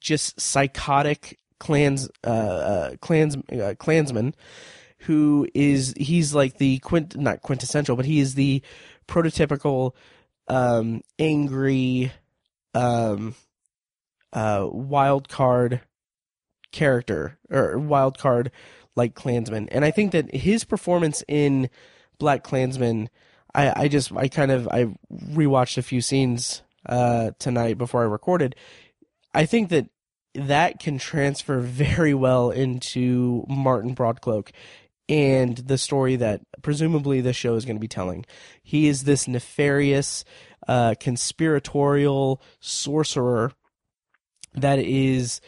just 0.00 0.40
psychotic 0.40 1.38
clans 1.58 2.08
uh, 2.24 2.30
uh, 2.30 2.96
clans 3.00 3.36
uh, 3.52 3.74
clansman 3.78 4.34
who 5.00 5.46
is 5.54 5.94
he's 5.96 6.34
like 6.34 6.58
the 6.58 6.78
quint 6.80 7.16
not 7.16 7.42
quintessential 7.42 7.96
but 7.96 8.04
he 8.04 8.20
is 8.20 8.34
the 8.34 8.62
prototypical 9.08 9.92
um, 10.48 11.00
angry 11.18 12.12
um, 12.74 13.34
uh, 14.32 14.66
wild 14.70 15.28
card 15.28 15.80
character 16.72 17.38
or 17.50 17.78
wild 17.78 18.18
card 18.18 18.50
like 18.94 19.14
Klansman, 19.14 19.68
and 19.70 19.84
I 19.84 19.90
think 19.90 20.12
that 20.12 20.34
his 20.34 20.64
performance 20.64 21.22
in 21.28 21.68
BlacKkKlansman, 22.18 23.08
I, 23.54 23.82
I 23.84 23.88
just 23.88 24.10
I 24.12 24.28
kind 24.28 24.50
of 24.50 24.66
I 24.68 24.94
rewatched 25.12 25.78
a 25.78 25.82
few 25.82 26.00
scenes 26.00 26.62
uh, 26.88 27.32
tonight 27.38 27.78
before 27.78 28.02
I 28.02 28.06
recorded. 28.06 28.56
I 29.34 29.46
think 29.46 29.70
that 29.70 29.86
that 30.34 30.78
can 30.78 30.98
transfer 30.98 31.60
very 31.60 32.14
well 32.14 32.50
into 32.50 33.44
Martin 33.48 33.94
Broadcloak 33.94 34.50
and 35.08 35.56
the 35.56 35.78
story 35.78 36.16
that 36.16 36.40
presumably 36.62 37.20
the 37.20 37.32
show 37.32 37.54
is 37.54 37.64
going 37.64 37.76
to 37.76 37.80
be 37.80 37.88
telling. 37.88 38.24
He 38.62 38.88
is 38.88 39.04
this 39.04 39.28
nefarious, 39.28 40.24
uh, 40.66 40.94
conspiratorial 40.98 42.42
sorcerer 42.60 43.52
that 44.54 44.78
is 44.78 45.40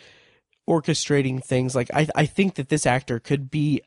orchestrating 0.68 1.42
things. 1.42 1.74
Like 1.74 1.90
I, 1.92 2.06
I 2.14 2.26
think 2.26 2.54
that 2.54 2.68
this 2.68 2.86
actor 2.86 3.18
could 3.18 3.50
be 3.50 3.82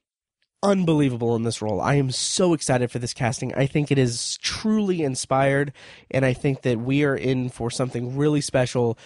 unbelievable 0.64 1.36
in 1.36 1.44
this 1.44 1.62
role. 1.62 1.82
I 1.82 1.96
am 1.96 2.12
so 2.12 2.54
excited 2.54 2.92
for 2.92 3.00
this 3.00 3.14
casting. 3.14 3.54
I 3.56 3.66
think 3.66 3.92
it 3.92 3.98
is 3.98 4.38
truly 4.38 5.04
inspired, 5.04 5.74
and 6.10 6.26
I 6.26 6.34
think 6.34 6.62
that 6.64 6.80
we 6.80 7.04
are 7.04 7.16
in 7.16 7.50
for 7.50 7.70
something 7.70 8.18
really 8.18 8.42
special. 8.42 8.98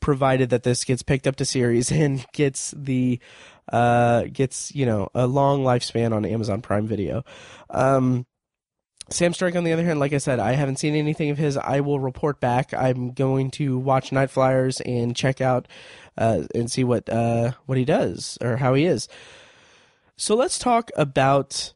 Provided 0.00 0.48
that 0.48 0.62
this 0.62 0.84
gets 0.84 1.02
picked 1.02 1.26
up 1.26 1.36
to 1.36 1.44
series 1.44 1.92
and 1.92 2.24
gets 2.32 2.72
the 2.76 3.20
uh, 3.70 4.24
gets 4.32 4.74
you 4.74 4.86
know 4.86 5.08
a 5.14 5.26
long 5.26 5.62
lifespan 5.62 6.12
on 6.12 6.24
Amazon 6.24 6.62
Prime 6.62 6.86
Video. 6.86 7.22
Um, 7.68 8.26
Sam 9.10 9.34
Strike, 9.34 9.56
on 9.56 9.64
the 9.64 9.72
other 9.72 9.84
hand, 9.84 9.98
like 9.98 10.12
I 10.12 10.18
said, 10.18 10.38
I 10.38 10.52
haven't 10.52 10.78
seen 10.78 10.94
anything 10.94 11.30
of 11.30 11.38
his. 11.38 11.56
I 11.56 11.80
will 11.80 11.98
report 11.98 12.40
back. 12.40 12.72
I'm 12.72 13.10
going 13.10 13.50
to 13.52 13.76
watch 13.76 14.10
Nightflyers 14.10 14.80
and 14.86 15.16
check 15.16 15.40
out 15.40 15.66
uh, 16.16 16.42
and 16.54 16.70
see 16.70 16.84
what 16.84 17.08
uh, 17.08 17.52
what 17.66 17.76
he 17.76 17.84
does 17.84 18.38
or 18.40 18.56
how 18.56 18.74
he 18.74 18.84
is. 18.84 19.08
So 20.20 20.34
let's 20.34 20.58
talk 20.58 20.90
about 20.96 21.72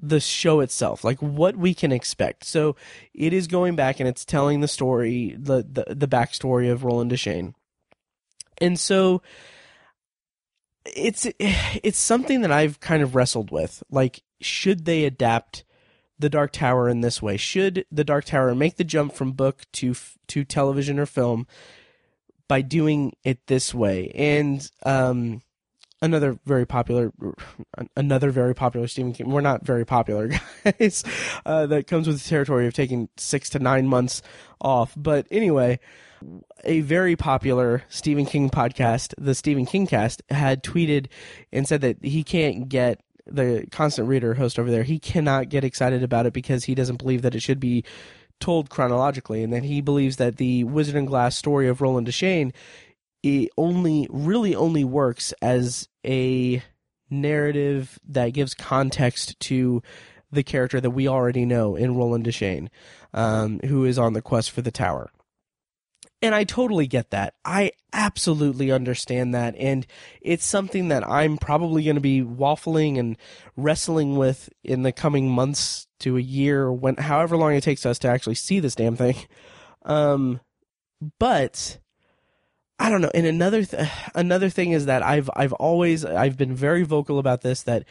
the 0.00 0.20
show 0.20 0.60
itself, 0.60 1.02
like 1.02 1.18
what 1.18 1.56
we 1.56 1.74
can 1.74 1.90
expect. 1.90 2.44
So 2.44 2.76
it 3.12 3.32
is 3.32 3.48
going 3.48 3.74
back 3.74 3.98
and 3.98 4.08
it's 4.08 4.24
telling 4.24 4.60
the 4.60 4.68
story, 4.68 5.34
the 5.36 5.66
the, 5.68 5.96
the 5.96 6.06
backstory 6.06 6.70
of 6.70 6.84
Roland 6.84 7.10
Deschain, 7.10 7.52
and 8.58 8.78
so 8.78 9.22
it's 10.86 11.26
it's 11.40 11.98
something 11.98 12.42
that 12.42 12.52
I've 12.52 12.78
kind 12.78 13.02
of 13.02 13.16
wrestled 13.16 13.50
with. 13.50 13.82
Like, 13.90 14.22
should 14.40 14.84
they 14.84 15.04
adapt 15.04 15.64
the 16.16 16.30
Dark 16.30 16.52
Tower 16.52 16.88
in 16.88 17.00
this 17.00 17.20
way? 17.20 17.36
Should 17.36 17.86
the 17.90 18.04
Dark 18.04 18.24
Tower 18.24 18.54
make 18.54 18.76
the 18.76 18.84
jump 18.84 19.14
from 19.14 19.32
book 19.32 19.64
to 19.72 19.96
to 20.28 20.44
television 20.44 21.00
or 21.00 21.06
film 21.06 21.48
by 22.46 22.62
doing 22.62 23.14
it 23.24 23.48
this 23.48 23.74
way? 23.74 24.12
And 24.14 24.70
um, 24.84 25.42
another 26.02 26.38
very 26.46 26.66
popular, 26.66 27.12
another 27.96 28.30
very 28.30 28.54
popular 28.54 28.88
Stephen 28.88 29.12
King. 29.12 29.30
We're 29.30 29.40
not 29.40 29.64
very 29.64 29.84
popular 29.84 30.28
guys. 30.64 31.04
Uh, 31.44 31.66
that 31.66 31.86
comes 31.86 32.06
with 32.06 32.22
the 32.22 32.28
territory 32.28 32.66
of 32.66 32.74
taking 32.74 33.08
six 33.16 33.50
to 33.50 33.58
nine 33.58 33.86
months 33.86 34.22
off. 34.60 34.94
But 34.96 35.26
anyway, 35.30 35.78
a 36.64 36.80
very 36.80 37.16
popular 37.16 37.84
Stephen 37.88 38.26
King 38.26 38.50
podcast, 38.50 39.14
the 39.18 39.34
Stephen 39.34 39.66
King 39.66 39.86
Cast, 39.86 40.22
had 40.30 40.62
tweeted 40.62 41.06
and 41.52 41.66
said 41.66 41.80
that 41.82 42.02
he 42.02 42.24
can't 42.24 42.68
get 42.68 43.00
the 43.26 43.66
constant 43.70 44.08
reader 44.08 44.34
host 44.34 44.58
over 44.58 44.70
there. 44.70 44.82
He 44.82 44.98
cannot 44.98 45.48
get 45.48 45.64
excited 45.64 46.02
about 46.02 46.26
it 46.26 46.32
because 46.32 46.64
he 46.64 46.74
doesn't 46.74 46.96
believe 46.96 47.22
that 47.22 47.34
it 47.34 47.42
should 47.42 47.60
be 47.60 47.84
told 48.40 48.70
chronologically, 48.70 49.42
and 49.42 49.52
that 49.52 49.64
he 49.64 49.80
believes 49.82 50.16
that 50.16 50.38
the 50.38 50.64
Wizard 50.64 50.96
and 50.96 51.06
Glass 51.06 51.36
story 51.36 51.68
of 51.68 51.82
Roland 51.82 52.06
Deschain 52.06 52.52
it 53.22 53.50
only 53.56 54.06
really 54.10 54.54
only 54.54 54.84
works 54.84 55.32
as 55.42 55.88
a 56.06 56.62
narrative 57.10 57.98
that 58.08 58.32
gives 58.32 58.54
context 58.54 59.38
to 59.40 59.82
the 60.32 60.42
character 60.42 60.80
that 60.80 60.90
we 60.90 61.08
already 61.08 61.44
know 61.44 61.76
in 61.76 61.96
Roland 61.96 62.24
Deschain, 62.24 62.68
um, 63.12 63.60
who 63.64 63.84
is 63.84 63.98
on 63.98 64.12
the 64.12 64.22
quest 64.22 64.50
for 64.50 64.62
the 64.62 64.70
tower. 64.70 65.10
And 66.22 66.34
I 66.34 66.44
totally 66.44 66.86
get 66.86 67.10
that. 67.10 67.34
I 67.44 67.72
absolutely 67.94 68.70
understand 68.70 69.34
that. 69.34 69.56
And 69.56 69.86
it's 70.20 70.44
something 70.44 70.88
that 70.88 71.08
I'm 71.08 71.38
probably 71.38 71.82
going 71.82 71.96
to 71.96 72.00
be 72.00 72.22
waffling 72.22 72.98
and 72.98 73.16
wrestling 73.56 74.16
with 74.16 74.50
in 74.62 74.82
the 74.82 74.92
coming 74.92 75.30
months 75.30 75.86
to 76.00 76.18
a 76.18 76.20
year, 76.20 76.70
when, 76.70 76.96
however 76.96 77.38
long 77.38 77.54
it 77.54 77.62
takes 77.62 77.86
us 77.86 77.98
to 78.00 78.08
actually 78.08 78.34
see 78.34 78.60
this 78.60 78.74
damn 78.74 78.96
thing. 78.96 79.16
Um, 79.82 80.40
but 81.18 81.78
I 82.80 82.88
don't 82.88 83.02
know. 83.02 83.10
And 83.14 83.26
another, 83.26 83.62
th- 83.62 83.88
another 84.14 84.48
thing 84.48 84.72
is 84.72 84.86
that 84.86 85.02
I've, 85.02 85.28
I've 85.36 85.52
always, 85.52 86.02
I've 86.04 86.38
been 86.38 86.54
very 86.54 86.82
vocal 86.82 87.18
about 87.18 87.42
this 87.42 87.62
that 87.64 87.84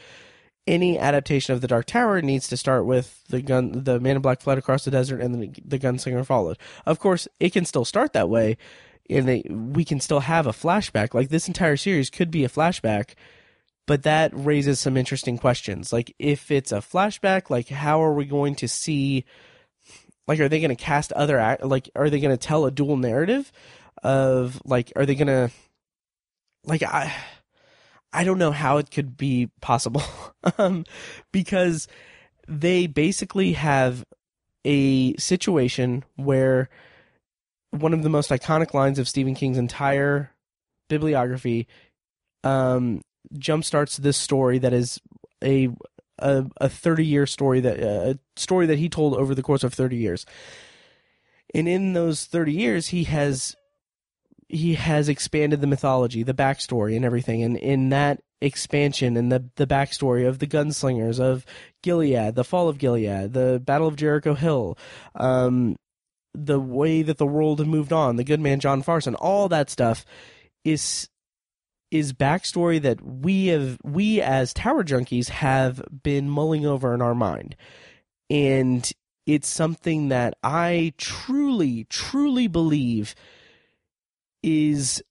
any 0.65 0.97
adaptation 0.97 1.53
of 1.53 1.61
the 1.61 1.67
Dark 1.67 1.85
Tower 1.85 2.21
needs 2.23 2.47
to 2.47 2.57
start 2.57 2.85
with 2.85 3.23
the 3.27 3.41
gun, 3.41 3.83
the 3.83 3.99
Man 3.99 4.15
in 4.15 4.21
Black 4.23 4.41
fled 4.41 4.57
across 4.57 4.85
the 4.85 4.91
desert, 4.91 5.21
and 5.21 5.35
the, 5.35 5.61
the 5.63 5.77
gunslinger 5.77 6.25
followed. 6.25 6.57
Of 6.87 6.97
course, 6.97 7.27
it 7.39 7.53
can 7.53 7.65
still 7.65 7.85
start 7.85 8.13
that 8.13 8.29
way, 8.29 8.57
and 9.09 9.27
they, 9.27 9.43
we 9.47 9.85
can 9.85 9.99
still 9.99 10.21
have 10.21 10.47
a 10.47 10.51
flashback. 10.51 11.13
Like 11.13 11.29
this 11.29 11.47
entire 11.47 11.77
series 11.77 12.09
could 12.09 12.31
be 12.31 12.43
a 12.43 12.49
flashback, 12.49 13.13
but 13.85 14.03
that 14.03 14.31
raises 14.33 14.79
some 14.79 14.97
interesting 14.97 15.37
questions. 15.37 15.93
Like 15.93 16.15
if 16.17 16.49
it's 16.49 16.71
a 16.71 16.77
flashback, 16.77 17.51
like 17.51 17.69
how 17.69 18.01
are 18.03 18.13
we 18.13 18.25
going 18.25 18.55
to 18.55 18.67
see? 18.67 19.25
Like, 20.27 20.39
are 20.39 20.47
they 20.49 20.59
going 20.59 20.69
to 20.69 20.75
cast 20.75 21.11
other 21.13 21.39
act? 21.39 21.63
Like, 21.63 21.89
are 21.95 22.07
they 22.11 22.19
going 22.19 22.37
to 22.37 22.37
tell 22.37 22.65
a 22.65 22.71
dual 22.71 22.97
narrative? 22.97 23.51
Of 24.03 24.61
like, 24.65 24.93
are 24.95 25.05
they 25.05 25.15
to? 25.27 25.51
Like, 26.65 26.83
I 26.83 27.13
I 28.11 28.23
don't 28.23 28.39
know 28.39 28.51
how 28.51 28.77
it 28.77 28.91
could 28.91 29.17
be 29.17 29.49
possible 29.61 30.03
um, 30.57 30.85
because 31.31 31.87
they 32.47 32.87
basically 32.87 33.53
have 33.53 34.03
a 34.65 35.15
situation 35.17 36.03
where 36.15 36.69
one 37.71 37.93
of 37.93 38.03
the 38.03 38.09
most 38.09 38.31
iconic 38.31 38.73
lines 38.73 38.97
of 38.99 39.07
Stephen 39.07 39.35
King's 39.35 39.57
entire 39.57 40.31
bibliography 40.87 41.67
um, 42.43 43.01
jumpstarts 43.35 43.97
this 43.97 44.17
story 44.17 44.57
that 44.57 44.73
is 44.73 44.99
a 45.43 45.69
a, 46.17 46.45
a 46.57 46.67
30 46.67 47.05
year 47.05 47.25
story 47.25 47.59
that 47.61 47.81
uh, 47.81 48.13
a 48.13 48.19
story 48.35 48.65
that 48.65 48.79
he 48.79 48.89
told 48.89 49.13
over 49.15 49.33
the 49.33 49.43
course 49.43 49.63
of 49.63 49.73
30 49.73 49.95
years. 49.95 50.25
And 51.53 51.67
in 51.67 51.93
those 51.93 52.25
30 52.25 52.51
years, 52.53 52.87
he 52.87 53.05
has 53.05 53.55
he 54.49 54.73
has 54.73 55.07
expanded 55.07 55.61
the 55.61 55.67
mythology, 55.67 56.23
the 56.23 56.33
backstory, 56.33 56.95
and 56.95 57.05
everything. 57.05 57.43
And 57.43 57.55
in 57.55 57.89
that 57.89 58.21
expansion 58.41 59.15
and 59.15 59.31
the 59.31 59.45
the 59.55 59.67
backstory 59.67 60.27
of 60.27 60.39
the 60.39 60.47
gunslingers 60.47 61.19
of 61.19 61.45
Gilead, 61.83 62.35
the 62.35 62.43
fall 62.43 62.67
of 62.67 62.79
Gilead, 62.79 63.33
the 63.33 63.61
Battle 63.63 63.87
of 63.87 63.95
Jericho 63.95 64.33
Hill, 64.33 64.77
um, 65.15 65.75
the 66.33 66.59
way 66.59 67.03
that 67.03 67.17
the 67.17 67.27
world 67.27 67.65
moved 67.65 67.93
on, 67.93 68.15
the 68.15 68.23
good 68.23 68.39
man 68.39 68.59
John 68.59 68.81
Farson, 68.81 69.15
all 69.15 69.47
that 69.49 69.69
stuff 69.69 70.03
is 70.65 71.07
is 71.91 72.13
backstory 72.13 72.81
that 72.81 73.01
we 73.03 73.47
have 73.47 73.77
we 73.83 74.19
as 74.19 74.53
tower 74.53 74.83
junkies 74.83 75.29
have 75.29 75.81
been 76.03 76.29
mulling 76.29 76.65
over 76.65 76.93
in 76.93 77.01
our 77.01 77.15
mind. 77.15 77.55
And 78.31 78.89
it's 79.27 79.47
something 79.47 80.09
that 80.09 80.35
I 80.43 80.93
truly, 80.97 81.85
truly 81.89 82.47
believe 82.47 83.13
is 84.43 85.03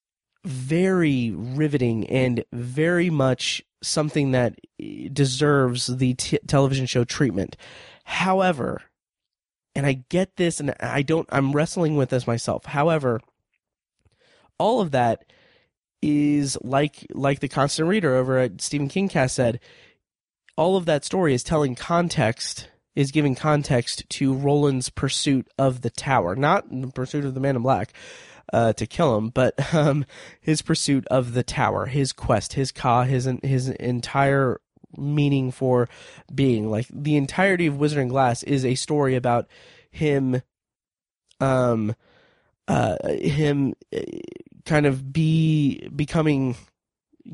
very 0.44 1.30
riveting 1.30 2.08
and 2.08 2.44
very 2.52 3.10
much 3.10 3.62
something 3.82 4.32
that 4.32 4.58
deserves 5.12 5.86
the 5.86 6.14
t- 6.14 6.38
television 6.46 6.86
show 6.86 7.04
treatment. 7.04 7.56
However, 8.04 8.82
and 9.74 9.86
I 9.86 10.04
get 10.08 10.36
this 10.36 10.60
and 10.60 10.74
I 10.80 11.02
don't 11.02 11.28
I'm 11.30 11.52
wrestling 11.52 11.96
with 11.96 12.10
this 12.10 12.26
myself. 12.26 12.64
However, 12.64 13.20
all 14.58 14.80
of 14.80 14.90
that 14.92 15.24
is 16.02 16.56
like 16.62 17.06
like 17.12 17.40
the 17.40 17.48
constant 17.48 17.88
reader 17.88 18.14
over 18.14 18.38
at 18.38 18.60
Stephen 18.60 18.88
King 18.88 19.08
cast 19.08 19.34
said, 19.34 19.60
all 20.56 20.76
of 20.76 20.86
that 20.86 21.04
story 21.04 21.34
is 21.34 21.42
telling 21.42 21.74
context 21.74 22.68
is 22.96 23.12
giving 23.12 23.36
context 23.36 24.02
to 24.08 24.34
Roland's 24.34 24.90
pursuit 24.90 25.46
of 25.56 25.82
the 25.82 25.90
tower, 25.90 26.34
not 26.34 26.68
the 26.68 26.88
pursuit 26.88 27.24
of 27.24 27.34
the 27.34 27.40
man 27.40 27.54
in 27.54 27.62
black, 27.62 27.92
uh, 28.52 28.72
to 28.74 28.86
kill 28.86 29.16
him, 29.16 29.30
but 29.30 29.54
um, 29.74 30.04
his 30.40 30.62
pursuit 30.62 31.06
of 31.08 31.34
the 31.34 31.42
tower, 31.42 31.86
his 31.86 32.12
quest, 32.12 32.54
his 32.54 32.72
ka, 32.72 33.04
his 33.04 33.28
his 33.42 33.68
entire 33.68 34.60
meaning 34.96 35.50
for 35.50 35.88
being. 36.34 36.70
Like 36.70 36.86
the 36.92 37.16
entirety 37.16 37.66
of 37.66 37.78
Wizard 37.78 37.98
and 37.98 38.10
Glass 38.10 38.42
is 38.42 38.64
a 38.64 38.74
story 38.74 39.14
about 39.14 39.46
him 39.90 40.42
um, 41.40 41.94
uh, 42.66 42.96
him 43.08 43.74
uh, 43.94 44.00
kind 44.64 44.86
of 44.86 45.12
be 45.12 45.88
becoming 45.94 46.56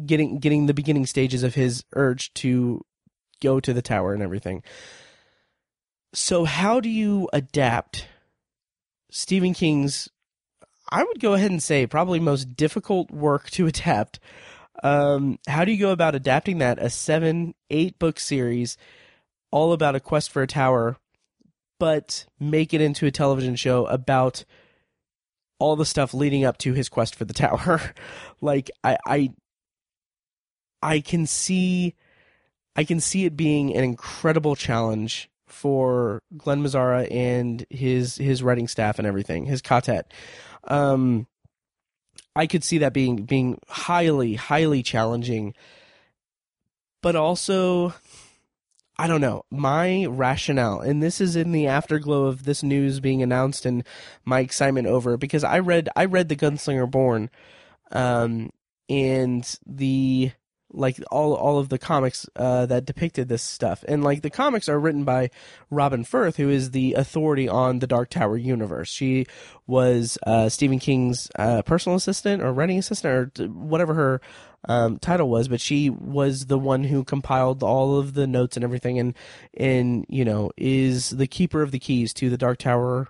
getting 0.06 0.38
getting 0.38 0.66
the 0.66 0.74
beginning 0.74 1.06
stages 1.06 1.42
of 1.42 1.54
his 1.54 1.84
urge 1.94 2.32
to 2.34 2.84
go 3.42 3.60
to 3.60 3.72
the 3.72 3.82
tower 3.82 4.14
and 4.14 4.22
everything. 4.22 4.62
So 6.12 6.44
how 6.44 6.80
do 6.80 6.88
you 6.88 7.28
adapt 7.32 8.06
Stephen 9.10 9.54
King's 9.54 10.08
I 10.90 11.04
would 11.04 11.20
go 11.20 11.34
ahead 11.34 11.50
and 11.50 11.62
say 11.62 11.86
probably 11.86 12.20
most 12.20 12.56
difficult 12.56 13.10
work 13.10 13.50
to 13.50 13.66
adapt. 13.68 14.20
Um, 14.82 15.38
how 15.46 15.64
do 15.64 15.72
you 15.72 15.78
go 15.78 15.90
about 15.90 16.14
adapting 16.14 16.58
that 16.58 16.78
a 16.78 16.90
seven, 16.90 17.54
eight 17.70 17.98
book 17.98 18.18
series, 18.18 18.76
all 19.50 19.72
about 19.72 19.94
a 19.94 20.00
quest 20.00 20.30
for 20.30 20.42
a 20.42 20.46
tower, 20.46 20.96
but 21.78 22.26
make 22.40 22.74
it 22.74 22.80
into 22.80 23.06
a 23.06 23.10
television 23.10 23.56
show 23.56 23.86
about 23.86 24.44
all 25.58 25.76
the 25.76 25.86
stuff 25.86 26.12
leading 26.12 26.44
up 26.44 26.58
to 26.58 26.72
his 26.72 26.88
quest 26.88 27.14
for 27.14 27.24
the 27.24 27.34
tower? 27.34 27.80
like 28.40 28.70
I, 28.82 28.98
I, 29.06 29.30
I 30.82 31.00
can 31.00 31.26
see, 31.26 31.94
I 32.76 32.84
can 32.84 33.00
see 33.00 33.24
it 33.24 33.36
being 33.36 33.74
an 33.74 33.84
incredible 33.84 34.56
challenge 34.56 35.30
for 35.46 36.20
Glenn 36.36 36.62
Mazzara 36.62 37.10
and 37.10 37.64
his 37.70 38.16
his 38.16 38.42
writing 38.42 38.66
staff 38.66 38.98
and 38.98 39.06
everything, 39.06 39.46
his 39.46 39.62
ka-tet. 39.62 40.12
Um, 40.66 41.26
I 42.36 42.46
could 42.46 42.64
see 42.64 42.78
that 42.78 42.92
being 42.92 43.24
being 43.24 43.60
highly 43.68 44.34
highly 44.34 44.82
challenging, 44.82 45.54
but 47.02 47.16
also 47.16 47.94
I 48.96 49.06
don't 49.08 49.20
know. 49.20 49.44
My 49.50 50.06
rationale, 50.06 50.80
and 50.80 51.02
this 51.02 51.20
is 51.20 51.34
in 51.34 51.52
the 51.52 51.66
afterglow 51.66 52.24
of 52.24 52.44
this 52.44 52.62
news 52.62 53.00
being 53.00 53.22
announced 53.22 53.66
and 53.66 53.84
my 54.24 54.40
excitement 54.40 54.86
over 54.86 55.14
it, 55.14 55.20
because 55.20 55.44
I 55.44 55.58
read 55.58 55.88
I 55.96 56.04
read 56.04 56.28
The 56.28 56.36
Gunslinger 56.36 56.90
Born, 56.90 57.30
um, 57.90 58.50
and 58.88 59.58
the 59.66 60.32
like 60.74 61.00
all 61.10 61.34
all 61.34 61.58
of 61.58 61.68
the 61.68 61.78
comics 61.78 62.28
uh, 62.36 62.66
that 62.66 62.84
depicted 62.84 63.28
this 63.28 63.42
stuff, 63.42 63.84
and 63.88 64.04
like 64.04 64.22
the 64.22 64.30
comics 64.30 64.68
are 64.68 64.78
written 64.78 65.04
by 65.04 65.30
Robin 65.70 66.04
Furth, 66.04 66.36
who 66.36 66.50
is 66.50 66.72
the 66.72 66.94
authority 66.94 67.48
on 67.48 67.78
the 67.78 67.86
Dark 67.86 68.10
Tower 68.10 68.36
universe. 68.36 68.88
She 68.88 69.26
was 69.66 70.18
uh, 70.26 70.48
Stephen 70.48 70.78
King's 70.78 71.30
uh, 71.38 71.62
personal 71.62 71.96
assistant 71.96 72.42
or 72.42 72.52
writing 72.52 72.78
assistant 72.78 73.40
or 73.40 73.46
whatever 73.46 73.94
her 73.94 74.20
um, 74.68 74.98
title 74.98 75.28
was, 75.28 75.48
but 75.48 75.60
she 75.60 75.90
was 75.90 76.46
the 76.46 76.58
one 76.58 76.84
who 76.84 77.04
compiled 77.04 77.62
all 77.62 77.98
of 77.98 78.14
the 78.14 78.26
notes 78.26 78.56
and 78.56 78.64
everything, 78.64 78.98
and 78.98 79.14
and 79.56 80.06
you 80.08 80.24
know 80.24 80.50
is 80.56 81.10
the 81.10 81.26
keeper 81.26 81.62
of 81.62 81.70
the 81.70 81.78
keys 81.78 82.12
to 82.14 82.30
the 82.30 82.38
Dark 82.38 82.58
Tower, 82.58 83.08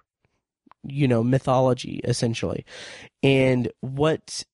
you 0.82 1.08
know 1.08 1.22
mythology 1.22 2.00
essentially, 2.04 2.64
and 3.22 3.70
what 3.80 4.44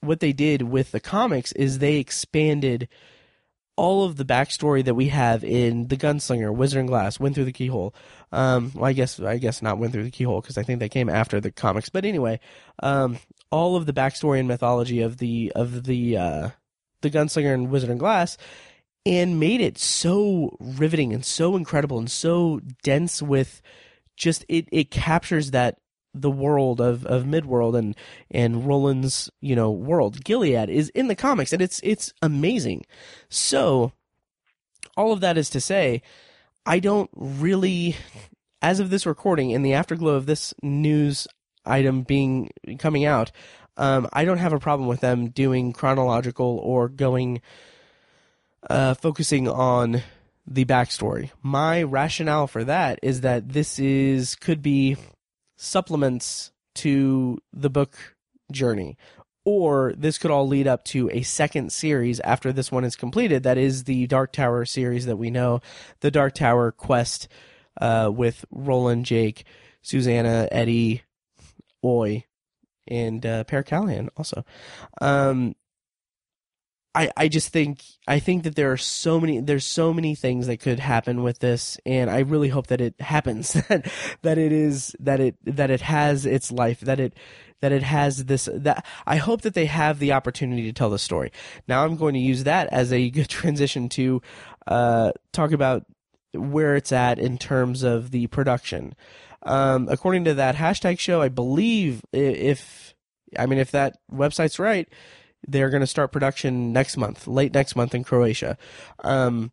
what 0.00 0.20
they 0.20 0.32
did 0.32 0.62
with 0.62 0.92
the 0.92 1.00
comics 1.00 1.52
is 1.52 1.78
they 1.78 1.96
expanded 1.96 2.88
all 3.76 4.04
of 4.04 4.16
the 4.16 4.24
backstory 4.24 4.84
that 4.84 4.94
we 4.94 5.08
have 5.08 5.42
in 5.42 5.88
the 5.88 5.96
Gunslinger, 5.96 6.54
Wizard 6.54 6.80
and 6.80 6.88
Glass, 6.88 7.18
Wind 7.18 7.34
Through 7.34 7.46
the 7.46 7.52
Keyhole. 7.52 7.94
Um, 8.30 8.72
well, 8.74 8.84
I 8.84 8.92
guess 8.92 9.18
I 9.18 9.38
guess 9.38 9.62
not 9.62 9.78
Wind 9.78 9.94
Through 9.94 10.04
the 10.04 10.10
Keyhole 10.10 10.42
because 10.42 10.58
I 10.58 10.62
think 10.62 10.80
they 10.80 10.88
came 10.88 11.08
after 11.08 11.40
the 11.40 11.50
comics. 11.50 11.88
But 11.88 12.04
anyway, 12.04 12.40
um, 12.82 13.18
all 13.50 13.76
of 13.76 13.86
the 13.86 13.94
backstory 13.94 14.38
and 14.38 14.48
mythology 14.48 15.00
of 15.00 15.16
the 15.16 15.50
of 15.54 15.84
the 15.84 16.16
uh, 16.16 16.50
the 17.00 17.10
Gunslinger 17.10 17.54
and 17.54 17.70
Wizard 17.70 17.90
and 17.90 17.98
Glass, 17.98 18.36
and 19.06 19.40
made 19.40 19.62
it 19.62 19.78
so 19.78 20.56
riveting 20.60 21.14
and 21.14 21.24
so 21.24 21.56
incredible 21.56 21.98
and 21.98 22.10
so 22.10 22.60
dense 22.82 23.22
with 23.22 23.62
just 24.14 24.44
it 24.48 24.68
it 24.70 24.90
captures 24.90 25.52
that 25.52 25.78
the 26.14 26.30
world 26.30 26.80
of, 26.80 27.06
of 27.06 27.24
Midworld 27.24 27.78
and 27.78 27.96
and 28.30 28.66
Roland's 28.66 29.30
you 29.40 29.54
know 29.54 29.70
world. 29.70 30.24
Gilead 30.24 30.68
is 30.68 30.88
in 30.90 31.08
the 31.08 31.14
comics 31.14 31.52
and 31.52 31.62
it's 31.62 31.80
it's 31.82 32.12
amazing. 32.22 32.84
So 33.28 33.92
all 34.96 35.12
of 35.12 35.20
that 35.20 35.38
is 35.38 35.50
to 35.50 35.60
say, 35.60 36.02
I 36.66 36.78
don't 36.78 37.10
really, 37.14 37.96
as 38.60 38.80
of 38.80 38.90
this 38.90 39.06
recording, 39.06 39.50
in 39.50 39.62
the 39.62 39.74
afterglow 39.74 40.14
of 40.14 40.26
this 40.26 40.52
news 40.62 41.26
item 41.64 42.02
being 42.02 42.50
coming 42.78 43.04
out, 43.04 43.32
um, 43.76 44.08
I 44.12 44.24
don't 44.24 44.38
have 44.38 44.52
a 44.52 44.58
problem 44.58 44.88
with 44.88 45.00
them 45.00 45.28
doing 45.28 45.72
chronological 45.72 46.58
or 46.58 46.88
going 46.88 47.40
uh, 48.68 48.94
focusing 48.94 49.48
on 49.48 50.02
the 50.46 50.64
backstory. 50.64 51.30
My 51.42 51.82
rationale 51.82 52.46
for 52.46 52.64
that 52.64 52.98
is 53.02 53.22
that 53.22 53.48
this 53.48 53.78
is 53.78 54.34
could 54.34 54.62
be 54.62 54.96
supplements 55.60 56.52
to 56.74 57.38
the 57.52 57.68
book 57.68 58.16
journey. 58.50 58.96
Or 59.44 59.92
this 59.96 60.16
could 60.18 60.30
all 60.30 60.48
lead 60.48 60.66
up 60.66 60.84
to 60.86 61.10
a 61.10 61.22
second 61.22 61.72
series 61.72 62.20
after 62.20 62.52
this 62.52 62.72
one 62.72 62.84
is 62.84 62.96
completed. 62.96 63.42
That 63.42 63.58
is 63.58 63.84
the 63.84 64.06
dark 64.06 64.32
tower 64.32 64.64
series 64.64 65.06
that 65.06 65.16
we 65.16 65.30
know. 65.30 65.60
The 66.00 66.10
dark 66.10 66.34
tower 66.34 66.72
quest 66.72 67.28
uh, 67.80 68.10
with 68.12 68.44
roland 68.50 69.06
jake 69.06 69.44
susanna 69.80 70.48
eddie 70.50 71.02
oy 71.84 72.24
and 72.88 73.24
uh, 73.24 73.44
Pere 73.44 73.62
Callahan 73.62 74.08
also. 74.16 74.44
Um, 75.00 75.54
I, 76.94 77.10
I 77.16 77.28
just 77.28 77.50
think 77.50 77.84
I 78.08 78.18
think 78.18 78.42
that 78.42 78.56
there 78.56 78.72
are 78.72 78.76
so 78.76 79.20
many 79.20 79.40
there's 79.40 79.64
so 79.64 79.94
many 79.94 80.14
things 80.14 80.48
that 80.48 80.58
could 80.58 80.80
happen 80.80 81.22
with 81.22 81.38
this 81.38 81.78
and 81.86 82.10
I 82.10 82.20
really 82.20 82.48
hope 82.48 82.66
that 82.68 82.80
it 82.80 83.00
happens 83.00 83.52
that 83.68 83.90
that 84.22 84.38
it 84.38 84.52
is 84.52 84.96
that 84.98 85.20
it 85.20 85.36
that 85.44 85.70
it 85.70 85.82
has 85.82 86.26
its 86.26 86.50
life 86.50 86.80
that 86.80 86.98
it 86.98 87.14
that 87.60 87.72
it 87.72 87.82
has 87.82 88.24
this 88.24 88.48
that 88.52 88.84
I 89.06 89.16
hope 89.16 89.42
that 89.42 89.54
they 89.54 89.66
have 89.66 89.98
the 89.98 90.12
opportunity 90.12 90.62
to 90.64 90.72
tell 90.72 90.90
the 90.90 90.98
story. 90.98 91.30
Now 91.68 91.84
I'm 91.84 91.96
going 91.96 92.14
to 92.14 92.20
use 92.20 92.44
that 92.44 92.68
as 92.72 92.92
a 92.92 93.10
good 93.10 93.28
transition 93.28 93.88
to 93.90 94.22
uh, 94.66 95.12
talk 95.32 95.52
about 95.52 95.84
where 96.32 96.76
it's 96.76 96.92
at 96.92 97.18
in 97.18 97.38
terms 97.38 97.82
of 97.82 98.10
the 98.10 98.26
production. 98.28 98.94
Um, 99.42 99.88
according 99.90 100.24
to 100.24 100.34
that 100.34 100.56
hashtag 100.56 100.98
show, 100.98 101.22
I 101.22 101.28
believe 101.28 102.02
if 102.12 102.94
I 103.38 103.46
mean 103.46 103.58
if 103.58 103.70
that 103.70 103.98
website's 104.12 104.58
right, 104.58 104.88
they're 105.46 105.70
going 105.70 105.80
to 105.80 105.86
start 105.86 106.12
production 106.12 106.72
next 106.72 106.96
month, 106.96 107.26
late 107.26 107.54
next 107.54 107.76
month 107.76 107.94
in 107.94 108.04
Croatia. 108.04 108.56
Um, 109.00 109.52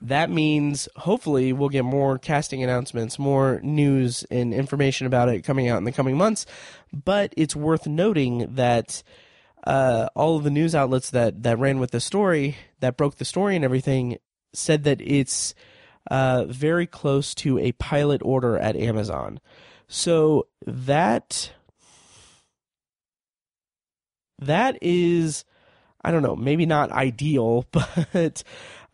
that 0.00 0.30
means 0.30 0.88
hopefully 0.96 1.52
we'll 1.52 1.68
get 1.68 1.84
more 1.84 2.18
casting 2.18 2.62
announcements, 2.62 3.18
more 3.18 3.60
news 3.62 4.24
and 4.30 4.54
information 4.54 5.06
about 5.06 5.28
it 5.28 5.42
coming 5.42 5.68
out 5.68 5.78
in 5.78 5.84
the 5.84 5.92
coming 5.92 6.16
months. 6.16 6.46
But 6.92 7.34
it's 7.36 7.56
worth 7.56 7.86
noting 7.86 8.54
that 8.54 9.02
uh, 9.64 10.08
all 10.14 10.36
of 10.36 10.44
the 10.44 10.50
news 10.50 10.74
outlets 10.74 11.10
that, 11.10 11.42
that 11.42 11.58
ran 11.58 11.80
with 11.80 11.90
the 11.90 12.00
story, 12.00 12.56
that 12.80 12.96
broke 12.96 13.16
the 13.16 13.24
story 13.24 13.56
and 13.56 13.64
everything, 13.64 14.18
said 14.52 14.84
that 14.84 15.00
it's 15.00 15.54
uh, 16.10 16.44
very 16.48 16.86
close 16.86 17.34
to 17.34 17.58
a 17.58 17.72
pilot 17.72 18.22
order 18.24 18.56
at 18.56 18.76
Amazon. 18.76 19.40
So 19.88 20.46
that 20.66 21.52
that 24.40 24.78
is, 24.82 25.44
I 26.02 26.10
don't 26.10 26.22
know, 26.22 26.36
maybe 26.36 26.66
not 26.66 26.90
ideal, 26.90 27.66
but 28.12 28.42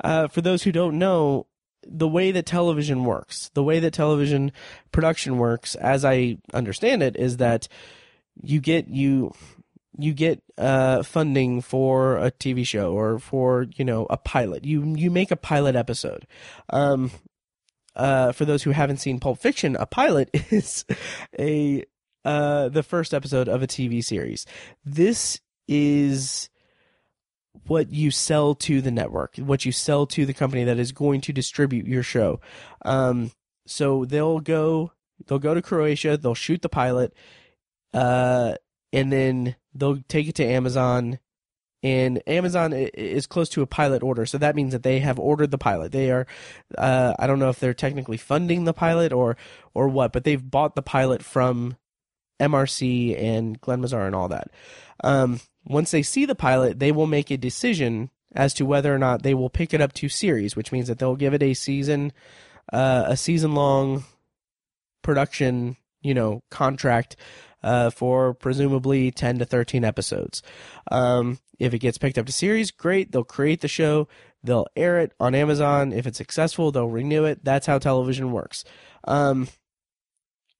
uh, 0.02 0.28
for 0.28 0.40
those 0.40 0.62
who 0.62 0.72
don't 0.72 0.98
know, 0.98 1.46
the 1.86 2.08
way 2.08 2.30
that 2.30 2.46
television 2.46 3.04
works, 3.04 3.50
the 3.54 3.62
way 3.62 3.78
that 3.80 3.92
television 3.92 4.52
production 4.90 5.38
works, 5.38 5.74
as 5.74 6.04
I 6.04 6.38
understand 6.52 7.02
it, 7.02 7.16
is 7.16 7.36
that 7.38 7.68
you 8.42 8.60
get 8.60 8.88
you 8.88 9.32
you 9.98 10.12
get 10.12 10.42
uh, 10.58 11.02
funding 11.02 11.60
for 11.60 12.16
a 12.16 12.30
TV 12.30 12.66
show 12.66 12.92
or 12.92 13.18
for 13.18 13.66
you 13.76 13.84
know 13.84 14.06
a 14.10 14.16
pilot. 14.16 14.64
You 14.64 14.94
you 14.96 15.10
make 15.10 15.30
a 15.30 15.36
pilot 15.36 15.76
episode. 15.76 16.26
Um, 16.70 17.10
uh, 17.96 18.32
for 18.32 18.44
those 18.44 18.64
who 18.64 18.72
haven't 18.72 18.96
seen 18.96 19.20
Pulp 19.20 19.38
Fiction, 19.38 19.76
a 19.76 19.86
pilot 19.86 20.30
is 20.50 20.84
a 21.38 21.84
uh, 22.24 22.68
the 22.68 22.82
first 22.82 23.12
episode 23.12 23.48
of 23.48 23.62
a 23.62 23.66
TV 23.66 24.02
series. 24.02 24.46
This 24.84 25.40
is 25.68 26.48
what 27.66 27.90
you 27.90 28.10
sell 28.10 28.54
to 28.54 28.80
the 28.80 28.90
network, 28.90 29.36
what 29.36 29.64
you 29.64 29.72
sell 29.72 30.06
to 30.06 30.26
the 30.26 30.34
company 30.34 30.64
that 30.64 30.78
is 30.78 30.92
going 30.92 31.20
to 31.22 31.32
distribute 31.32 31.86
your 31.86 32.02
show. 32.02 32.40
Um, 32.84 33.30
so 33.66 34.04
they'll 34.04 34.40
go, 34.40 34.92
they'll 35.26 35.38
go 35.38 35.54
to 35.54 35.62
Croatia, 35.62 36.16
they'll 36.16 36.34
shoot 36.34 36.62
the 36.62 36.68
pilot, 36.68 37.14
uh, 37.92 38.54
and 38.92 39.12
then 39.12 39.56
they'll 39.74 40.00
take 40.08 40.28
it 40.28 40.34
to 40.36 40.44
Amazon. 40.44 41.18
And 41.82 42.22
Amazon 42.26 42.72
is 42.72 43.26
close 43.26 43.50
to 43.50 43.62
a 43.62 43.66
pilot 43.66 44.02
order, 44.02 44.24
so 44.24 44.38
that 44.38 44.56
means 44.56 44.72
that 44.72 44.82
they 44.82 45.00
have 45.00 45.18
ordered 45.18 45.50
the 45.50 45.58
pilot. 45.58 45.92
They 45.92 46.10
are, 46.10 46.26
uh, 46.78 47.14
I 47.18 47.26
don't 47.26 47.38
know 47.38 47.50
if 47.50 47.60
they're 47.60 47.74
technically 47.74 48.16
funding 48.16 48.64
the 48.64 48.72
pilot 48.72 49.12
or 49.12 49.36
or 49.74 49.88
what, 49.88 50.10
but 50.10 50.24
they've 50.24 50.50
bought 50.50 50.76
the 50.76 50.82
pilot 50.82 51.22
from 51.22 51.76
MRC 52.48 53.20
and 53.20 53.60
Glenn 53.60 53.80
Mazzara 53.80 54.06
and 54.06 54.14
all 54.14 54.28
that. 54.28 54.50
Um, 55.02 55.40
once 55.64 55.90
they 55.90 56.02
see 56.02 56.24
the 56.24 56.34
pilot, 56.34 56.78
they 56.78 56.92
will 56.92 57.06
make 57.06 57.30
a 57.30 57.36
decision 57.36 58.10
as 58.34 58.54
to 58.54 58.66
whether 58.66 58.94
or 58.94 58.98
not 58.98 59.22
they 59.22 59.34
will 59.34 59.50
pick 59.50 59.72
it 59.72 59.80
up 59.80 59.92
to 59.94 60.08
series, 60.08 60.56
which 60.56 60.72
means 60.72 60.88
that 60.88 60.98
they'll 60.98 61.16
give 61.16 61.34
it 61.34 61.42
a 61.42 61.54
season, 61.54 62.12
uh, 62.72 63.04
a 63.06 63.16
season 63.16 63.54
long 63.54 64.04
production 65.02 65.76
you 66.04 66.14
know 66.14 66.42
contract 66.50 67.16
uh, 67.64 67.90
for 67.90 68.34
presumably 68.34 69.10
10 69.10 69.38
to 69.38 69.44
13 69.44 69.84
episodes. 69.84 70.42
Um, 70.92 71.38
if 71.58 71.72
it 71.72 71.78
gets 71.78 71.98
picked 71.98 72.18
up 72.18 72.26
to 72.26 72.32
series, 72.32 72.70
great. 72.70 73.10
They'll 73.10 73.24
create 73.24 73.62
the 73.62 73.68
show, 73.68 74.06
they'll 74.44 74.66
air 74.76 75.00
it 75.00 75.12
on 75.18 75.34
Amazon. 75.34 75.92
If 75.92 76.06
it's 76.06 76.18
successful, 76.18 76.70
they'll 76.70 76.88
renew 76.88 77.24
it. 77.24 77.42
That's 77.42 77.66
how 77.66 77.78
television 77.78 78.32
works. 78.32 78.64
Um, 79.04 79.48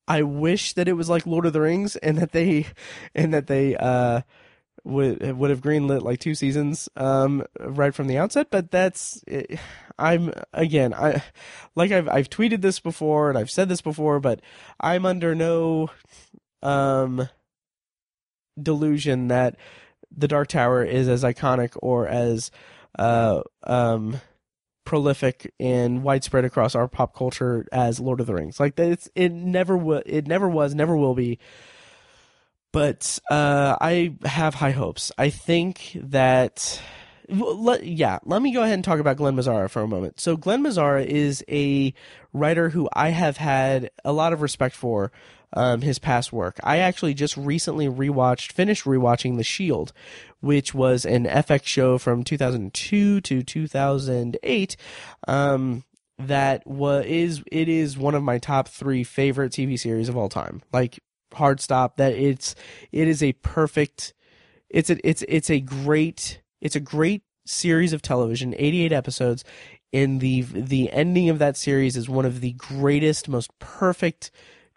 I 0.07 0.23
wish 0.23 0.75
that 0.75 0.89
it 0.89 0.95
was 0.95 1.09
like 1.09 1.27
Lord 1.27 1.47
of 1.47 1.53
the 1.53 1.61
Rings 1.61 1.97
and 2.03 2.19
that 2.19 2.33
they 2.33 2.67
and 3.15 3.33
that 3.35 3.47
they 3.47 3.77
uh, 3.77 4.23
would 4.85 5.37
would 5.37 5.51
have 5.51 5.61
greenlit 5.61 6.03
like 6.03 6.21
two 6.21 6.35
seasons 6.35 6.89
um, 6.97 7.45
right 7.61 7.95
from 7.95 8.07
the 8.07 8.19
outset. 8.19 8.49
But 8.51 8.71
that's 8.71 9.23
I'm 9.99 10.33
again 10.53 10.95
I 10.95 11.23
like 11.75 11.93
I've 11.93 12.09
I've 12.09 12.31
tweeted 12.31 12.61
this 12.61 12.81
before 12.81 13.29
and 13.29 13.39
I've 13.39 13.51
said 13.51 13.69
this 13.69 13.81
before, 13.81 14.21
but 14.21 14.41
I'm 14.81 15.07
under 15.07 15.35
no 15.35 15.91
um, 16.63 17.29
delusion 18.61 19.29
that 19.29 19.57
the 20.17 20.29
Dark 20.29 20.49
Tower 20.49 20.85
is 20.85 21.09
as 21.09 21.25
iconic 21.25 21.77
or 21.83 22.07
as 22.07 22.51
uh, 22.99 23.43
um, 23.65 24.21
prolific 24.85 25.53
and 25.59 26.03
widespread 26.03 26.45
across 26.45 26.75
our 26.75 26.89
pop 26.89 27.15
culture 27.15 27.67
as 27.73 28.01
Lord 28.01 28.21
of 28.21 28.27
the 28.27 28.35
Rings. 28.35 28.61
Like 28.61 28.79
it's 28.79 29.09
it 29.15 29.33
never 29.33 29.77
was, 29.77 30.03
it 30.07 30.27
never 30.27 30.49
was, 30.49 30.75
never 30.75 30.97
will 30.97 31.15
be. 31.15 31.39
But 32.73 33.21
uh, 33.31 33.77
I 33.81 34.17
have 34.25 34.55
high 34.55 34.73
hopes. 34.73 35.13
I 35.17 35.31
think 35.31 35.97
that. 36.01 36.81
Let, 37.27 37.87
yeah, 37.87 38.19
let 38.27 38.43
me 38.43 38.53
go 38.53 38.63
ahead 38.63 38.75
and 38.75 38.85
talk 38.85 38.99
about 39.01 39.17
Glenn 39.17 39.35
Mazzara 39.35 39.71
for 39.71 39.81
a 39.81 39.89
moment. 39.89 40.21
So, 40.21 40.37
Glenn 40.37 40.63
Mazzara 40.63 41.07
is 41.07 41.43
a 41.49 41.95
writer 42.35 42.69
who 42.69 42.87
I 42.93 43.11
have 43.11 43.39
had 43.39 43.91
a 44.05 44.13
lot 44.13 44.35
of 44.35 44.43
respect 44.43 44.77
for 44.77 45.11
um, 45.55 45.81
his 45.81 45.99
past 45.99 46.33
work. 46.33 46.59
I 46.63 46.79
actually 46.79 47.15
just 47.15 47.37
recently 47.37 47.87
rewatched, 47.87 48.53
finished 48.53 48.85
rewatching 48.85 49.37
The 49.37 49.45
Shield, 49.45 49.93
which 50.41 50.75
was 50.75 51.07
an 51.07 51.25
FX 51.25 51.65
show 51.65 51.97
from 51.97 52.25
2002 52.25 53.21
to 53.23 53.43
2008. 53.43 54.77
Um, 55.27 55.85
that 56.19 56.67
was 56.67 57.05
is 57.07 57.43
it 57.51 57.69
is 57.69 57.99
one 57.99 58.15
of 58.15 58.23
my 58.23 58.39
top 58.39 58.69
three 58.69 59.03
favorite 59.03 59.53
TV 59.53 59.79
series 59.79 60.09
of 60.09 60.17
all 60.17 60.29
time. 60.29 60.63
Like 60.73 61.01
hard 61.33 61.61
stop. 61.61 61.97
That 61.97 62.13
it's 62.13 62.55
it 62.93 63.09
is 63.09 63.23
a 63.23 63.33
perfect. 63.33 64.15
It's 64.71 64.91
a 64.91 65.09
it's 65.09 65.25
it's 65.29 65.51
a 65.51 65.61
great 65.61 66.41
it's 66.61 66.77
a 66.77 66.81
great 66.81 67.23
series 67.47 67.93
of 67.93 68.03
television. 68.03 68.55
88 68.57 68.93
episodes. 68.93 69.45
And 69.93 70.21
the 70.21 70.43
the 70.43 70.91
ending 70.93 71.29
of 71.29 71.39
that 71.39 71.57
series 71.57 71.97
is 71.97 72.09
one 72.09 72.25
of 72.27 72.41
the 72.41 72.53
greatest, 72.53 73.29
most 73.29 73.57
perfect, 73.59 74.31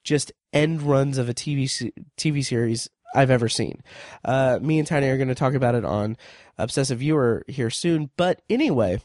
just 0.08 0.32
end 0.54 0.82
runs 0.82 1.18
of 1.18 1.28
a 1.28 1.34
TV 1.34 1.92
TV 2.18 2.44
series 2.44 2.90
I've 3.14 3.30
ever 3.30 3.50
seen. 3.50 3.84
Uh, 4.24 4.58
me 4.62 4.80
and 4.80 4.88
Tiny 4.88 5.10
are 5.10 5.18
going 5.18 5.28
to 5.28 5.36
talk 5.36 5.54
about 5.54 5.76
it 5.76 5.84
on 5.84 6.18
Obsessive 6.58 7.00
Viewer 7.00 7.44
here 7.48 7.70
soon. 7.70 8.10
But 8.16 8.42
anyway, 8.50 9.02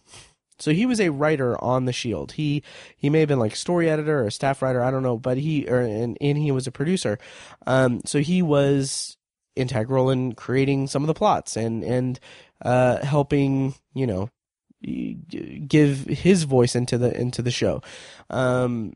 so 0.60 0.70
he 0.70 0.86
was 0.86 1.00
a 1.00 1.10
writer 1.10 1.62
on 1.62 1.86
the 1.86 1.92
Shield. 1.92 2.32
He 2.32 2.62
he 2.96 3.10
may 3.10 3.18
have 3.18 3.28
been 3.28 3.40
like 3.40 3.56
story 3.56 3.90
editor 3.90 4.24
or 4.24 4.30
staff 4.30 4.62
writer, 4.62 4.82
I 4.82 4.92
don't 4.92 5.02
know, 5.02 5.18
but 5.18 5.38
he 5.38 5.68
or 5.68 5.80
and, 5.80 6.16
and 6.20 6.38
he 6.38 6.52
was 6.52 6.68
a 6.68 6.72
producer. 6.72 7.18
Um, 7.66 8.00
so 8.04 8.20
he 8.20 8.40
was 8.40 9.16
integral 9.56 10.08
in 10.08 10.34
creating 10.34 10.86
some 10.86 11.02
of 11.02 11.08
the 11.08 11.14
plots 11.14 11.56
and 11.56 11.82
and 11.82 12.20
uh, 12.64 13.04
helping 13.04 13.74
you 13.92 14.06
know 14.06 14.30
give 15.66 16.04
his 16.04 16.44
voice 16.44 16.76
into 16.76 16.96
the 16.96 17.12
into 17.20 17.42
the 17.42 17.50
show. 17.50 17.82
Um, 18.30 18.94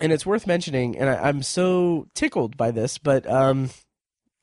and 0.00 0.12
it's 0.12 0.26
worth 0.26 0.46
mentioning, 0.46 0.96
and 0.96 1.08
I, 1.10 1.28
am 1.28 1.42
so 1.42 2.06
tickled 2.14 2.56
by 2.56 2.70
this, 2.70 2.98
but 2.98 3.28
um, 3.28 3.70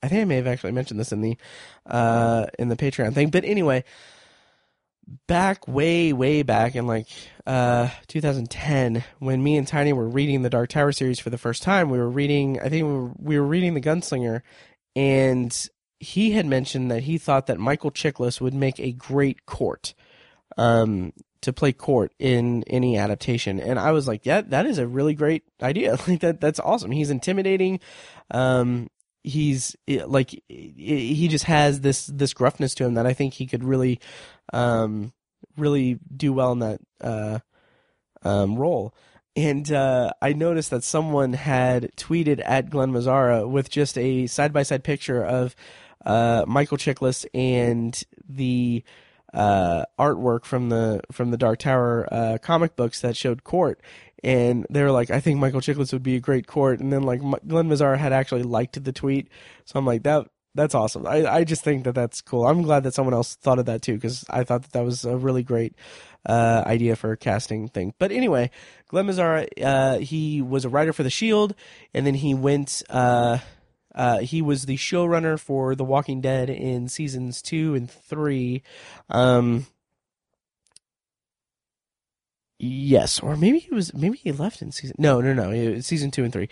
I 0.04 0.08
think 0.08 0.22
I 0.22 0.26
may 0.26 0.36
have 0.36 0.48
actually 0.48 0.74
mentioned 0.74 1.00
this 1.00 1.12
in 1.12 1.22
the 1.22 1.38
uh, 1.86 2.48
in 2.60 2.70
the 2.70 2.76
Patreon 2.76 3.14
thing. 3.14 3.30
But 3.30 3.46
anyway, 3.46 3.84
back 5.28 5.68
way 5.68 6.14
way 6.14 6.44
back 6.44 6.76
in 6.76 6.88
like 6.88 7.08
uh, 7.46 7.90
2010, 8.08 9.04
when 9.20 9.44
me 9.44 9.58
and 9.58 9.68
Tiny 9.68 9.94
were 9.94 10.10
reading 10.10 10.42
the 10.42 10.50
Dark 10.50 10.70
Tower 10.70 10.92
series 10.92 11.20
for 11.20 11.30
the 11.30 11.38
first 11.38 11.64
time, 11.64 11.90
we 11.90 11.98
were 11.98 12.10
reading. 12.10 12.60
I 12.60 12.70
think 12.70 12.86
we 12.86 12.94
were, 12.94 13.12
we 13.18 13.40
were 13.40 13.48
reading 13.48 13.74
the 13.74 13.82
Gunslinger, 13.82 14.42
and 14.96 15.70
he 16.00 16.32
had 16.32 16.46
mentioned 16.46 16.92
that 16.92 17.04
he 17.04 17.18
thought 17.18 17.48
that 17.48 17.60
Michael 17.60 17.92
Chiklis 17.92 18.42
would 18.42 18.54
make 18.54 18.80
a 18.80 18.92
great 18.92 19.46
Cort. 19.46 19.94
Um, 20.58 21.14
to 21.46 21.54
play 21.54 21.72
Cort 21.72 22.14
in 22.20 22.64
any 22.68 22.98
adaptation. 22.98 23.60
And 23.60 23.80
I 23.80 23.92
was 23.92 24.08
like, 24.08 24.26
yeah, 24.26 24.42
that 24.42 24.66
is 24.66 24.78
a 24.78 24.88
really 24.88 25.14
great 25.14 25.44
idea. 25.62 25.98
Like 26.08 26.20
that, 26.22 26.42
that's 26.42 26.60
awesome. 26.60 26.92
He's 26.92 27.10
intimidating. 27.10 27.80
Um, 28.30 28.90
he's 29.24 29.76
like, 29.88 30.30
he 30.48 31.28
just 31.28 31.46
has 31.46 31.82
this, 31.82 32.06
this 32.08 32.34
gruffness 32.34 32.76
to 32.76 32.86
him 32.86 32.94
that 32.96 33.08
I 33.08 33.14
think 33.14 33.34
he 33.34 33.48
could 33.48 33.64
really, 33.64 34.00
um, 34.54 35.14
really 35.58 36.00
do 36.16 36.34
well 36.34 36.52
in 36.52 36.60
that, 36.60 36.82
uh, 37.02 37.40
um, 38.24 38.56
role. 38.56 38.94
And 39.36 39.70
uh, 39.72 40.12
I 40.22 40.34
noticed 40.34 40.70
that 40.70 40.84
someone 40.84 41.34
had 41.34 41.92
tweeted 41.98 42.42
at 42.46 42.70
Glenn 42.70 42.92
Mazzara 42.92 43.50
with 43.50 43.70
just 43.70 43.98
a 43.98 44.28
side 44.28 44.54
by 44.54 44.64
side 44.64 44.84
picture 44.84 45.24
of 45.24 45.56
uh, 46.06 46.46
Michael 46.48 46.78
Chiklis 46.78 47.26
and 47.34 48.02
the 48.28 48.84
uh, 49.36 49.86
artwork 50.00 50.46
from 50.46 50.70
the 50.70 51.02
from 51.12 51.32
the 51.32 51.38
Dark 51.38 51.60
Tower 51.60 52.08
uh, 52.12 52.38
comic 52.42 52.76
books 52.76 53.02
that 53.02 53.18
showed 53.18 53.44
Cort, 53.44 53.82
and 54.24 54.66
they 54.70 54.82
were 54.82 54.92
like, 54.92 55.12
"I 55.12 55.20
think 55.20 55.40
Michael 55.40 55.62
Chiklis 55.62 55.92
would 55.94 56.04
be 56.04 56.16
a 56.16 56.22
great 56.22 56.48
Cort," 56.48 56.80
and 56.80 56.92
then 56.92 57.04
like 57.04 57.20
Glenn 57.20 57.70
Mazzara 57.70 57.98
had 57.98 58.14
actually 58.14 58.44
liked 58.44 58.82
the 58.82 58.92
tweet, 58.94 59.28
so 59.66 59.78
I'm 59.78 59.86
like, 59.86 60.04
that 60.04 60.28
that's 60.56 60.74
awesome. 60.74 61.06
I 61.06 61.26
I 61.26 61.44
just 61.44 61.64
think 61.64 61.84
that 61.84 61.96
that's 61.96 62.22
cool. 62.22 62.48
I'm 62.48 62.62
glad 62.62 62.84
that 62.84 62.94
someone 62.94 63.14
else 63.14 63.36
thought 63.36 63.60
of 63.60 63.66
that 63.66 63.82
too 63.82 63.96
because 63.96 64.24
I 64.30 64.46
thought 64.46 64.64
that 64.64 64.72
that 64.72 64.86
was 64.86 65.04
a 65.04 65.18
really 65.18 65.44
great 65.44 65.76
uh, 66.26 66.64
idea 66.66 66.96
for 66.96 67.12
a 67.12 67.18
casting 67.18 67.68
thing. 67.68 67.94
But 68.00 68.12
anyway, 68.12 68.52
Glenn 68.88 69.08
Mazzara, 69.08 69.48
uh, 69.62 70.00
he 70.00 70.42
was 70.42 70.64
a 70.64 70.70
writer 70.70 70.94
for 70.94 71.04
The 71.04 71.10
Shield, 71.10 71.54
and 71.94 72.08
then 72.08 72.16
he 72.16 72.34
went. 72.34 72.82
Uh, 72.90 73.40
uh, 73.96 74.20
he 74.20 74.42
was 74.42 74.66
the 74.66 74.76
showrunner 74.76 75.40
for 75.40 75.74
The 75.74 75.86
Walking 75.86 76.22
Dead 76.22 76.50
in 76.50 76.90
seasons 76.90 77.42
two 77.42 77.74
and 77.74 77.90
three. 77.90 78.62
Um, 79.10 79.66
yes, 82.60 83.22
or 83.22 83.38
maybe 83.38 83.60
he 83.60 83.74
was. 83.74 83.94
Maybe 83.94 84.18
he 84.18 84.32
left 84.34 84.62
in 84.62 84.72
season. 84.72 84.98
No, 85.00 85.22
no, 85.22 85.34
no. 85.34 85.80
Season 85.80 86.12
two 86.12 86.26
and 86.26 86.34
three. 86.34 86.50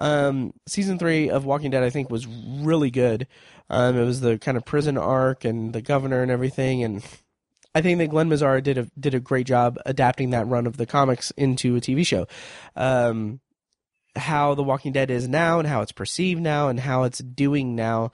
Um, 0.00 0.52
season 0.66 0.98
three 0.98 1.30
of 1.30 1.44
Walking 1.44 1.70
Dead, 1.70 1.84
I 1.84 1.90
think, 1.90 2.10
was 2.10 2.26
really 2.26 2.90
good. 2.90 3.28
Um, 3.70 3.96
it 3.96 4.04
was 4.04 4.20
the 4.20 4.36
kind 4.36 4.56
of 4.56 4.64
prison 4.64 4.98
arc 4.98 5.44
and 5.44 5.72
the 5.72 5.80
governor 5.80 6.22
and 6.22 6.30
everything, 6.30 6.82
and 6.82 7.04
I 7.72 7.82
think 7.82 7.98
that 7.98 8.10
Glenn 8.10 8.28
Mazzara 8.28 8.62
did 8.62 8.78
a 8.78 8.88
did 8.98 9.14
a 9.14 9.20
great 9.20 9.46
job 9.46 9.78
adapting 9.86 10.30
that 10.30 10.48
run 10.48 10.66
of 10.66 10.76
the 10.76 10.86
comics 10.86 11.30
into 11.32 11.76
a 11.76 11.80
TV 11.80 12.04
show. 12.04 12.26
Um, 12.74 13.40
how 14.16 14.54
The 14.54 14.62
Walking 14.62 14.92
Dead 14.92 15.10
is 15.10 15.28
now 15.28 15.58
and 15.58 15.68
how 15.68 15.82
it's 15.82 15.92
perceived 15.92 16.40
now 16.40 16.68
and 16.68 16.80
how 16.80 17.04
it's 17.04 17.18
doing 17.18 17.76
now 17.76 18.12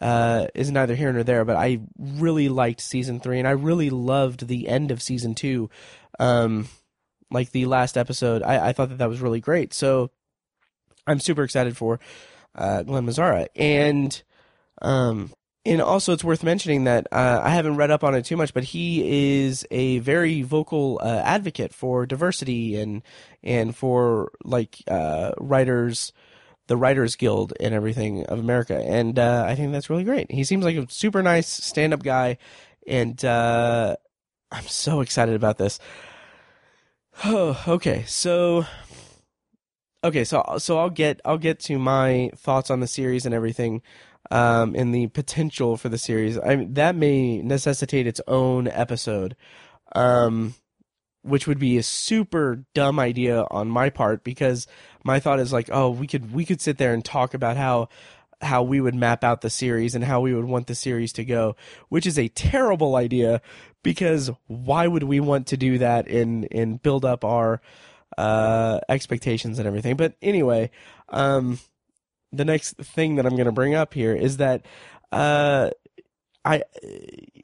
uh, 0.00 0.46
is 0.54 0.70
neither 0.70 0.94
here 0.94 1.12
nor 1.12 1.22
there. 1.22 1.44
But 1.44 1.56
I 1.56 1.80
really 1.98 2.48
liked 2.48 2.80
season 2.80 3.20
three, 3.20 3.38
and 3.38 3.48
I 3.48 3.52
really 3.52 3.90
loved 3.90 4.46
the 4.46 4.68
end 4.68 4.90
of 4.90 5.02
season 5.02 5.34
two. 5.34 5.70
Um, 6.18 6.68
like 7.30 7.50
the 7.50 7.66
last 7.66 7.96
episode, 7.96 8.42
I, 8.42 8.68
I 8.68 8.72
thought 8.72 8.90
that 8.90 8.98
that 8.98 9.08
was 9.08 9.20
really 9.20 9.40
great. 9.40 9.74
So 9.74 10.10
I'm 11.06 11.20
super 11.20 11.42
excited 11.42 11.76
for 11.76 12.00
uh, 12.54 12.82
Glenn 12.82 13.06
Mazzara, 13.06 13.48
and 13.54 14.22
um, 14.82 15.32
and 15.66 15.82
also 15.82 16.12
it's 16.12 16.24
worth 16.24 16.44
mentioning 16.44 16.84
that 16.84 17.08
uh, 17.12 17.40
I 17.42 17.50
haven't 17.50 17.76
read 17.76 17.90
up 17.90 18.04
on 18.04 18.14
it 18.14 18.24
too 18.24 18.36
much, 18.36 18.54
but 18.54 18.64
he 18.64 19.40
is 19.44 19.66
a 19.70 19.98
very 19.98 20.42
vocal 20.42 21.00
uh, 21.02 21.22
advocate 21.24 21.74
for 21.74 22.06
diversity 22.06 22.76
and 22.76 23.02
and 23.42 23.74
for 23.74 24.32
like 24.44 24.82
uh, 24.88 25.32
writers, 25.38 26.12
the 26.68 26.76
Writers 26.76 27.16
Guild 27.16 27.52
and 27.58 27.74
everything 27.74 28.24
of 28.26 28.38
America, 28.38 28.78
and 28.78 29.18
uh, 29.18 29.44
I 29.46 29.56
think 29.56 29.72
that's 29.72 29.90
really 29.90 30.04
great. 30.04 30.30
He 30.30 30.44
seems 30.44 30.64
like 30.64 30.76
a 30.76 30.86
super 30.88 31.22
nice 31.22 31.48
stand 31.48 31.92
up 31.92 32.02
guy, 32.02 32.38
and 32.86 33.22
uh, 33.24 33.96
I'm 34.52 34.66
so 34.66 35.00
excited 35.00 35.34
about 35.34 35.58
this. 35.58 35.80
Oh, 37.24 37.60
okay, 37.68 38.04
so 38.06 38.66
okay, 40.04 40.22
so 40.22 40.44
so 40.58 40.78
I'll 40.78 40.90
get 40.90 41.20
I'll 41.24 41.38
get 41.38 41.58
to 41.60 41.78
my 41.78 42.30
thoughts 42.36 42.70
on 42.70 42.78
the 42.78 42.86
series 42.86 43.26
and 43.26 43.34
everything 43.34 43.82
um, 44.30 44.74
and 44.74 44.94
the 44.94 45.08
potential 45.08 45.76
for 45.76 45.88
the 45.88 45.98
series. 45.98 46.38
I 46.38 46.56
mean, 46.56 46.74
that 46.74 46.96
may 46.96 47.42
necessitate 47.42 48.06
its 48.06 48.20
own 48.26 48.68
episode, 48.68 49.36
um, 49.94 50.54
which 51.22 51.46
would 51.46 51.58
be 51.58 51.78
a 51.78 51.82
super 51.82 52.64
dumb 52.74 52.98
idea 52.98 53.46
on 53.50 53.68
my 53.68 53.90
part 53.90 54.24
because 54.24 54.66
my 55.04 55.20
thought 55.20 55.40
is 55.40 55.52
like, 55.52 55.68
oh, 55.72 55.90
we 55.90 56.06
could 56.06 56.32
we 56.32 56.44
could 56.44 56.60
sit 56.60 56.78
there 56.78 56.92
and 56.92 57.04
talk 57.04 57.34
about 57.34 57.56
how 57.56 57.88
how 58.42 58.62
we 58.62 58.80
would 58.80 58.94
map 58.94 59.24
out 59.24 59.40
the 59.40 59.48
series 59.48 59.94
and 59.94 60.04
how 60.04 60.20
we 60.20 60.34
would 60.34 60.44
want 60.44 60.66
the 60.66 60.74
series 60.74 61.12
to 61.14 61.24
go, 61.24 61.56
which 61.88 62.06
is 62.06 62.18
a 62.18 62.28
terrible 62.28 62.96
idea 62.96 63.40
because 63.82 64.30
why 64.46 64.86
would 64.86 65.04
we 65.04 65.20
want 65.20 65.46
to 65.46 65.56
do 65.56 65.78
that 65.78 66.08
and 66.08 66.46
and 66.50 66.82
build 66.82 67.04
up 67.04 67.24
our 67.24 67.60
uh, 68.16 68.80
expectations 68.88 69.58
and 69.58 69.66
everything. 69.66 69.96
But 69.96 70.14
anyway, 70.22 70.70
um, 71.08 71.58
the 72.36 72.44
next 72.44 72.76
thing 72.76 73.16
that 73.16 73.26
I'm 73.26 73.34
going 73.34 73.46
to 73.46 73.52
bring 73.52 73.74
up 73.74 73.94
here 73.94 74.14
is 74.14 74.36
that 74.38 74.64
uh, 75.12 75.70
I 76.44 76.62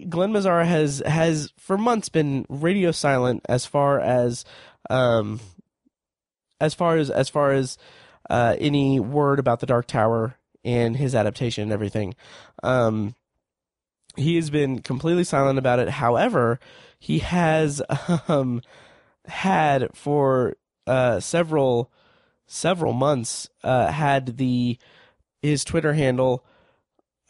Glenn 0.08 0.32
Mazzara 0.32 0.66
has 0.66 1.02
has 1.04 1.52
for 1.58 1.76
months 1.76 2.08
been 2.08 2.46
radio 2.48 2.92
silent 2.92 3.44
as 3.48 3.66
far 3.66 4.00
as 4.00 4.44
um, 4.90 5.40
as 6.60 6.74
far 6.74 6.96
as 6.96 7.10
as 7.10 7.28
far 7.28 7.52
as 7.52 7.78
uh, 8.30 8.56
any 8.58 9.00
word 9.00 9.38
about 9.38 9.60
the 9.60 9.66
Dark 9.66 9.86
Tower 9.86 10.36
and 10.64 10.96
his 10.96 11.14
adaptation 11.14 11.64
and 11.64 11.72
everything. 11.72 12.14
Um, 12.62 13.14
he 14.16 14.36
has 14.36 14.50
been 14.50 14.80
completely 14.80 15.24
silent 15.24 15.58
about 15.58 15.78
it. 15.78 15.88
However, 15.88 16.60
he 16.98 17.18
has 17.20 17.82
um, 18.28 18.62
had 19.26 19.88
for 19.94 20.56
uh, 20.86 21.20
several 21.20 21.90
several 22.52 22.92
months 22.92 23.48
uh, 23.64 23.90
had 23.90 24.36
the 24.36 24.78
his 25.40 25.64
Twitter 25.64 25.94
handle 25.94 26.44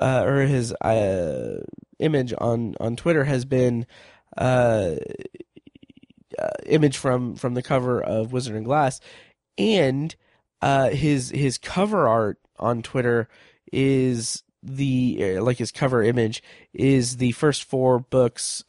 uh, 0.01 0.25
or 0.27 0.41
his 0.43 0.73
uh, 0.75 1.63
image 2.01 2.35
on 2.39 2.75
on 2.81 2.97
Twitter 2.97 3.25
has 3.25 3.45
been 3.45 3.87
uh, 4.37 4.97
uh, 6.39 6.49
image 6.67 6.97
from 6.97 7.37
from 7.37 7.55
the 7.55 7.63
cover 7.63 8.03
of 8.03 8.33
Wizard 8.33 8.57
and 8.57 8.65
Glass, 8.65 9.01
and 9.57 10.15
uh, 10.61 10.91
his 10.91 11.31
his 11.31 11.57
cover 11.57 12.09
art 12.09 12.39
on 12.59 12.83
Twitter 12.83 13.29
is 13.73 14.43
the 14.61 15.39
like 15.39 15.59
his 15.59 15.71
cover 15.71 16.03
image 16.03 16.43
is 16.73 17.19
the 17.19 17.33
first 17.33 17.63
four 17.65 18.01
books 18.01 18.65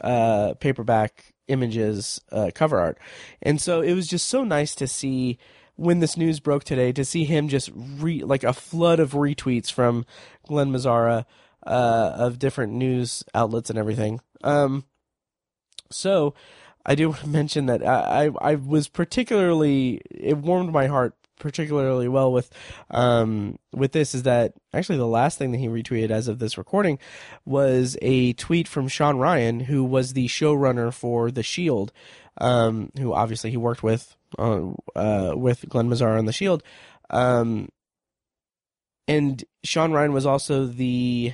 paperback 0.59 1.33
images 1.47 2.21
cover 2.53 2.79
art, 2.79 2.99
and 3.41 3.59
so 3.59 3.81
it 3.81 3.93
was 3.93 4.07
just 4.07 4.27
so 4.27 4.43
nice 4.43 4.75
to 4.75 4.87
see 4.87 5.39
when 5.75 5.99
this 5.99 6.17
news 6.17 6.39
broke 6.39 6.63
today 6.63 6.91
to 6.91 7.05
see 7.05 7.25
him 7.25 7.47
just 7.47 7.69
re 7.73 8.23
like 8.23 8.43
a 8.43 8.53
flood 8.53 8.99
of 8.99 9.11
retweets 9.11 9.71
from 9.71 10.05
Glenn 10.47 10.71
Mazzara 10.71 11.25
uh, 11.65 12.11
of 12.15 12.39
different 12.39 12.73
news 12.73 13.23
outlets 13.33 13.69
and 13.69 13.79
everything. 13.79 14.19
Um, 14.43 14.85
so 15.89 16.33
I 16.85 16.95
do 16.95 17.09
want 17.09 17.21
to 17.21 17.27
mention 17.27 17.65
that 17.67 17.85
I, 17.85 18.25
I, 18.25 18.51
I 18.51 18.55
was 18.55 18.87
particularly 18.87 20.01
it 20.09 20.37
warmed 20.37 20.71
my 20.71 20.87
heart 20.87 21.15
particularly 21.39 22.07
well 22.07 22.31
with 22.31 22.51
um, 22.91 23.57
with 23.73 23.91
this 23.91 24.15
is 24.15 24.23
that 24.23 24.53
actually 24.73 24.97
the 24.97 25.07
last 25.07 25.37
thing 25.37 25.51
that 25.51 25.57
he 25.57 25.67
retweeted 25.67 26.09
as 26.09 26.27
of 26.27 26.39
this 26.39 26.57
recording 26.57 26.99
was 27.45 27.97
a 28.01 28.33
tweet 28.33 28.67
from 28.67 28.87
Shawn 28.87 29.17
Ryan, 29.17 29.61
who 29.61 29.83
was 29.83 30.13
the 30.13 30.27
showrunner 30.27 30.93
for 30.93 31.31
The 31.31 31.43
Shield, 31.43 31.91
um, 32.37 32.91
who 32.97 33.13
obviously 33.13 33.51
he 33.51 33.57
worked 33.57 33.83
with 33.83 34.15
uh, 34.37 34.71
uh, 34.95 35.33
with 35.35 35.67
Glenn 35.69 35.89
Mazzara 35.89 36.17
on 36.17 36.25
The 36.25 36.33
Shield, 36.33 36.63
um, 37.09 37.69
and 39.07 39.43
Shawn 39.63 39.91
Ryan 39.91 40.13
was 40.13 40.25
also 40.25 40.65
the 40.65 41.33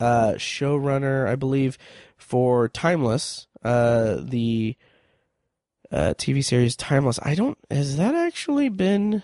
uh, 0.00 0.32
showrunner, 0.34 1.26
I 1.26 1.36
believe, 1.36 1.78
for 2.16 2.68
Timeless, 2.68 3.46
uh, 3.64 4.16
the 4.20 4.76
uh, 5.90 6.14
TV 6.16 6.44
series 6.44 6.76
Timeless. 6.76 7.18
I 7.22 7.34
don't. 7.34 7.58
Has 7.70 7.96
that 7.96 8.14
actually 8.14 8.68
been 8.68 9.22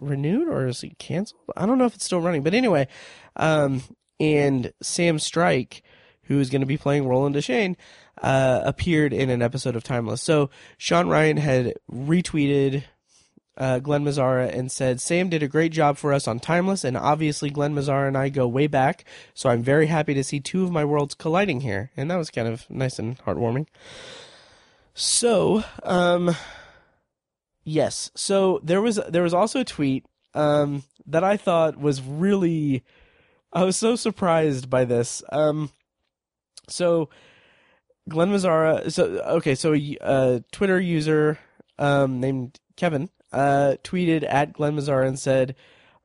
renewed 0.00 0.48
or 0.48 0.66
is 0.66 0.82
it 0.82 0.98
canceled? 0.98 1.40
I 1.56 1.66
don't 1.66 1.78
know 1.78 1.86
if 1.86 1.94
it's 1.94 2.04
still 2.04 2.20
running. 2.20 2.42
But 2.42 2.54
anyway, 2.54 2.88
um, 3.36 3.82
and 4.20 4.72
Sam 4.82 5.18
Strike, 5.18 5.82
who 6.24 6.38
is 6.40 6.50
going 6.50 6.60
to 6.60 6.66
be 6.66 6.76
playing 6.76 7.08
Roland 7.08 7.34
Deschain, 7.34 7.76
uh, 8.22 8.62
appeared 8.64 9.12
in 9.12 9.30
an 9.30 9.42
episode 9.42 9.76
of 9.76 9.84
Timeless. 9.84 10.22
So 10.22 10.50
Shawn 10.78 11.08
Ryan 11.08 11.36
had 11.36 11.74
retweeted 11.90 12.84
uh, 13.56 13.78
Glenn 13.78 14.04
Mazzara 14.04 14.52
and 14.52 14.70
said, 14.70 15.00
Sam 15.00 15.28
did 15.28 15.42
a 15.42 15.48
great 15.48 15.72
job 15.72 15.96
for 15.96 16.12
us 16.12 16.26
on 16.26 16.40
Timeless, 16.40 16.84
and 16.84 16.96
obviously 16.96 17.50
Glenn 17.50 17.74
Mazzara 17.74 18.08
and 18.08 18.16
I 18.16 18.28
go 18.28 18.48
way 18.48 18.66
back, 18.66 19.04
so 19.32 19.48
I'm 19.48 19.62
very 19.62 19.86
happy 19.86 20.14
to 20.14 20.24
see 20.24 20.40
two 20.40 20.64
of 20.64 20.72
my 20.72 20.84
worlds 20.84 21.14
colliding 21.14 21.60
here. 21.60 21.90
And 21.96 22.10
that 22.10 22.16
was 22.16 22.30
kind 22.30 22.48
of 22.48 22.68
nice 22.68 22.98
and 22.98 23.18
heartwarming. 23.18 23.66
So, 24.94 25.64
um, 25.82 26.34
yes. 27.64 28.10
So 28.14 28.60
there 28.62 28.80
was 28.80 29.00
there 29.08 29.22
was 29.22 29.34
also 29.34 29.60
a 29.60 29.64
tweet 29.64 30.06
um, 30.34 30.84
that 31.06 31.24
I 31.24 31.36
thought 31.36 31.78
was 31.78 32.00
really. 32.00 32.84
I 33.52 33.62
was 33.62 33.76
so 33.76 33.94
surprised 33.94 34.68
by 34.68 34.84
this. 34.84 35.22
Um, 35.30 35.70
so 36.68 37.08
Glenn 38.08 38.30
Mazzara. 38.30 38.90
So 38.92 39.04
okay. 39.04 39.54
So 39.54 39.74
a, 39.74 39.98
a 40.00 40.44
Twitter 40.52 40.80
user 40.80 41.38
um, 41.78 42.20
named 42.20 42.60
Kevin 42.76 43.10
uh, 43.32 43.76
tweeted 43.82 44.24
at 44.28 44.52
Glenn 44.52 44.76
Mazzara 44.76 45.06
and 45.06 45.18
said, 45.18 45.54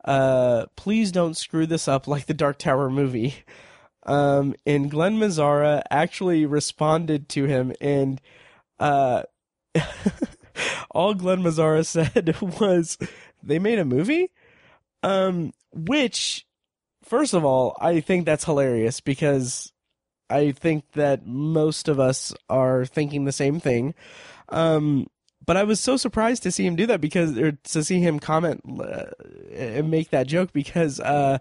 uh, 0.05 0.65
"Please 0.75 1.11
don't 1.11 1.37
screw 1.37 1.65
this 1.65 1.87
up 1.87 2.07
like 2.07 2.25
the 2.25 2.33
Dark 2.33 2.57
Tower 2.57 2.89
movie." 2.89 3.35
Um, 4.03 4.55
and 4.65 4.89
Glenn 4.89 5.17
Mazzara 5.17 5.83
actually 5.91 6.45
responded 6.45 7.29
to 7.29 7.45
him 7.45 7.73
and 7.79 8.19
uh, 8.79 9.23
all 10.91 11.13
Glenn 11.13 11.43
Mazzara 11.43 11.85
said 11.85 12.35
was 12.59 12.97
they 13.43 13.59
made 13.59 13.79
a 13.79 13.85
movie, 13.85 14.31
um, 15.03 15.53
which, 15.73 16.45
first 17.03 17.33
of 17.33 17.45
all, 17.45 17.77
I 17.79 17.99
think 17.99 18.25
that's 18.25 18.45
hilarious 18.45 18.99
because 19.01 19.71
I 20.29 20.51
think 20.51 20.91
that 20.93 21.25
most 21.25 21.87
of 21.87 21.99
us 21.99 22.33
are 22.49 22.85
thinking 22.85 23.25
the 23.25 23.31
same 23.31 23.59
thing. 23.59 23.93
Um, 24.49 25.07
but 25.45 25.57
I 25.57 25.63
was 25.63 25.79
so 25.79 25.97
surprised 25.97 26.43
to 26.43 26.51
see 26.51 26.65
him 26.65 26.75
do 26.75 26.85
that 26.87 27.01
because, 27.01 27.37
or 27.37 27.53
to 27.53 27.83
see 27.83 27.99
him 27.99 28.19
comment 28.19 28.61
uh, 28.79 29.05
and 29.53 29.89
make 29.89 30.09
that 30.09 30.27
joke 30.27 30.53
because, 30.53 30.99
uh, 30.99 31.39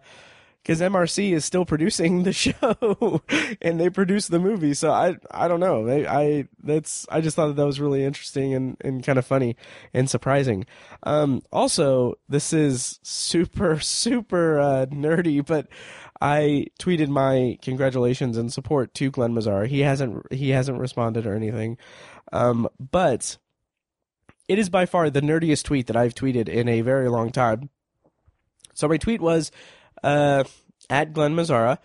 because 0.69 0.81
MRC 0.83 1.33
is 1.33 1.47
still 1.47 1.65
producing 1.65 2.25
the 2.25 2.33
show 2.35 3.23
and 3.63 3.81
they 3.81 3.89
produce 3.89 4.29
the 4.29 4.39
movie. 4.39 4.75
So 4.75 4.91
I 4.93 5.17
I 5.31 5.49
don't 5.49 5.61
know. 5.61 5.89
I, 5.89 6.21
I 6.21 6.49
that's 6.63 7.07
I 7.11 7.23
just 7.23 7.37
thought 7.37 7.49
that, 7.49 7.57
that 7.57 7.65
was 7.65 7.81
really 7.81 8.05
interesting 8.05 8.53
and, 8.55 8.77
and 8.83 9.03
kind 9.03 9.19
of 9.19 9.25
funny 9.25 9.57
and 9.95 10.11
surprising. 10.11 10.67
Um, 11.05 11.43
also, 11.53 12.17
this 12.29 12.53
is 12.53 13.01
super 13.03 13.81
super 13.81 14.61
uh, 14.61 14.87
nerdy, 14.87 15.45
but 15.45 15.69
I 16.21 16.67
tweeted 16.81 17.09
my 17.09 17.59
congratulations 17.63 18.37
and 18.37 18.53
support 18.53 18.95
to 18.95 19.11
Glenn 19.11 19.35
Mazzara. 19.35 19.69
He 19.69 19.81
hasn't 19.81 20.33
he 20.33 20.51
hasn't 20.51 20.81
responded 20.81 21.27
or 21.27 21.35
anything, 21.35 21.79
um, 22.33 22.69
but 22.79 23.39
it 24.49 24.59
is 24.59 24.69
by 24.69 24.87
far 24.87 25.11
the 25.11 25.21
nerdiest 25.21 25.65
tweet 25.65 25.87
that 25.87 25.97
I've 25.97 26.15
tweeted 26.15 26.49
in 26.49 26.69
a 26.69 26.81
very 26.81 27.09
long 27.09 27.31
time. 27.31 27.71
So 28.75 28.89
my 28.89 28.97
tweet 28.97 29.21
was 29.21 29.53
uh, 30.03 30.45
at 30.89 31.13
Glenn 31.13 31.35
Mazzara, 31.35 31.79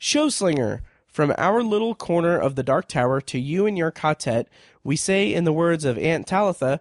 Showslinger, 0.00 0.80
from 1.06 1.32
our 1.38 1.62
little 1.62 1.94
corner 1.94 2.36
of 2.36 2.56
the 2.56 2.64
Dark 2.64 2.88
Tower 2.88 3.20
to 3.20 3.38
you 3.38 3.66
and 3.66 3.78
your 3.78 3.92
ka-tet, 3.92 4.48
we 4.82 4.96
say 4.96 5.32
in 5.32 5.44
the 5.44 5.52
words 5.52 5.84
of 5.84 5.96
Aunt 5.96 6.26
Talitha, 6.26 6.80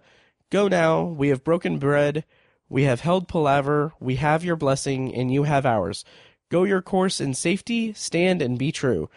Go 0.50 0.68
now, 0.68 1.04
we 1.04 1.30
have 1.30 1.44
broken 1.44 1.78
bread, 1.78 2.26
we 2.68 2.84
have 2.84 3.02
held 3.02 3.28
palaver, 3.28 3.94
we 4.00 4.16
have 4.16 4.44
your 4.44 4.56
blessing, 4.56 5.14
and 5.14 5.32
you 5.32 5.44
have 5.44 5.68
ours. 5.68 6.04
Go 6.54 6.66
your 6.66 6.84
course 6.84 7.20
in 7.20 7.34
safety, 7.34 7.94
stand 7.94 8.40
and 8.40 8.60
be 8.60 8.72
true. 8.72 9.10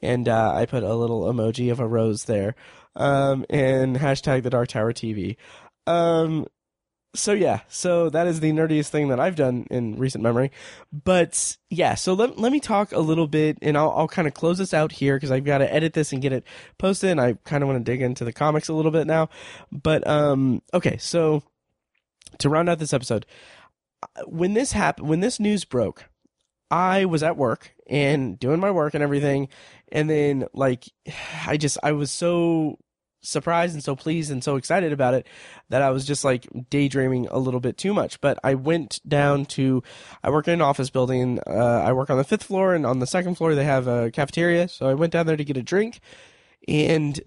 And 0.00 0.28
uh, 0.28 0.54
I 0.54 0.64
put 0.64 0.84
a 0.84 0.94
little 0.94 1.22
emoji 1.22 1.72
of 1.72 1.80
a 1.80 1.88
rose 1.88 2.26
there. 2.26 2.54
Um, 2.94 3.44
and 3.50 3.96
hashtag 3.96 4.44
the 4.44 4.50
Dark 4.50 4.68
Tower 4.68 4.92
TV. 4.92 5.34
Um, 5.88 6.46
so 7.12 7.32
yeah, 7.32 7.62
so 7.66 8.10
that 8.10 8.28
is 8.28 8.38
the 8.38 8.52
nerdiest 8.52 8.90
thing 8.90 9.08
that 9.08 9.18
I've 9.18 9.34
done 9.34 9.66
in 9.72 9.96
recent 9.98 10.22
memory. 10.22 10.52
But 10.92 11.56
yeah, 11.68 11.96
so 11.96 12.14
let, 12.14 12.38
let 12.38 12.52
me 12.52 12.60
talk 12.60 12.92
a 12.92 13.00
little 13.00 13.26
bit 13.26 13.58
and 13.60 13.76
I'll, 13.76 13.90
I'll 13.90 14.06
kind 14.06 14.28
of 14.28 14.34
close 14.34 14.58
this 14.58 14.72
out 14.72 14.92
here 14.92 15.16
because 15.16 15.32
I've 15.32 15.44
got 15.44 15.58
to 15.58 15.74
edit 15.74 15.94
this 15.94 16.12
and 16.12 16.22
get 16.22 16.32
it 16.32 16.44
posted. 16.78 17.10
And 17.10 17.20
I 17.20 17.32
kind 17.44 17.64
of 17.64 17.68
want 17.68 17.84
to 17.84 17.92
dig 17.92 18.02
into 18.02 18.24
the 18.24 18.32
comics 18.32 18.68
a 18.68 18.72
little 18.72 18.92
bit 18.92 19.08
now. 19.08 19.30
But, 19.72 20.06
um, 20.06 20.62
okay, 20.72 20.96
so 20.98 21.42
to 22.38 22.48
round 22.48 22.68
out 22.68 22.78
this 22.78 22.94
episode, 22.94 23.26
when 24.26 24.54
this 24.54 24.70
happened, 24.70 25.08
when 25.08 25.18
this 25.18 25.40
news 25.40 25.64
broke, 25.64 26.04
I 26.74 27.04
was 27.04 27.22
at 27.22 27.36
work 27.36 27.72
and 27.86 28.36
doing 28.36 28.58
my 28.58 28.72
work 28.72 28.94
and 28.94 29.02
everything. 29.02 29.48
And 29.92 30.10
then 30.10 30.46
like, 30.52 30.90
I 31.46 31.56
just, 31.56 31.78
I 31.84 31.92
was 31.92 32.10
so 32.10 32.78
surprised 33.22 33.74
and 33.74 33.82
so 33.82 33.94
pleased 33.94 34.30
and 34.32 34.42
so 34.42 34.56
excited 34.56 34.92
about 34.92 35.14
it 35.14 35.28
that 35.68 35.82
I 35.82 35.90
was 35.90 36.04
just 36.04 36.24
like 36.24 36.48
daydreaming 36.70 37.28
a 37.28 37.38
little 37.38 37.60
bit 37.60 37.78
too 37.78 37.94
much. 37.94 38.20
But 38.20 38.40
I 38.42 38.54
went 38.54 39.00
down 39.06 39.46
to, 39.46 39.84
I 40.24 40.30
work 40.30 40.48
in 40.48 40.54
an 40.54 40.62
office 40.62 40.90
building. 40.90 41.38
Uh, 41.46 41.52
I 41.86 41.92
work 41.92 42.10
on 42.10 42.18
the 42.18 42.24
fifth 42.24 42.42
floor, 42.42 42.74
and 42.74 42.84
on 42.84 42.98
the 42.98 43.06
second 43.06 43.36
floor 43.36 43.54
they 43.54 43.64
have 43.64 43.86
a 43.86 44.10
cafeteria. 44.10 44.66
So 44.66 44.88
I 44.88 44.94
went 44.94 45.12
down 45.12 45.26
there 45.26 45.36
to 45.36 45.44
get 45.44 45.56
a 45.56 45.62
drink, 45.62 46.00
and 46.66 47.20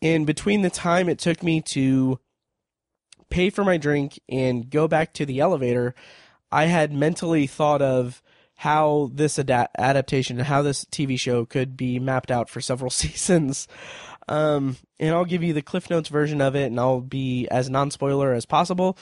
in 0.00 0.24
between 0.24 0.62
the 0.62 0.70
time 0.70 1.08
it 1.08 1.18
took 1.18 1.42
me 1.42 1.60
to 1.62 2.20
pay 3.30 3.50
for 3.50 3.64
my 3.64 3.78
drink 3.78 4.20
and 4.28 4.70
go 4.70 4.86
back 4.86 5.12
to 5.14 5.26
the 5.26 5.40
elevator, 5.40 5.92
I 6.52 6.66
had 6.66 6.92
mentally 6.92 7.48
thought 7.48 7.82
of 7.82 8.22
how 8.56 9.10
this 9.12 9.38
ad- 9.38 9.68
adaptation, 9.78 10.38
how 10.38 10.62
this 10.62 10.84
TV 10.86 11.18
show 11.18 11.44
could 11.44 11.76
be 11.76 11.98
mapped 11.98 12.30
out 12.30 12.48
for 12.48 12.60
several 12.60 12.90
seasons. 12.90 13.68
Um, 14.28 14.76
and 14.98 15.14
I'll 15.14 15.24
give 15.24 15.42
you 15.42 15.52
the 15.52 15.62
Cliff 15.62 15.90
Notes 15.90 16.08
version 16.08 16.40
of 16.40 16.56
it, 16.56 16.66
and 16.66 16.80
I'll 16.80 17.00
be 17.00 17.46
as 17.48 17.68
non 17.68 17.90
spoiler 17.90 18.32
as 18.32 18.46
possible. 18.46 18.96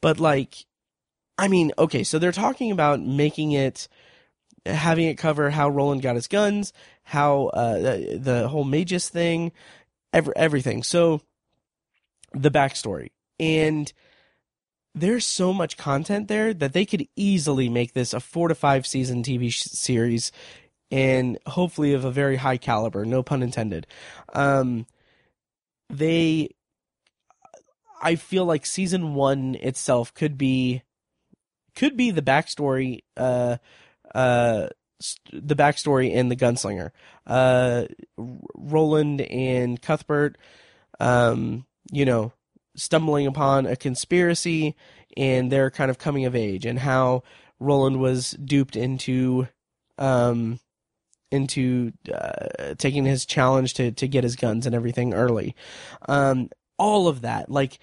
But 0.00 0.20
like, 0.20 0.66
I 1.38 1.48
mean, 1.48 1.72
okay, 1.78 2.04
so 2.04 2.18
they're 2.18 2.32
talking 2.32 2.70
about 2.70 3.00
making 3.00 3.52
it, 3.52 3.88
having 4.66 5.06
it 5.06 5.16
cover 5.16 5.50
how 5.50 5.68
Roland 5.68 6.02
got 6.02 6.16
his 6.16 6.28
guns, 6.28 6.72
how 7.04 7.46
uh, 7.46 7.78
the, 7.78 8.18
the 8.20 8.48
whole 8.48 8.64
Mejis 8.64 9.08
thing, 9.08 9.52
every, 10.12 10.34
everything. 10.36 10.82
So 10.82 11.22
the 12.32 12.50
backstory 12.50 13.10
and 13.38 13.90
there's 14.96 15.26
so 15.26 15.52
much 15.52 15.76
content 15.76 16.26
there 16.26 16.54
that 16.54 16.72
they 16.72 16.86
could 16.86 17.06
easily 17.14 17.68
make 17.68 17.92
this 17.92 18.14
a 18.14 18.18
four 18.18 18.48
to 18.48 18.54
five 18.54 18.86
season 18.86 19.22
TV 19.22 19.52
series 19.52 20.32
and 20.90 21.38
hopefully 21.46 21.92
of 21.92 22.04
a 22.04 22.10
very 22.10 22.36
high 22.36 22.56
caliber, 22.56 23.04
no 23.04 23.22
pun 23.22 23.42
intended. 23.42 23.86
Um, 24.32 24.86
they, 25.90 26.54
I 28.00 28.14
feel 28.14 28.46
like 28.46 28.64
season 28.64 29.14
one 29.14 29.56
itself 29.56 30.14
could 30.14 30.38
be, 30.38 30.82
could 31.74 31.96
be 31.96 32.10
the 32.10 32.22
backstory, 32.22 33.00
uh, 33.18 33.58
uh, 34.14 34.68
the 35.30 35.56
backstory 35.56 36.10
in 36.10 36.30
the 36.30 36.36
gunslinger. 36.36 36.92
Uh, 37.26 37.84
Roland 38.16 39.20
and 39.20 39.80
Cuthbert, 39.82 40.38
um, 41.00 41.66
you 41.92 42.06
know, 42.06 42.32
stumbling 42.76 43.26
upon 43.26 43.66
a 43.66 43.76
conspiracy 43.76 44.76
and 45.16 45.50
their 45.50 45.70
kind 45.70 45.90
of 45.90 45.98
coming 45.98 46.24
of 46.24 46.36
age 46.36 46.64
and 46.66 46.78
how 46.78 47.22
Roland 47.58 48.00
was 48.00 48.32
duped 48.32 48.76
into 48.76 49.48
um 49.98 50.60
into 51.30 51.92
uh, 52.14 52.74
taking 52.78 53.04
his 53.04 53.26
challenge 53.26 53.74
to 53.74 53.90
to 53.92 54.06
get 54.06 54.24
his 54.24 54.36
guns 54.36 54.66
and 54.66 54.74
everything 54.74 55.14
early. 55.14 55.54
Um 56.08 56.50
all 56.78 57.08
of 57.08 57.22
that 57.22 57.50
like 57.50 57.78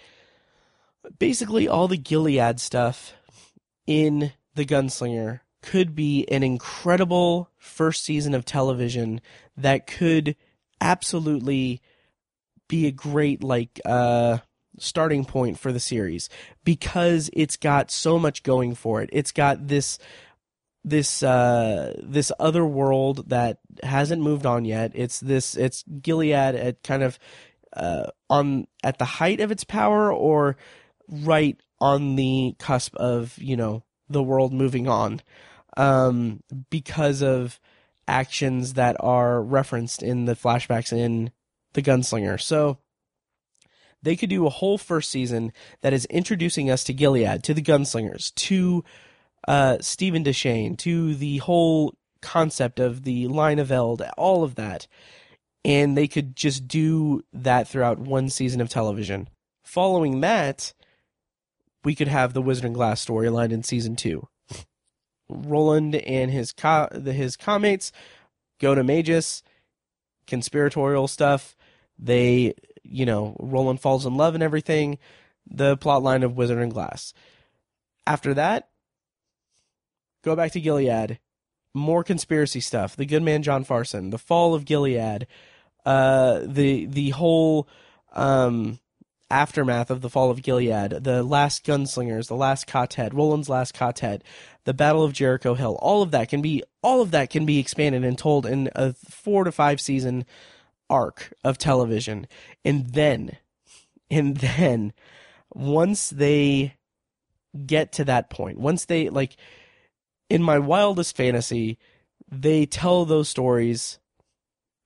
basically 1.20 1.68
all 1.68 1.88
the 1.88 1.98
Gilead 1.98 2.60
stuff 2.60 3.14
in 3.88 4.32
the 4.56 4.66
gunslinger 4.66 5.42
could 5.62 5.96
be 5.96 6.28
an 6.30 6.44
incredible 6.44 7.50
first 7.58 8.04
season 8.04 8.36
of 8.36 8.46
television 8.46 9.22
that 9.58 9.88
could 9.88 10.36
absolutely 10.82 11.82
be 12.68 12.86
a 12.86 12.92
great 12.92 13.44
like 13.44 13.80
uh 13.86 14.38
starting 14.80 15.26
point 15.26 15.60
for 15.60 15.72
the 15.72 15.80
series 15.80 16.30
because 16.64 17.30
it's 17.34 17.58
got 17.58 17.92
so 17.92 18.18
much 18.18 18.44
going 18.44 18.76
for 18.76 19.02
it. 19.02 19.10
It's 19.14 19.32
got 19.32 19.68
this 19.68 20.00
this 20.84 21.24
uh 21.24 21.94
this 22.02 22.32
other 22.40 22.66
world 22.66 23.30
that 23.30 23.60
hasn't 23.84 24.22
moved 24.22 24.46
on 24.46 24.66
yet. 24.66 24.92
It's 24.94 25.20
this 25.20 25.56
it's 25.56 25.84
Gilead 26.02 26.56
at 26.56 26.84
kind 26.84 27.04
of 27.04 27.18
uh 27.76 28.08
on 28.30 28.68
at 28.84 29.00
the 29.00 29.06
height 29.06 29.40
of 29.40 29.52
its 29.52 29.64
power 29.64 30.12
or 30.12 30.58
right 31.08 31.58
on 31.80 32.16
the 32.16 32.56
cusp 32.60 32.96
of, 32.96 33.38
you 33.38 33.56
know, 33.56 33.84
the 34.10 34.24
world 34.24 34.54
moving 34.54 34.88
on. 34.88 35.22
Um 35.78 36.42
because 36.70 37.22
of 37.22 37.60
actions 38.08 38.74
that 38.74 38.98
are 39.00 39.42
referenced 39.42 40.04
in 40.04 40.26
the 40.26 40.36
flashbacks 40.36 40.92
in 40.92 41.32
the 41.74 41.82
gunslinger. 41.82 42.40
So 42.40 42.78
they 44.04 44.16
could 44.16 44.30
do 44.30 44.46
a 44.46 44.52
whole 44.52 44.78
first 44.78 45.10
season 45.10 45.52
that 45.82 45.94
is 45.94 46.06
introducing 46.06 46.70
us 46.70 46.84
to 46.84 46.94
Gilead, 46.94 47.44
to 47.44 47.54
the 47.54 47.62
gunslingers, 47.62 48.34
to 48.36 48.84
uh, 49.48 49.78
Steven 49.82 50.24
Deschain, 50.24 50.78
to 50.80 51.16
the 51.16 51.38
whole 51.40 51.96
concept 52.22 52.80
of 52.80 53.04
the 53.04 53.28
line 53.28 53.60
of 53.60 53.72
Eld, 53.72 54.02
all 54.18 54.44
of 54.44 54.56
that. 54.56 54.88
And 55.66 55.98
they 55.98 56.08
could 56.08 56.36
just 56.36 56.68
do 56.68 57.24
that 57.32 57.68
throughout 57.68 57.98
one 57.98 58.30
season 58.30 58.60
of 58.60 58.70
television. 58.70 59.30
Following 59.64 60.20
that, 60.22 60.74
we 61.86 61.96
could 61.96 62.10
have 62.10 62.34
the 62.34 62.42
Wizard 62.42 62.66
and 62.66 62.76
Glass 62.76 63.06
storyline 63.06 63.52
in 63.52 63.64
season 63.64 63.96
two. 63.96 64.28
Roland 65.30 65.96
and 65.96 66.32
his 66.32 66.52
co- 66.52 66.90
his 66.92 67.38
commates 67.38 67.94
go 68.60 68.76
to 68.76 68.84
Mejis, 68.84 69.42
conspiratorial 70.28 71.08
stuff. 71.08 71.56
They 71.98 72.56
you 72.84 73.06
know, 73.06 73.36
Roland 73.40 73.82
falls 73.82 74.06
in 74.06 74.16
love 74.16 74.34
and 74.34 74.44
everything, 74.44 74.98
the 75.50 75.78
plot 75.78 76.04
line 76.04 76.24
of 76.24 76.38
Wizard 76.38 76.60
and 76.60 76.74
Glass. 76.74 77.14
After 78.06 78.34
that, 78.34 78.70
go 80.24 80.36
back 80.36 80.52
to 80.52 80.62
Gilead, 80.62 81.20
more 81.74 82.04
conspiracy 82.04 82.60
stuff, 82.60 82.96
the 82.96 83.06
good 83.06 83.24
man 83.24 83.44
John 83.44 83.64
Farson, 83.64 84.10
the 84.10 84.18
fall 84.18 84.54
of 84.54 84.66
Gilead, 84.66 85.28
uh, 85.86 86.42
the 86.46 86.86
the 86.86 87.12
whole 87.12 87.68
um, 88.14 88.80
aftermath 89.30 89.90
of 89.90 90.02
the 90.02 90.10
fall 90.10 90.30
of 90.30 90.42
Gilead, 90.42 90.92
the 91.04 91.24
last 91.24 91.66
gunslingers, 91.66 92.28
the 92.28 92.36
last 92.36 92.68
quartet, 92.68 93.14
Roland's 93.14 93.50
last 93.50 93.74
quartet, 93.74 94.22
the 94.66 94.74
Battle 94.74 95.04
of 95.04 95.14
Jericho 95.14 95.56
Hill, 95.56 95.78
all 95.82 96.02
of 96.02 96.12
that 96.12 96.30
can 96.30 96.42
be 96.42 96.64
all 96.82 97.02
of 97.02 97.12
that 97.12 97.30
can 97.30 97.46
be 97.46 97.60
expanded 97.60 98.04
and 98.04 98.18
told 98.18 98.46
in 98.46 98.70
a 98.76 98.94
four 98.94 99.44
to 99.44 99.52
five 99.52 99.82
season 99.82 100.26
arc 100.90 101.34
of 101.44 101.58
television. 101.58 102.28
And 102.64 102.94
then, 102.94 103.38
and 104.10 104.38
then, 104.38 104.94
once 105.54 106.10
they 106.10 106.76
get 107.66 107.92
to 107.94 108.06
that 108.06 108.30
point, 108.30 108.60
once 108.60 108.86
they, 108.86 109.10
like, 109.10 109.36
in 110.30 110.42
my 110.42 110.60
wildest 110.60 111.16
fantasy, 111.16 111.78
they 112.30 112.66
tell 112.66 113.06
those 113.06 113.30
stories 113.30 114.00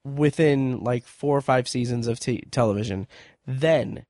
within 0.03 0.83
like 0.83 1.05
four 1.05 1.37
or 1.37 1.41
five 1.41 1.67
seasons 1.67 2.07
of 2.07 2.19
t- 2.19 2.43
television. 2.51 3.07
Then 3.45 4.05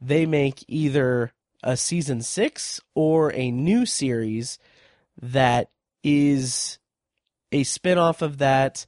they 0.00 0.26
make 0.26 0.64
either 0.68 1.32
a 1.62 1.76
season 1.76 2.22
six 2.22 2.80
or 2.94 3.32
a 3.34 3.50
new 3.50 3.84
series 3.84 4.58
that 5.20 5.70
is 6.04 6.78
a 7.50 7.64
spin-off 7.64 8.22
of 8.22 8.38
that 8.38 8.86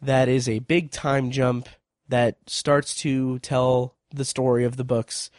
that 0.00 0.28
is 0.28 0.48
a 0.48 0.58
big 0.60 0.90
time 0.90 1.30
jump 1.30 1.68
that 2.08 2.36
starts 2.46 2.96
to 2.96 3.38
tell 3.40 3.94
the 4.10 4.24
story 4.24 4.64
of 4.64 4.76
the 4.76 4.84
books 4.84 5.30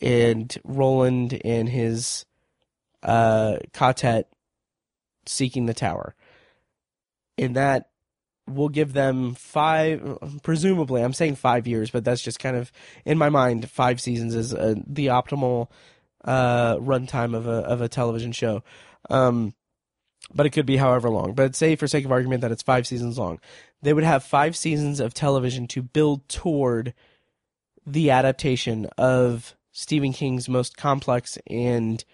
and 0.00 0.56
Roland 0.64 1.40
and 1.44 1.68
his 1.68 2.24
uh, 3.02 3.58
seeking 5.26 5.66
the 5.66 5.74
tower. 5.74 6.14
And 7.38 7.56
that 7.56 7.90
will 8.48 8.68
give 8.68 8.92
them 8.92 9.34
five, 9.34 10.18
presumably, 10.42 11.02
I'm 11.02 11.12
saying 11.12 11.36
five 11.36 11.66
years, 11.66 11.90
but 11.90 12.04
that's 12.04 12.22
just 12.22 12.38
kind 12.38 12.56
of, 12.56 12.70
in 13.04 13.18
my 13.18 13.28
mind, 13.28 13.68
five 13.68 14.00
seasons 14.00 14.34
is 14.34 14.54
uh, 14.54 14.74
the 14.86 15.06
optimal 15.06 15.68
uh, 16.24 16.76
runtime 16.76 17.34
of 17.34 17.46
a, 17.46 17.58
of 17.62 17.80
a 17.80 17.88
television 17.88 18.32
show. 18.32 18.62
Um, 19.10 19.54
but 20.34 20.46
it 20.46 20.50
could 20.50 20.66
be 20.66 20.76
however 20.76 21.10
long. 21.10 21.34
But 21.34 21.54
say, 21.54 21.76
for 21.76 21.86
sake 21.86 22.04
of 22.04 22.12
argument, 22.12 22.40
that 22.40 22.52
it's 22.52 22.62
five 22.62 22.86
seasons 22.86 23.18
long 23.18 23.38
they 23.82 23.92
would 23.92 24.04
have 24.04 24.24
five 24.24 24.56
seasons 24.56 25.00
of 25.00 25.14
television 25.14 25.66
to 25.68 25.82
build 25.82 26.28
toward 26.28 26.94
the 27.86 28.10
adaptation 28.10 28.86
of 28.98 29.54
Stephen 29.70 30.12
King's 30.12 30.48
most 30.48 30.76
complex 30.76 31.38
and 31.46 32.04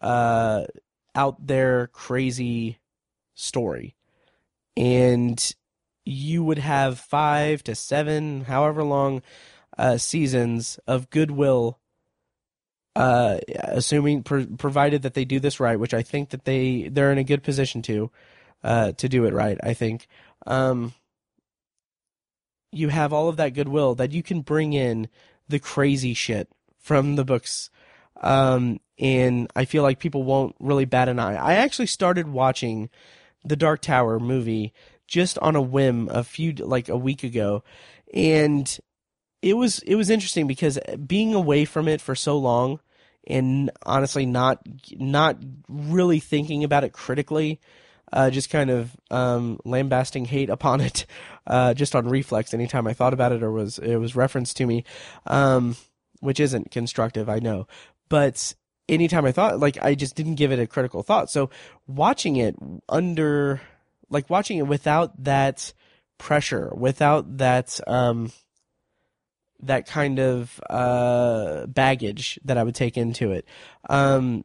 uh, 0.00 0.64
out 1.14 1.46
there 1.46 1.88
crazy 1.88 2.78
story. 3.34 3.94
And 4.76 5.54
you 6.04 6.44
would 6.44 6.58
have 6.58 6.98
five 7.00 7.64
to 7.64 7.74
seven, 7.74 8.42
however 8.42 8.84
long, 8.84 9.22
uh, 9.76 9.96
seasons 9.96 10.78
of 10.86 11.10
goodwill. 11.10 11.80
Uh, 12.94 13.38
assuming 13.62 14.22
provided 14.22 15.02
that 15.02 15.12
they 15.12 15.26
do 15.26 15.38
this 15.38 15.60
right, 15.60 15.78
which 15.78 15.92
I 15.92 16.00
think 16.00 16.30
that 16.30 16.46
they 16.46 16.88
they're 16.88 17.12
in 17.12 17.18
a 17.18 17.24
good 17.24 17.42
position 17.42 17.82
to, 17.82 18.10
uh, 18.64 18.92
to 18.92 19.08
do 19.08 19.26
it 19.26 19.34
right. 19.34 19.58
I 19.62 19.74
think. 19.74 20.06
Um, 20.46 20.94
you 22.76 22.88
have 22.88 23.12
all 23.12 23.28
of 23.28 23.36
that 23.36 23.54
goodwill 23.54 23.94
that 23.96 24.12
you 24.12 24.22
can 24.22 24.40
bring 24.40 24.72
in 24.72 25.08
the 25.48 25.58
crazy 25.58 26.14
shit 26.14 26.48
from 26.78 27.16
the 27.16 27.24
books. 27.24 27.70
Um, 28.20 28.80
and 28.98 29.50
I 29.54 29.64
feel 29.64 29.82
like 29.82 29.98
people 29.98 30.22
won't 30.22 30.56
really 30.58 30.84
bat 30.84 31.08
an 31.08 31.18
eye. 31.18 31.34
I 31.34 31.54
actually 31.54 31.86
started 31.86 32.28
watching 32.28 32.88
the 33.44 33.56
Dark 33.56 33.80
Tower 33.82 34.18
movie 34.18 34.72
just 35.06 35.38
on 35.38 35.54
a 35.54 35.62
whim 35.62 36.08
a 36.10 36.24
few 36.24 36.52
like 36.52 36.88
a 36.88 36.96
week 36.96 37.22
ago, 37.22 37.62
and 38.12 38.78
it 39.42 39.54
was 39.54 39.80
it 39.80 39.94
was 39.94 40.10
interesting 40.10 40.46
because 40.46 40.78
being 41.06 41.34
away 41.34 41.64
from 41.64 41.88
it 41.88 42.00
for 42.00 42.14
so 42.14 42.36
long 42.38 42.80
and 43.26 43.70
honestly 43.84 44.26
not 44.26 44.60
not 44.92 45.36
really 45.68 46.20
thinking 46.20 46.64
about 46.64 46.84
it 46.84 46.92
critically 46.92 47.60
uh, 48.12 48.30
just 48.30 48.50
kind 48.50 48.70
of 48.70 48.96
um, 49.10 49.58
lambasting 49.64 50.24
hate 50.24 50.50
upon 50.50 50.80
it, 50.80 51.06
uh, 51.46 51.74
just 51.74 51.94
on 51.94 52.08
reflex 52.08 52.54
anytime 52.54 52.86
I 52.86 52.92
thought 52.92 53.12
about 53.12 53.32
it 53.32 53.42
or 53.42 53.50
was 53.50 53.78
it 53.78 53.96
was 53.96 54.16
referenced 54.16 54.56
to 54.58 54.66
me, 54.66 54.84
um, 55.26 55.76
which 56.20 56.40
isn't 56.40 56.70
constructive, 56.70 57.28
I 57.28 57.38
know, 57.38 57.66
but 58.08 58.54
anytime 58.88 59.24
I 59.24 59.32
thought 59.32 59.58
like 59.58 59.82
I 59.82 59.94
just 59.94 60.14
didn't 60.14 60.36
give 60.36 60.52
it 60.52 60.58
a 60.58 60.66
critical 60.66 61.02
thought. 61.02 61.30
So 61.30 61.50
watching 61.86 62.36
it 62.36 62.56
under, 62.88 63.60
like 64.08 64.30
watching 64.30 64.58
it 64.58 64.66
without 64.66 65.24
that 65.24 65.72
pressure, 66.18 66.72
without 66.74 67.38
that, 67.38 67.80
um, 67.86 68.32
that 69.62 69.86
kind 69.86 70.18
of 70.18 70.60
uh, 70.68 71.66
baggage 71.66 72.38
that 72.44 72.58
I 72.58 72.62
would 72.62 72.74
take 72.74 72.96
into 72.96 73.32
it. 73.32 73.46
Um, 73.88 74.44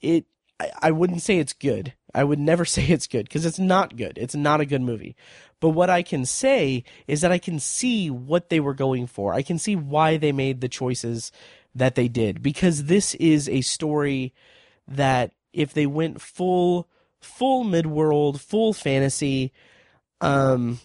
it 0.00 0.24
I, 0.58 0.70
I 0.82 0.90
wouldn't 0.90 1.22
say 1.22 1.38
it's 1.38 1.52
good. 1.52 1.92
I 2.16 2.24
would 2.24 2.38
never 2.38 2.64
say 2.64 2.86
it's 2.86 3.06
good 3.06 3.28
because 3.28 3.46
it's 3.46 3.58
not 3.58 3.96
good. 3.96 4.18
It's 4.18 4.34
not 4.34 4.60
a 4.60 4.66
good 4.66 4.82
movie. 4.82 5.14
But 5.60 5.70
what 5.70 5.90
I 5.90 6.02
can 6.02 6.24
say 6.24 6.84
is 7.06 7.20
that 7.20 7.32
I 7.32 7.38
can 7.38 7.60
see 7.60 8.10
what 8.10 8.48
they 8.48 8.60
were 8.60 8.74
going 8.74 9.06
for. 9.06 9.32
I 9.32 9.42
can 9.42 9.58
see 9.58 9.76
why 9.76 10.16
they 10.16 10.32
made 10.32 10.60
the 10.60 10.68
choices 10.68 11.30
that 11.74 11.94
they 11.94 12.08
did 12.08 12.42
because 12.42 12.84
this 12.84 13.14
is 13.16 13.48
a 13.48 13.60
story 13.60 14.32
that 14.88 15.32
if 15.52 15.72
they 15.74 15.86
went 15.86 16.20
full 16.20 16.88
full 17.20 17.64
midworld, 17.64 18.40
full 18.40 18.72
fantasy 18.72 19.52
um 20.20 20.78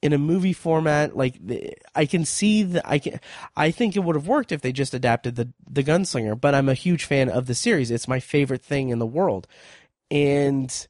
in 0.00 0.12
a 0.12 0.18
movie 0.18 0.52
format 0.52 1.16
like 1.16 1.34
i 1.94 2.06
can 2.06 2.24
see 2.24 2.62
that 2.62 2.88
i 2.88 2.98
can 2.98 3.20
i 3.56 3.70
think 3.70 3.96
it 3.96 4.00
would 4.00 4.14
have 4.14 4.28
worked 4.28 4.52
if 4.52 4.60
they 4.60 4.72
just 4.72 4.94
adapted 4.94 5.34
the 5.34 5.48
the 5.68 5.82
gunslinger 5.82 6.40
but 6.40 6.54
i'm 6.54 6.68
a 6.68 6.74
huge 6.74 7.04
fan 7.04 7.28
of 7.28 7.46
the 7.46 7.54
series 7.54 7.90
it's 7.90 8.08
my 8.08 8.20
favorite 8.20 8.62
thing 8.62 8.90
in 8.90 8.98
the 8.98 9.06
world 9.06 9.46
and 10.10 10.88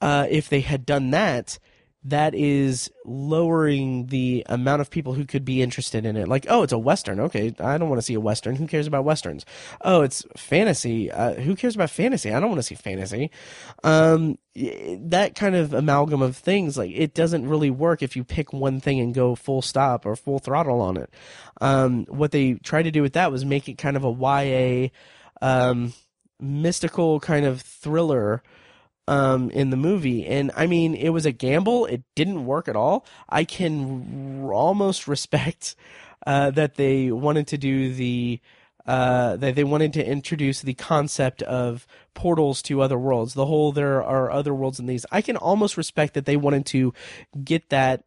uh, 0.00 0.26
if 0.28 0.48
they 0.48 0.60
had 0.60 0.86
done 0.86 1.10
that 1.10 1.58
that 2.04 2.34
is 2.34 2.90
lowering 3.04 4.06
the 4.06 4.42
amount 4.48 4.80
of 4.80 4.88
people 4.88 5.12
who 5.12 5.26
could 5.26 5.44
be 5.44 5.60
interested 5.60 6.06
in 6.06 6.16
it. 6.16 6.28
Like, 6.28 6.46
oh, 6.48 6.62
it's 6.62 6.72
a 6.72 6.78
western. 6.78 7.20
Okay, 7.20 7.54
I 7.60 7.76
don't 7.76 7.90
want 7.90 7.98
to 7.98 8.04
see 8.04 8.14
a 8.14 8.20
western. 8.20 8.56
Who 8.56 8.66
cares 8.66 8.86
about 8.86 9.04
westerns? 9.04 9.44
Oh, 9.82 10.00
it's 10.00 10.24
fantasy. 10.36 11.10
Uh, 11.10 11.34
who 11.34 11.54
cares 11.54 11.74
about 11.74 11.90
fantasy? 11.90 12.32
I 12.32 12.40
don't 12.40 12.48
want 12.48 12.58
to 12.58 12.66
see 12.66 12.74
fantasy. 12.74 13.30
Um, 13.84 14.38
that 14.54 15.34
kind 15.34 15.54
of 15.54 15.74
amalgam 15.74 16.22
of 16.22 16.36
things, 16.36 16.78
like 16.78 16.90
it 16.94 17.12
doesn't 17.12 17.46
really 17.46 17.70
work 17.70 18.02
if 18.02 18.16
you 18.16 18.24
pick 18.24 18.52
one 18.52 18.80
thing 18.80 18.98
and 18.98 19.14
go 19.14 19.34
full 19.34 19.60
stop 19.60 20.06
or 20.06 20.16
full 20.16 20.38
throttle 20.38 20.80
on 20.80 20.96
it. 20.96 21.10
Um, 21.60 22.06
what 22.06 22.30
they 22.30 22.54
tried 22.54 22.84
to 22.84 22.90
do 22.90 23.02
with 23.02 23.12
that 23.12 23.30
was 23.30 23.44
make 23.44 23.68
it 23.68 23.76
kind 23.76 23.96
of 23.98 24.04
a 24.04 24.10
YA, 24.10 24.88
um, 25.42 25.92
mystical 26.40 27.20
kind 27.20 27.46
of 27.46 27.60
thriller 27.60 28.42
um, 29.08 29.50
in 29.50 29.70
the 29.70 29.76
movie. 29.76 30.26
And 30.26 30.52
I 30.56 30.66
mean, 30.66 30.94
it 30.94 31.10
was 31.10 31.26
a 31.26 31.32
gamble. 31.32 31.86
It 31.86 32.02
didn't 32.14 32.46
work 32.46 32.68
at 32.68 32.76
all. 32.76 33.04
I 33.28 33.44
can 33.44 34.44
r- 34.44 34.54
almost 34.54 35.08
respect 35.08 35.74
uh, 36.26 36.52
that 36.52 36.76
they 36.76 37.10
wanted 37.10 37.46
to 37.48 37.58
do 37.58 37.92
the. 37.92 38.40
Uh, 38.86 39.36
that 39.36 39.54
they 39.54 39.62
wanted 39.62 39.92
to 39.92 40.04
introduce 40.04 40.62
the 40.62 40.74
concept 40.74 41.42
of 41.42 41.86
portals 42.14 42.62
to 42.62 42.80
other 42.80 42.98
worlds. 42.98 43.34
The 43.34 43.44
whole 43.46 43.72
there 43.72 44.02
are 44.02 44.30
other 44.30 44.54
worlds 44.54 44.80
in 44.80 44.86
these. 44.86 45.04
I 45.12 45.20
can 45.20 45.36
almost 45.36 45.76
respect 45.76 46.14
that 46.14 46.24
they 46.24 46.36
wanted 46.36 46.64
to 46.66 46.94
get 47.44 47.68
that 47.68 48.04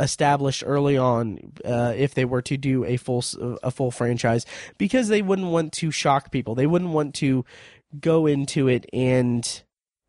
established 0.00 0.64
early 0.66 0.96
on 0.96 1.38
uh, 1.64 1.92
if 1.96 2.14
they 2.14 2.24
were 2.24 2.42
to 2.42 2.56
do 2.56 2.84
a 2.84 2.96
full 2.96 3.22
a 3.62 3.70
full 3.70 3.90
franchise 3.90 4.46
because 4.78 5.08
they 5.08 5.22
wouldn't 5.22 5.48
want 5.48 5.72
to 5.74 5.90
shock 5.90 6.32
people. 6.32 6.54
They 6.54 6.66
wouldn't 6.66 6.90
want 6.90 7.14
to 7.16 7.44
go 8.00 8.26
into 8.26 8.68
it 8.68 8.86
and 8.92 9.62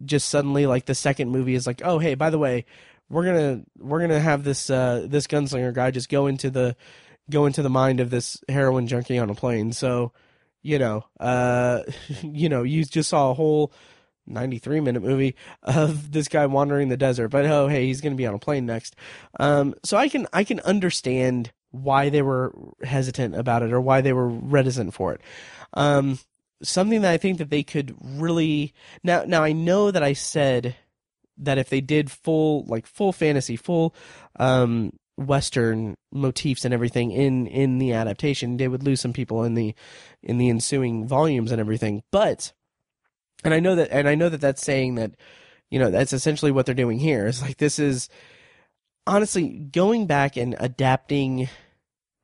just 0.04 0.30
suddenly 0.30 0.66
like 0.66 0.86
the 0.86 0.96
second 0.96 1.30
movie 1.30 1.56
is 1.56 1.68
like, 1.68 1.82
oh 1.84 2.00
hey, 2.00 2.16
by 2.16 2.30
the 2.30 2.40
way, 2.40 2.66
we're 3.10 3.26
gonna 3.26 3.62
we're 3.78 4.00
gonna 4.00 4.20
have 4.20 4.44
this 4.44 4.70
uh, 4.70 5.06
this 5.08 5.28
gunslinger 5.28 5.74
guy 5.74 5.92
just 5.92 6.10
go 6.10 6.28
into 6.28 6.50
the 6.50 6.76
go 7.30 7.46
into 7.46 7.62
the 7.62 7.70
mind 7.70 8.00
of 8.00 8.10
this 8.10 8.42
heroin 8.50 8.88
junkie 8.88 9.20
on 9.20 9.30
a 9.30 9.36
plane. 9.36 9.74
So, 9.74 10.14
you 10.62 10.80
know, 10.80 11.06
uh, 11.20 11.84
you 12.22 12.50
know, 12.50 12.64
you 12.64 12.86
just 12.86 13.10
saw 13.10 13.32
a 13.32 13.34
whole 13.34 13.72
93 14.28 14.80
minute 14.80 15.04
movie 15.04 15.36
of 15.64 16.12
this 16.12 16.28
guy 16.28 16.46
wandering 16.46 16.90
the 16.90 16.98
desert, 16.98 17.30
but 17.30 17.46
oh 17.46 17.68
hey, 17.68 17.86
he's 17.86 18.02
gonna 18.02 18.16
be 18.16 18.28
on 18.28 18.36
a 18.36 18.40
plane 18.40 18.66
next. 18.66 18.96
Um, 19.40 19.76
so 19.84 19.98
I 19.98 20.10
can 20.10 20.28
I 20.34 20.44
can 20.44 20.60
understand 20.62 21.52
why 21.72 22.10
they 22.10 22.22
were 22.22 22.54
hesitant 22.84 23.36
about 23.36 23.64
it 23.64 23.72
or 23.72 23.82
why 23.82 24.02
they 24.02 24.14
were 24.14 24.28
reticent 24.28 24.94
for 24.94 25.14
it. 25.14 25.22
Um, 25.74 26.20
something 26.62 27.02
that 27.02 27.12
I 27.12 27.18
think 27.18 27.38
that 27.40 27.50
they 27.50 27.64
could 27.64 27.96
really 28.02 28.74
now 29.04 29.24
now 29.26 29.44
I 29.44 29.52
know 29.52 29.92
that 29.92 30.04
I 30.04 30.14
said 30.14 30.76
that 31.38 31.58
if 31.58 31.70
they 31.70 31.82
did 31.82 32.12
full 32.12 32.66
like 32.66 32.86
full 32.86 33.14
fantasy, 33.14 33.56
full 33.56 33.96
um 34.38 34.94
western 35.18 35.96
motifs 36.12 36.66
and 36.66 36.74
everything 36.74 37.12
in 37.12 37.48
in 37.48 37.78
the 37.78 37.94
adaptation, 37.94 38.58
they 38.58 38.68
would 38.68 38.84
lose 38.84 39.02
some 39.02 39.14
people 39.14 39.44
in 39.44 39.56
the 39.56 39.74
in 40.22 40.38
the 40.38 40.50
ensuing 40.50 41.08
volumes 41.08 41.52
and 41.52 41.60
everything. 41.60 42.04
But 42.12 42.54
and 43.44 43.54
I 43.54 43.60
know 43.60 43.76
that 43.76 43.90
and 43.92 44.08
I 44.08 44.16
know 44.16 44.30
that 44.30 44.42
that's 44.42 44.64
saying 44.64 44.96
that 44.96 45.12
you 45.70 45.80
know 45.80 45.92
that's 45.92 46.14
essentially 46.14 46.52
what 46.52 46.66
they're 46.66 46.76
doing 46.76 47.00
here. 47.00 47.28
It's 47.28 47.42
like 47.42 47.58
this 47.58 47.80
is 47.80 48.10
honestly 49.08 49.50
going 49.50 50.08
back 50.08 50.38
and 50.38 50.56
adapting 50.60 51.50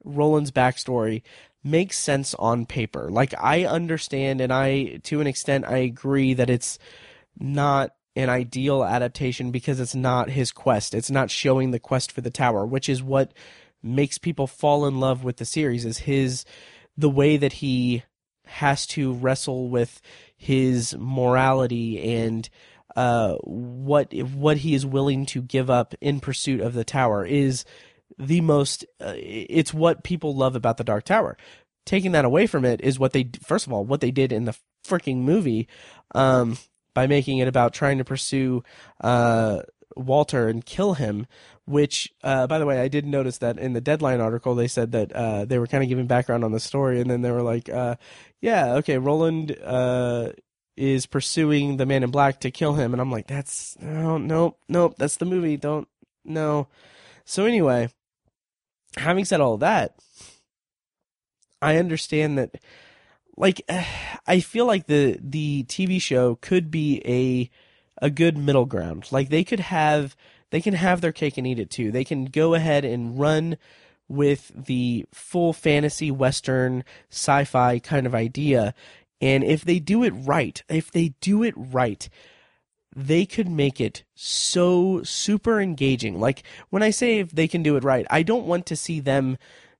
Roland's 0.03 0.51
backstory 0.51 1.23
makes 1.63 1.97
sense 1.97 2.33
on 2.35 2.65
paper. 2.65 3.09
Like 3.09 3.33
I 3.39 3.65
understand 3.65 4.41
and 4.41 4.53
I 4.53 4.99
to 5.03 5.21
an 5.21 5.27
extent 5.27 5.65
I 5.65 5.77
agree 5.77 6.33
that 6.33 6.49
it's 6.49 6.79
not 7.39 7.93
an 8.15 8.29
ideal 8.29 8.83
adaptation 8.83 9.51
because 9.51 9.79
it's 9.79 9.95
not 9.95 10.29
his 10.29 10.51
quest. 10.51 10.95
It's 10.95 11.11
not 11.11 11.29
showing 11.29 11.71
the 11.71 11.79
quest 11.79 12.11
for 12.11 12.21
the 12.21 12.31
tower, 12.31 12.65
which 12.65 12.89
is 12.89 13.03
what 13.03 13.31
makes 13.83 14.17
people 14.17 14.47
fall 14.47 14.87
in 14.87 14.99
love 14.99 15.23
with 15.23 15.37
the 15.37 15.45
series 15.45 15.85
is 15.85 15.99
his 15.99 16.45
the 16.97 17.09
way 17.09 17.37
that 17.37 17.53
he 17.53 18.03
has 18.45 18.87
to 18.87 19.13
wrestle 19.13 19.69
with 19.69 20.01
his 20.37 20.95
morality 20.97 22.21
and 22.21 22.49
uh, 22.95 23.35
what 23.43 24.13
what 24.13 24.57
he 24.57 24.73
is 24.73 24.85
willing 24.85 25.25
to 25.25 25.41
give 25.41 25.69
up 25.69 25.93
in 26.01 26.19
pursuit 26.19 26.61
of 26.61 26.73
the 26.73 26.83
tower 26.85 27.25
is 27.25 27.65
the 28.17 28.41
most 28.41 28.85
uh, 29.01 29.13
it's 29.15 29.73
what 29.73 30.03
people 30.03 30.35
love 30.35 30.55
about 30.55 30.77
the 30.77 30.83
dark 30.83 31.03
tower 31.03 31.37
taking 31.85 32.13
that 32.13 32.25
away 32.25 32.47
from 32.47 32.65
it 32.65 32.81
is 32.81 32.97
what 32.97 33.13
they 33.13 33.29
first 33.43 33.67
of 33.67 33.73
all 33.73 33.83
what 33.83 34.01
they 34.01 34.11
did 34.11 34.31
in 34.31 34.45
the 34.45 34.55
freaking 34.87 35.17
movie 35.17 35.67
um, 36.15 36.57
by 36.93 37.05
making 37.07 37.37
it 37.39 37.47
about 37.47 37.73
trying 37.73 37.97
to 37.97 38.05
pursue 38.05 38.63
uh, 39.01 39.61
Walter 39.95 40.47
and 40.47 40.65
kill 40.65 40.93
him. 40.93 41.27
Which, 41.67 42.13
uh, 42.23 42.47
by 42.47 42.59
the 42.59 42.65
way, 42.65 42.79
I 42.79 42.87
did 42.87 43.05
notice 43.05 43.39
that 43.39 43.59
in 43.59 43.73
the 43.73 43.81
Deadline 43.81 44.21
article 44.21 44.55
they 44.55 44.69
said 44.69 44.93
that 44.93 45.11
uh, 45.11 45.43
they 45.43 45.59
were 45.59 45.67
kind 45.67 45.83
of 45.83 45.89
giving 45.89 46.07
background 46.07 46.45
on 46.45 46.53
the 46.53 46.61
story, 46.61 47.01
and 47.01 47.11
then 47.11 47.23
they 47.23 47.31
were 47.31 47.41
like, 47.41 47.67
uh, 47.67 47.95
"Yeah, 48.39 48.75
okay, 48.75 48.97
Roland 48.97 49.53
uh, 49.61 50.31
is 50.77 51.05
pursuing 51.05 51.75
the 51.75 51.85
Man 51.85 52.03
in 52.03 52.09
Black 52.09 52.39
to 52.39 52.51
kill 52.51 52.75
him," 52.75 52.93
and 52.93 53.01
I'm 53.01 53.11
like, 53.11 53.27
"That's 53.27 53.77
no, 53.81 54.17
no, 54.17 54.55
no, 54.69 54.93
that's 54.97 55.17
the 55.17 55.25
movie. 55.25 55.57
Don't 55.57 55.89
no." 56.23 56.69
So 57.25 57.43
anyway, 57.43 57.89
having 58.95 59.25
said 59.25 59.41
all 59.41 59.57
that, 59.57 59.95
I 61.61 61.75
understand 61.75 62.37
that 62.37 62.55
like 63.35 63.61
I 64.27 64.39
feel 64.39 64.65
like 64.65 64.87
the 64.87 65.19
the 65.21 65.65
TV 65.65 66.01
show 66.01 66.35
could 66.35 66.71
be 66.71 67.01
a 67.05 67.49
a 68.05 68.09
good 68.09 68.37
middle 68.37 68.65
ground. 68.65 69.11
Like 69.11 69.27
they 69.27 69.43
could 69.43 69.59
have 69.59 70.15
they 70.49 70.61
can 70.61 70.73
have 70.73 71.01
their 71.01 71.11
cake 71.11 71.37
and 71.37 71.45
eat 71.45 71.59
it 71.59 71.69
too. 71.69 71.91
They 71.91 72.03
can 72.03 72.25
go 72.25 72.53
ahead 72.53 72.85
and 72.85 73.19
run 73.19 73.57
with 74.07 74.51
the 74.55 75.05
full 75.13 75.51
fantasy 75.51 76.11
western 76.11 76.83
sci-fi 77.09 77.79
kind 77.79 78.05
of 78.05 78.15
idea 78.15 78.73
and 79.21 79.43
if 79.43 79.65
they 79.65 79.79
do 79.79 80.03
it 80.03 80.11
right, 80.11 80.61
if 80.69 80.91
they 80.91 81.13
do 81.21 81.43
it 81.43 81.53
right, 81.57 82.07
they 82.95 83.25
could 83.25 83.49
make 83.49 83.81
it 83.81 84.03
so 84.15 85.01
super 85.03 85.59
engaging. 85.59 86.19
Like 86.19 86.43
when 86.69 86.83
I 86.83 86.91
say 86.91 87.19
if 87.19 87.31
they 87.31 87.47
can 87.47 87.63
do 87.63 87.75
it 87.75 87.83
right, 87.83 88.05
I 88.09 88.23
don't 88.23 88.45
want 88.45 88.65
to 88.67 88.75
see 88.75 88.99
them, 88.99 89.37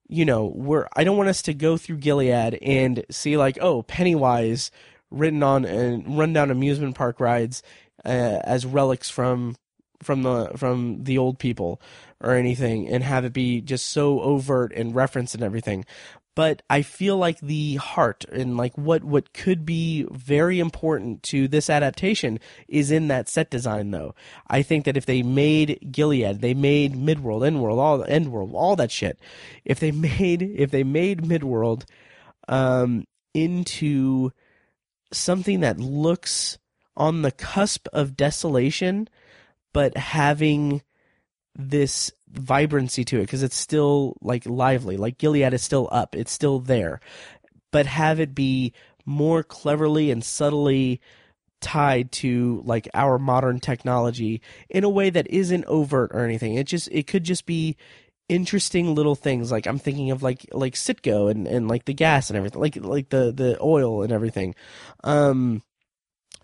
you 0.07 0.25
know, 0.25 0.51
we're 0.55 0.87
I 0.95 1.03
don't 1.03 1.17
want 1.17 1.29
us 1.29 1.41
to 1.43 1.53
go 1.53 1.77
through 1.77 1.97
Gilead 1.97 2.57
and 2.61 3.05
see 3.11 3.37
like, 3.37 3.57
oh, 3.61 3.83
Pennywise 3.83 4.71
written 5.09 5.43
on 5.43 5.65
and 5.65 6.17
run 6.17 6.33
down 6.33 6.51
amusement 6.51 6.95
park 6.95 7.19
rides 7.19 7.63
uh, 8.05 8.39
as 8.43 8.65
relics 8.65 9.09
from 9.09 9.55
from 10.01 10.23
the 10.23 10.51
from 10.55 11.03
the 11.03 11.17
old 11.17 11.39
people 11.39 11.81
or 12.21 12.33
anything 12.33 12.87
and 12.87 13.03
have 13.03 13.25
it 13.25 13.33
be 13.33 13.61
just 13.61 13.87
so 13.87 14.19
overt 14.21 14.71
and 14.73 14.95
reference 14.95 15.33
and 15.33 15.43
everything 15.43 15.85
but 16.37 16.61
I 16.69 16.83
feel 16.83 17.17
like 17.17 17.39
the 17.39 17.77
heart 17.77 18.23
and 18.31 18.57
like 18.57 18.77
what 18.77 19.03
what 19.03 19.33
could 19.33 19.65
be 19.65 20.05
very 20.11 20.59
important 20.59 21.23
to 21.23 21.47
this 21.47 21.67
adaptation 21.67 22.39
is 22.67 22.91
in 22.91 23.07
that 23.07 23.27
set 23.27 23.49
design 23.49 23.89
though. 23.89 24.13
I 24.47 24.61
think 24.61 24.85
that 24.85 24.95
if 24.95 25.07
they 25.07 25.23
made 25.23 25.91
Gilead, 25.91 26.41
they 26.41 26.53
made 26.53 26.93
Midworld, 26.93 27.41
Endworld, 27.41 27.79
all 27.79 28.03
Endworld, 28.03 28.53
all 28.53 28.75
that 28.75 28.91
shit. 28.91 29.17
If 29.65 29.79
they 29.79 29.89
made 30.19 30.43
if 30.43 30.69
they 30.69 30.83
made 30.83 31.23
Midworld 31.23 31.85
um 32.47 33.07
into 33.33 34.31
something 35.11 35.61
that 35.61 35.79
looks 35.79 36.59
on 36.95 37.23
the 37.23 37.31
cusp 37.31 37.87
of 37.93 38.15
desolation 38.15 39.09
but 39.77 39.95
having 39.95 40.81
this 41.53 42.11
vibrancy 42.31 43.05
to 43.05 43.17
it 43.17 43.27
because 43.27 43.43
it's 43.43 43.55
still 43.55 44.17
like 44.21 44.43
lively. 44.47 44.97
Like 44.97 45.19
Gilead 45.19 45.53
is 45.53 45.61
still 45.61 45.87
up, 45.91 46.15
it's 46.15 46.31
still 46.31 46.57
there, 46.57 46.99
but 47.71 47.85
have 47.85 48.19
it 48.19 48.33
be 48.33 48.73
more 49.05 49.43
cleverly 49.43 50.09
and 50.09 50.23
subtly 50.23 50.99
tied 51.61 52.11
to 52.13 52.63
like 52.65 52.89
our 52.95 53.19
modern 53.19 53.59
technology 53.59 54.41
in 54.67 54.83
a 54.83 54.89
way 54.89 55.11
that 55.11 55.27
isn't 55.29 55.65
overt 55.65 56.09
or 56.11 56.25
anything. 56.25 56.55
It 56.55 56.65
just 56.65 56.89
it 56.91 57.05
could 57.05 57.23
just 57.23 57.45
be 57.45 57.77
interesting 58.29 58.93
little 58.93 59.15
things 59.15 59.53
like 59.53 59.65
i'm 59.67 59.79
thinking 59.79 60.11
of 60.11 60.21
like 60.21 60.45
like 60.51 60.73
citgo 60.73 61.31
and 61.31 61.47
and 61.47 61.69
like 61.69 61.85
the 61.85 61.93
gas 61.93 62.29
and 62.29 62.35
everything 62.35 62.59
like 62.59 62.75
like 62.75 63.07
the 63.07 63.31
the 63.31 63.57
oil 63.61 64.03
and 64.03 64.11
everything 64.11 64.53
um 65.05 65.63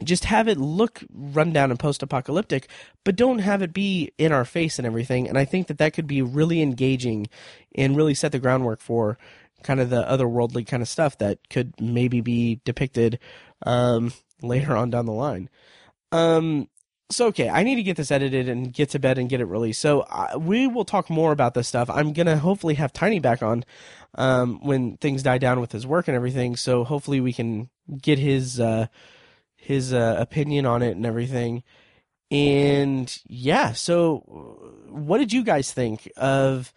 just 0.05 0.25
have 0.25 0.47
it 0.47 0.57
look 0.57 1.03
rundown 1.13 1.69
and 1.71 1.79
post-apocalyptic 1.79 2.67
but 3.03 3.15
don't 3.15 3.39
have 3.39 3.61
it 3.61 3.73
be 3.73 4.11
in 4.17 4.31
our 4.31 4.45
face 4.45 4.77
and 4.79 4.85
everything. 4.85 5.27
And 5.27 5.37
i 5.37 5.45
think 5.45 5.67
that 5.67 5.77
that 5.77 5.93
could 5.93 6.07
be 6.07 6.21
really 6.21 6.61
engaging 6.61 7.27
and 7.75 7.97
really 7.97 8.13
set 8.13 8.31
the 8.31 8.39
groundwork 8.39 8.79
for 8.81 9.17
kind 9.63 9.79
of 9.79 9.89
the 9.89 10.03
otherworldly 10.03 10.67
kind 10.67 10.83
of 10.83 10.89
stuff 10.89 11.17
that 11.17 11.39
could 11.49 11.73
maybe 11.79 12.21
be 12.21 12.59
depicted 12.65 13.17
um, 13.65 14.11
later 14.41 14.75
on 14.75 14.89
down 14.89 15.05
the 15.05 15.13
line. 15.13 15.49
Um, 16.11 16.67
so 17.11 17.27
okay 17.27 17.49
i 17.49 17.63
need 17.63 17.75
to 17.75 17.83
get 17.83 17.97
this 17.97 18.11
edited 18.11 18.49
and 18.49 18.73
get 18.73 18.89
to 18.89 18.99
bed 18.99 19.17
and 19.17 19.29
get 19.29 19.41
it 19.41 19.45
released. 19.45 19.81
So 19.81 20.01
uh, 20.01 20.37
we 20.39 20.67
will 20.67 20.85
talk 20.85 21.09
more 21.09 21.31
about 21.31 21.53
this 21.53 21.67
stuff. 21.67 21.89
I'm 21.89 22.13
gonna 22.13 22.37
hopefully 22.37 22.75
have 22.75 22.91
tiny 22.91 23.19
back 23.19 23.43
on 23.43 23.63
um, 24.15 24.59
when 24.61 24.97
things 24.97 25.23
die 25.23 25.37
down 25.37 25.59
with 25.59 25.71
his 25.71 25.85
work 25.85 26.07
and 26.07 26.15
everything. 26.15 26.55
So 26.55 26.83
hopefully 26.83 27.19
we 27.19 27.33
can 27.33 27.69
get 28.01 28.19
his 28.19 28.59
uh, 28.59 28.87
his 29.63 29.93
uh, 29.93 30.15
opinion 30.19 30.65
on 30.65 30.81
it 30.81 30.95
and 30.95 31.05
everything. 31.05 31.63
And 32.31 33.15
yeah, 33.27 33.73
so 33.73 34.17
what 34.89 35.19
did 35.19 35.31
you 35.31 35.43
guys 35.43 35.71
think 35.71 36.11
of 36.17 36.73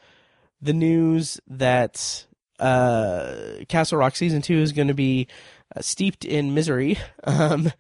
the 0.60 0.72
news 0.72 1.40
that 1.48 2.26
uh, 2.60 3.34
Castle 3.68 3.98
Rock 3.98 4.16
season 4.16 4.42
two 4.42 4.58
is 4.58 4.72
going 4.72 4.88
to 4.88 4.94
be 4.94 5.26
uh, 5.74 5.80
steeped 5.80 6.24
in 6.24 6.54
misery? 6.54 6.98
Um, 7.24 7.72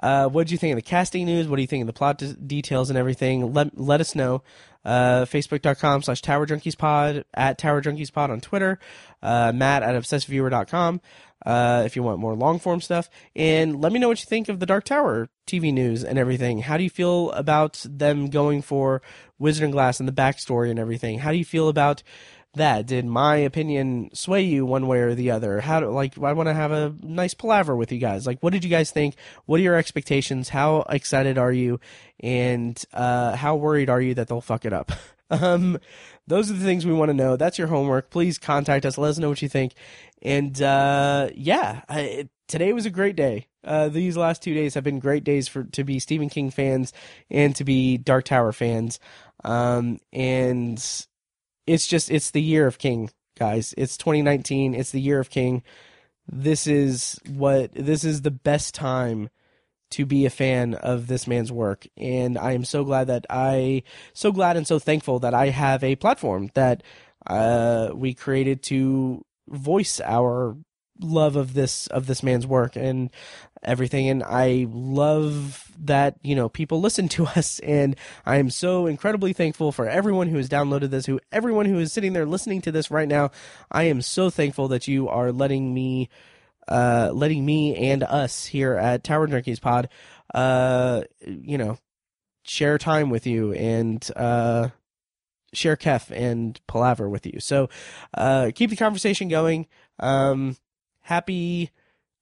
uh, 0.00 0.28
what 0.28 0.46
did 0.46 0.52
you 0.52 0.58
think 0.58 0.72
of 0.72 0.76
the 0.76 0.82
casting 0.82 1.26
news? 1.26 1.48
What 1.48 1.56
do 1.56 1.62
you 1.62 1.66
think 1.66 1.82
of 1.82 1.88
the 1.88 1.92
plot 1.92 2.18
d- 2.18 2.36
details 2.46 2.88
and 2.88 2.96
everything? 2.96 3.52
Let 3.52 3.76
let 3.78 4.00
us 4.00 4.14
know. 4.14 4.42
Uh, 4.84 5.26
Facebook.com 5.26 6.02
slash 6.02 6.22
Tower 6.22 6.46
Junkies 6.46 6.78
Pod, 6.78 7.24
at 7.34 7.58
Tower 7.58 7.82
Junkies 7.82 8.12
Pod 8.12 8.30
on 8.30 8.40
Twitter, 8.40 8.78
uh, 9.22 9.52
Matt 9.52 9.82
at 9.82 9.94
ObsessiveViewer.com 9.94 11.00
uh, 11.44 11.82
if 11.84 11.96
you 11.96 12.02
want 12.02 12.18
more 12.18 12.34
long 12.34 12.58
form 12.58 12.80
stuff. 12.80 13.08
And 13.36 13.80
let 13.80 13.92
me 13.92 13.98
know 13.98 14.08
what 14.08 14.20
you 14.20 14.26
think 14.26 14.48
of 14.48 14.60
the 14.60 14.66
Dark 14.66 14.84
Tower 14.84 15.28
TV 15.46 15.72
news 15.72 16.04
and 16.04 16.18
everything. 16.18 16.60
How 16.60 16.76
do 16.76 16.84
you 16.84 16.90
feel 16.90 17.30
about 17.32 17.84
them 17.88 18.28
going 18.28 18.62
for 18.62 19.02
Wizard 19.38 19.64
and 19.64 19.72
Glass 19.72 20.00
and 20.00 20.08
the 20.08 20.12
backstory 20.12 20.70
and 20.70 20.78
everything? 20.78 21.18
How 21.20 21.32
do 21.32 21.38
you 21.38 21.44
feel 21.44 21.68
about 21.68 22.02
that? 22.54 22.86
Did 22.86 23.04
my 23.04 23.36
opinion 23.36 24.10
sway 24.12 24.42
you 24.42 24.64
one 24.66 24.86
way 24.86 25.00
or 25.00 25.14
the 25.14 25.30
other? 25.30 25.60
How 25.60 25.80
do, 25.80 25.90
like 25.90 26.18
I 26.18 26.32
want 26.32 26.48
to 26.48 26.54
have 26.54 26.72
a 26.72 26.94
nice 27.02 27.34
palaver 27.34 27.76
with 27.76 27.92
you 27.92 27.98
guys. 27.98 28.26
Like, 28.26 28.38
what 28.40 28.52
did 28.52 28.64
you 28.64 28.70
guys 28.70 28.90
think? 28.90 29.16
What 29.46 29.60
are 29.60 29.62
your 29.62 29.76
expectations? 29.76 30.48
How 30.48 30.84
excited 30.88 31.38
are 31.38 31.52
you? 31.52 31.80
And 32.20 32.82
uh, 32.92 33.36
how 33.36 33.56
worried 33.56 33.90
are 33.90 34.00
you 34.00 34.14
that 34.14 34.28
they'll 34.28 34.40
fuck 34.40 34.64
it 34.64 34.72
up? 34.72 34.92
um, 35.30 35.78
those 36.26 36.50
are 36.50 36.54
the 36.54 36.64
things 36.64 36.84
we 36.84 36.92
want 36.92 37.08
to 37.10 37.14
know. 37.14 37.36
That's 37.36 37.58
your 37.58 37.68
homework. 37.68 38.10
Please 38.10 38.38
contact 38.38 38.84
us. 38.84 38.98
Let 38.98 39.10
us 39.10 39.18
know 39.18 39.28
what 39.28 39.42
you 39.42 39.48
think. 39.48 39.74
And 40.22 40.60
uh, 40.60 41.30
yeah, 41.34 41.82
I, 41.88 42.28
today 42.48 42.72
was 42.72 42.86
a 42.86 42.90
great 42.90 43.16
day. 43.16 43.46
Uh, 43.64 43.88
these 43.88 44.16
last 44.16 44.42
two 44.42 44.54
days 44.54 44.74
have 44.74 44.84
been 44.84 44.98
great 44.98 45.24
days 45.24 45.48
for 45.48 45.64
to 45.64 45.84
be 45.84 45.98
Stephen 45.98 46.28
King 46.28 46.50
fans 46.50 46.92
and 47.30 47.54
to 47.56 47.64
be 47.64 47.98
Dark 47.98 48.24
Tower 48.24 48.52
fans. 48.52 48.98
Um, 49.44 49.98
and 50.12 51.06
it's 51.68 51.86
just 51.86 52.10
it's 52.10 52.30
the 52.30 52.42
year 52.42 52.66
of 52.66 52.78
King, 52.78 53.10
guys. 53.38 53.74
It's 53.76 53.96
2019. 53.96 54.74
It's 54.74 54.90
the 54.90 55.00
year 55.00 55.20
of 55.20 55.30
King. 55.30 55.62
This 56.26 56.66
is 56.66 57.18
what 57.28 57.72
this 57.74 58.04
is 58.04 58.22
the 58.22 58.30
best 58.30 58.74
time 58.74 59.30
to 59.90 60.04
be 60.04 60.26
a 60.26 60.30
fan 60.30 60.74
of 60.74 61.06
this 61.06 61.26
man's 61.26 61.50
work 61.50 61.86
and 61.96 62.36
i 62.36 62.52
am 62.52 62.62
so 62.62 62.84
glad 62.84 63.06
that 63.06 63.24
i 63.30 63.82
so 64.12 64.30
glad 64.30 64.54
and 64.54 64.66
so 64.66 64.78
thankful 64.78 65.18
that 65.18 65.32
i 65.32 65.48
have 65.48 65.82
a 65.82 65.96
platform 65.96 66.50
that 66.52 66.82
uh, 67.26 67.88
we 67.94 68.12
created 68.12 68.62
to 68.62 69.24
voice 69.48 69.98
our 70.04 70.58
love 71.00 71.36
of 71.36 71.54
this 71.54 71.86
of 71.88 72.06
this 72.06 72.22
man's 72.22 72.46
work 72.46 72.76
and 72.76 73.10
everything 73.62 74.08
and 74.08 74.22
I 74.22 74.66
love 74.70 75.70
that 75.80 76.16
you 76.22 76.34
know 76.34 76.48
people 76.48 76.80
listen 76.80 77.08
to 77.10 77.26
us 77.36 77.58
and 77.60 77.96
I 78.26 78.36
am 78.36 78.50
so 78.50 78.86
incredibly 78.86 79.32
thankful 79.32 79.72
for 79.72 79.88
everyone 79.88 80.28
who 80.28 80.36
has 80.36 80.48
downloaded 80.48 80.90
this 80.90 81.06
who 81.06 81.20
everyone 81.32 81.66
who 81.66 81.78
is 81.78 81.92
sitting 81.92 82.12
there 82.12 82.26
listening 82.26 82.60
to 82.62 82.72
this 82.72 82.90
right 82.90 83.08
now 83.08 83.30
I 83.70 83.84
am 83.84 84.02
so 84.02 84.30
thankful 84.30 84.68
that 84.68 84.88
you 84.88 85.08
are 85.08 85.32
letting 85.32 85.74
me 85.74 86.08
uh 86.68 87.10
letting 87.12 87.44
me 87.44 87.74
and 87.76 88.02
us 88.02 88.46
here 88.46 88.74
at 88.74 89.04
Tower 89.04 89.28
Junkies 89.28 89.60
Pod 89.60 89.88
uh 90.34 91.02
you 91.26 91.58
know 91.58 91.78
share 92.42 92.78
time 92.78 93.10
with 93.10 93.26
you 93.26 93.52
and 93.52 94.08
uh 94.16 94.68
share 95.52 95.76
Khef 95.76 96.10
and 96.10 96.60
palaver 96.66 97.08
with 97.08 97.26
you. 97.26 97.40
So 97.40 97.68
uh, 98.14 98.50
keep 98.54 98.70
the 98.70 98.76
conversation 98.76 99.28
going. 99.28 99.66
Um, 99.98 100.56
happy 101.00 101.70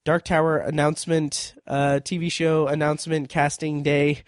Dark 0.07 0.23
Tower 0.23 0.59
announcement, 0.59 1.53
uh, 1.67 1.99
TV 2.01 2.31
show 2.31 2.67
announcement, 2.67 3.27
casting 3.27 3.83
day. 3.83 4.23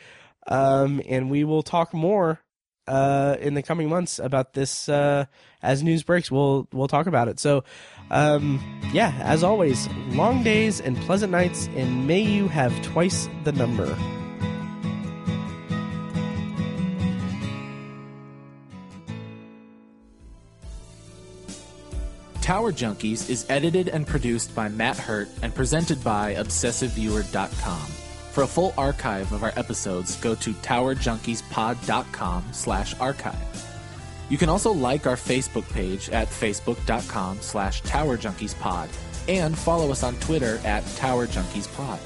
Um, 0.46 1.02
and 1.08 1.30
we 1.30 1.46
will 1.46 1.64
talk 1.64 1.94
more 1.94 2.42
uh, 2.86 3.38
in 3.40 3.54
the 3.54 3.64
coming 3.64 3.88
months 3.88 4.20
about 4.20 4.52
this 4.54 4.90
uh, 4.90 5.24
as 5.64 5.82
news 5.82 6.04
breaks. 6.04 6.30
We'll 6.30 6.68
we'll 6.74 6.90
talk 6.90 7.08
about 7.08 7.30
it. 7.30 7.40
So, 7.40 7.64
um, 8.12 8.60
yeah, 8.92 9.18
as 9.24 9.42
always, 9.42 9.88
long 10.10 10.44
days 10.44 10.82
and 10.82 10.98
pleasant 10.98 11.32
nights, 11.32 11.70
and 11.78 12.06
may 12.06 12.24
you 12.24 12.50
have 12.50 12.78
twice 12.82 13.30
the 13.46 13.54
number. 13.54 13.98
Tower 22.50 22.72
Junkies 22.72 23.30
is 23.30 23.46
edited 23.48 23.90
and 23.90 24.08
produced 24.08 24.56
by 24.56 24.68
Matt 24.70 24.98
Hurt 24.98 25.30
and 25.44 25.54
presented 25.54 26.04
by 26.04 26.34
ObsessiveViewer.com. 26.34 27.86
For 28.32 28.42
a 28.44 28.48
full 28.48 28.74
archive 28.76 29.32
of 29.32 29.44
our 29.44 29.54
episodes, 29.56 30.16
go 30.16 30.34
to 30.34 30.54
TowerJunkiesPod.com 30.54 32.46
slash 32.52 33.00
archive. 33.00 33.68
You 34.30 34.40
can 34.40 34.50
also 34.50 34.72
like 34.72 35.06
our 35.06 35.16
Facebook 35.16 35.72
page 35.72 36.10
at 36.10 36.28
Facebook.com 36.28 37.38
slash 37.42 37.84
TowerJunkiesPod 37.84 38.90
and 39.28 39.56
follow 39.56 39.92
us 39.92 40.02
on 40.02 40.16
Twitter 40.16 40.60
at 40.66 40.82
TowerJunkiesPod. 40.84 42.00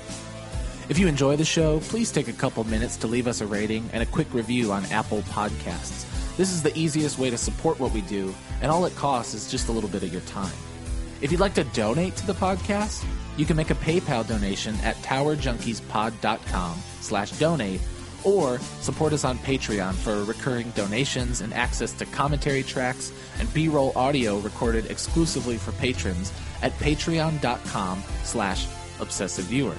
If 0.90 1.00
you 1.00 1.08
enjoy 1.08 1.38
the 1.38 1.46
show, 1.46 1.80
please 1.80 2.12
take 2.12 2.28
a 2.28 2.34
couple 2.34 2.66
minutes 2.66 2.98
to 2.98 3.08
leave 3.08 3.28
us 3.28 3.40
a 3.40 3.48
rating 3.48 3.90
and 3.94 4.04
a 4.04 4.08
quick 4.08 4.34
review 4.34 4.74
on 4.74 4.84
Apple 4.88 5.22
Podcasts. 5.22 6.13
This 6.36 6.52
is 6.52 6.64
the 6.64 6.76
easiest 6.78 7.20
way 7.20 7.30
to 7.30 7.38
support 7.38 7.80
what 7.80 7.92
we 7.92 8.02
do, 8.02 8.34
and 8.62 8.72
all 8.72 8.86
it 8.86 8.96
costs 8.96 9.34
is 9.34 9.52
just 9.52 9.68
a 9.68 9.72
little 9.72 9.90
bit 9.90 10.02
of 10.04 10.12
your 10.12 10.22
time. 10.24 10.54
If 11.22 11.32
you'd 11.32 11.40
like 11.40 11.54
to 11.56 11.64
donate 11.66 12.16
to 12.18 12.28
the 12.28 12.34
podcast, 12.34 13.06
you 13.38 13.46
can 13.46 13.56
make 13.56 13.70
a 13.70 13.76
PayPal 13.76 14.28
donation 14.28 14.76
at 14.84 14.96
towerjunkiespod.com 14.98 16.78
slash 17.02 17.32
donate 17.34 17.82
or 18.24 18.60
support 18.82 19.14
us 19.14 19.26
on 19.26 19.38
Patreon 19.40 19.94
for 19.94 20.24
recurring 20.24 20.72
donations 20.72 21.42
and 21.42 21.54
access 21.54 21.94
to 21.94 22.06
commentary 22.06 22.64
tracks 22.64 23.12
and 23.40 23.54
B-roll 23.54 23.92
audio 23.96 24.40
recorded 24.40 24.90
exclusively 24.90 25.58
for 25.58 25.72
patrons 25.74 26.32
at 26.62 26.72
patreon.com 26.80 28.04
slash 28.24 28.68
obsessiveviewer. 29.00 29.78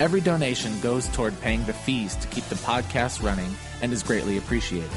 Every 0.00 0.20
donation 0.20 0.80
goes 0.80 1.08
toward 1.08 1.38
paying 1.40 1.64
the 1.64 1.72
fees 1.72 2.16
to 2.16 2.28
keep 2.28 2.44
the 2.44 2.56
podcast 2.56 3.22
running 3.22 3.54
and 3.82 3.92
is 3.92 4.02
greatly 4.02 4.38
appreciated. 4.38 4.90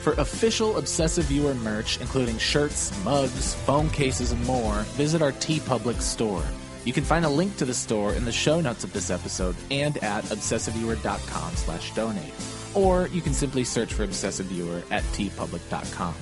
For 0.00 0.14
official 0.14 0.78
Obsessive 0.78 1.26
Viewer 1.26 1.54
merch, 1.54 2.00
including 2.00 2.38
shirts, 2.38 2.90
mugs, 3.04 3.54
phone 3.54 3.90
cases, 3.90 4.32
and 4.32 4.42
more, 4.46 4.76
visit 4.96 5.20
our 5.20 5.32
TeePublic 5.32 6.00
store. 6.00 6.42
You 6.86 6.94
can 6.94 7.04
find 7.04 7.26
a 7.26 7.28
link 7.28 7.58
to 7.58 7.66
the 7.66 7.74
store 7.74 8.14
in 8.14 8.24
the 8.24 8.32
show 8.32 8.62
notes 8.62 8.82
of 8.82 8.94
this 8.94 9.10
episode 9.10 9.54
and 9.70 9.98
at 9.98 10.24
obsessiveviewer.com 10.24 11.56
slash 11.56 11.94
donate. 11.94 12.32
Or 12.74 13.08
you 13.08 13.20
can 13.20 13.34
simply 13.34 13.64
search 13.64 13.92
for 13.92 14.04
Obsessive 14.04 14.46
Viewer 14.46 14.82
at 14.90 15.02
teepublic.com. 15.12 16.14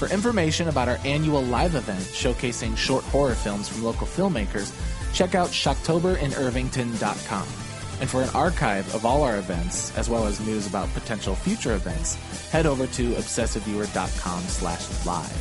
For 0.00 0.08
information 0.08 0.66
about 0.66 0.88
our 0.88 0.98
annual 1.04 1.42
live 1.42 1.76
event 1.76 2.00
showcasing 2.00 2.76
short 2.76 3.04
horror 3.04 3.36
films 3.36 3.68
from 3.68 3.84
local 3.84 4.08
filmmakers, 4.08 4.72
check 5.12 5.36
out 5.36 5.50
shocktoberinirvington.com. 5.50 7.63
And 8.04 8.10
for 8.10 8.20
an 8.20 8.28
archive 8.34 8.94
of 8.94 9.06
all 9.06 9.22
our 9.22 9.38
events, 9.38 9.96
as 9.96 10.10
well 10.10 10.26
as 10.26 10.38
news 10.38 10.66
about 10.66 10.92
potential 10.92 11.34
future 11.34 11.72
events, 11.72 12.16
head 12.50 12.66
over 12.66 12.86
to 12.86 13.12
obsessiveviewer.com 13.12 14.42
slash 14.42 15.06
live. 15.06 15.32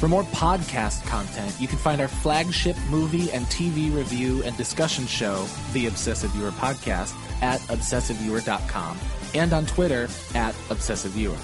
For 0.00 0.08
more 0.08 0.24
podcast 0.24 1.06
content, 1.06 1.54
you 1.60 1.68
can 1.68 1.78
find 1.78 2.00
our 2.00 2.08
flagship 2.08 2.76
movie 2.90 3.30
and 3.30 3.46
TV 3.46 3.94
review 3.96 4.42
and 4.42 4.56
discussion 4.56 5.06
show, 5.06 5.46
The 5.74 5.86
Obsessive 5.86 6.32
Viewer 6.32 6.50
Podcast, 6.50 7.14
at 7.40 7.60
obsessiveviewer.com 7.60 8.98
and 9.34 9.52
on 9.52 9.64
Twitter 9.66 10.08
at 10.34 10.56
obsessiveviewer. 10.70 11.38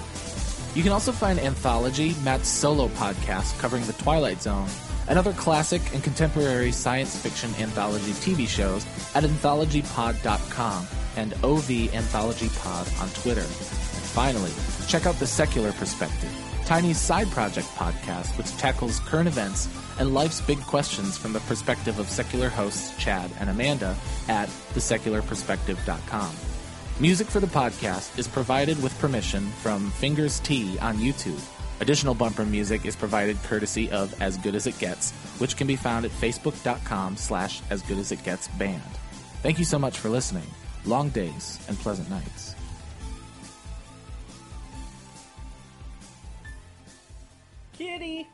You 0.74 0.82
can 0.82 0.90
also 0.90 1.12
find 1.12 1.39
Anthology, 1.39 2.16
Matt's 2.24 2.48
solo 2.48 2.89
podcast 2.89 3.56
covering 3.60 3.86
the 3.86 3.93
Twilight 3.93 4.43
Zone, 4.43 4.66
and 5.09 5.18
other 5.18 5.32
classic 5.32 5.82
and 5.94 6.02
contemporary 6.05 6.72
science 6.72 7.16
fiction 7.16 7.51
anthology 7.59 8.12
TV 8.12 8.47
shows 8.47 8.85
at 9.14 9.24
anthologypod.com 9.24 10.86
and 11.16 11.32
OVAnthologyPod 11.32 13.02
on 13.02 13.09
Twitter. 13.10 13.40
And 13.40 13.51
finally, 13.51 14.52
check 14.86 15.06
out 15.06 15.16
The 15.16 15.26
Secular 15.26 15.72
Perspective, 15.72 16.30
Tiny's 16.64 16.98
side 16.98 17.28
project 17.30 17.66
podcast, 17.68 18.36
which 18.39 18.56
tackles 18.59 19.01
current 19.01 19.28
events 19.28 19.68
and 19.98 20.14
life's 20.14 20.40
big 20.40 20.60
questions 20.60 21.16
from 21.16 21.32
the 21.32 21.40
perspective 21.40 21.98
of 21.98 22.09
secular 22.09 22.48
hosts 22.48 22.97
Chad 23.02 23.30
and 23.40 23.51
Amanda 23.51 23.97
at 24.28 24.48
thesecularperspective.com. 24.74 26.30
Music 27.01 27.28
for 27.28 27.40
the 27.40 27.47
podcast 27.47 28.18
is 28.18 28.26
provided 28.28 28.80
with 28.82 28.98
permission 28.98 29.47
from 29.62 29.90
Fingers 29.93 30.40
T 30.40 30.78
on 30.80 30.97
YouTube. 30.97 31.57
Additional 31.80 32.14
bumper 32.14 32.44
music 32.44 32.84
is 32.84 32.96
provided 32.96 33.40
courtesy 33.44 33.90
of 33.90 34.20
As 34.20 34.36
Good 34.38 34.55
As 34.55 34.66
It 34.66 34.78
Gets, 34.78 35.12
which 35.38 35.56
can 35.56 35.66
be 35.66 35.76
found 35.76 36.05
at 36.05 36.10
facebook.com 36.10 37.16
slash 37.16 37.62
as 37.70 37.82
good 37.82 37.98
as 37.98 38.12
it 38.12 38.22
gets. 38.24 38.48
Thank 39.42 39.59
you 39.59 39.64
so 39.64 39.78
much 39.78 39.98
for 39.98 40.09
listening. 40.09 40.46
Long 40.84 41.10
days 41.10 41.59
and 41.68 41.78
pleasant 41.78 42.10
nights. 42.10 42.55
Kitty. 47.76 48.26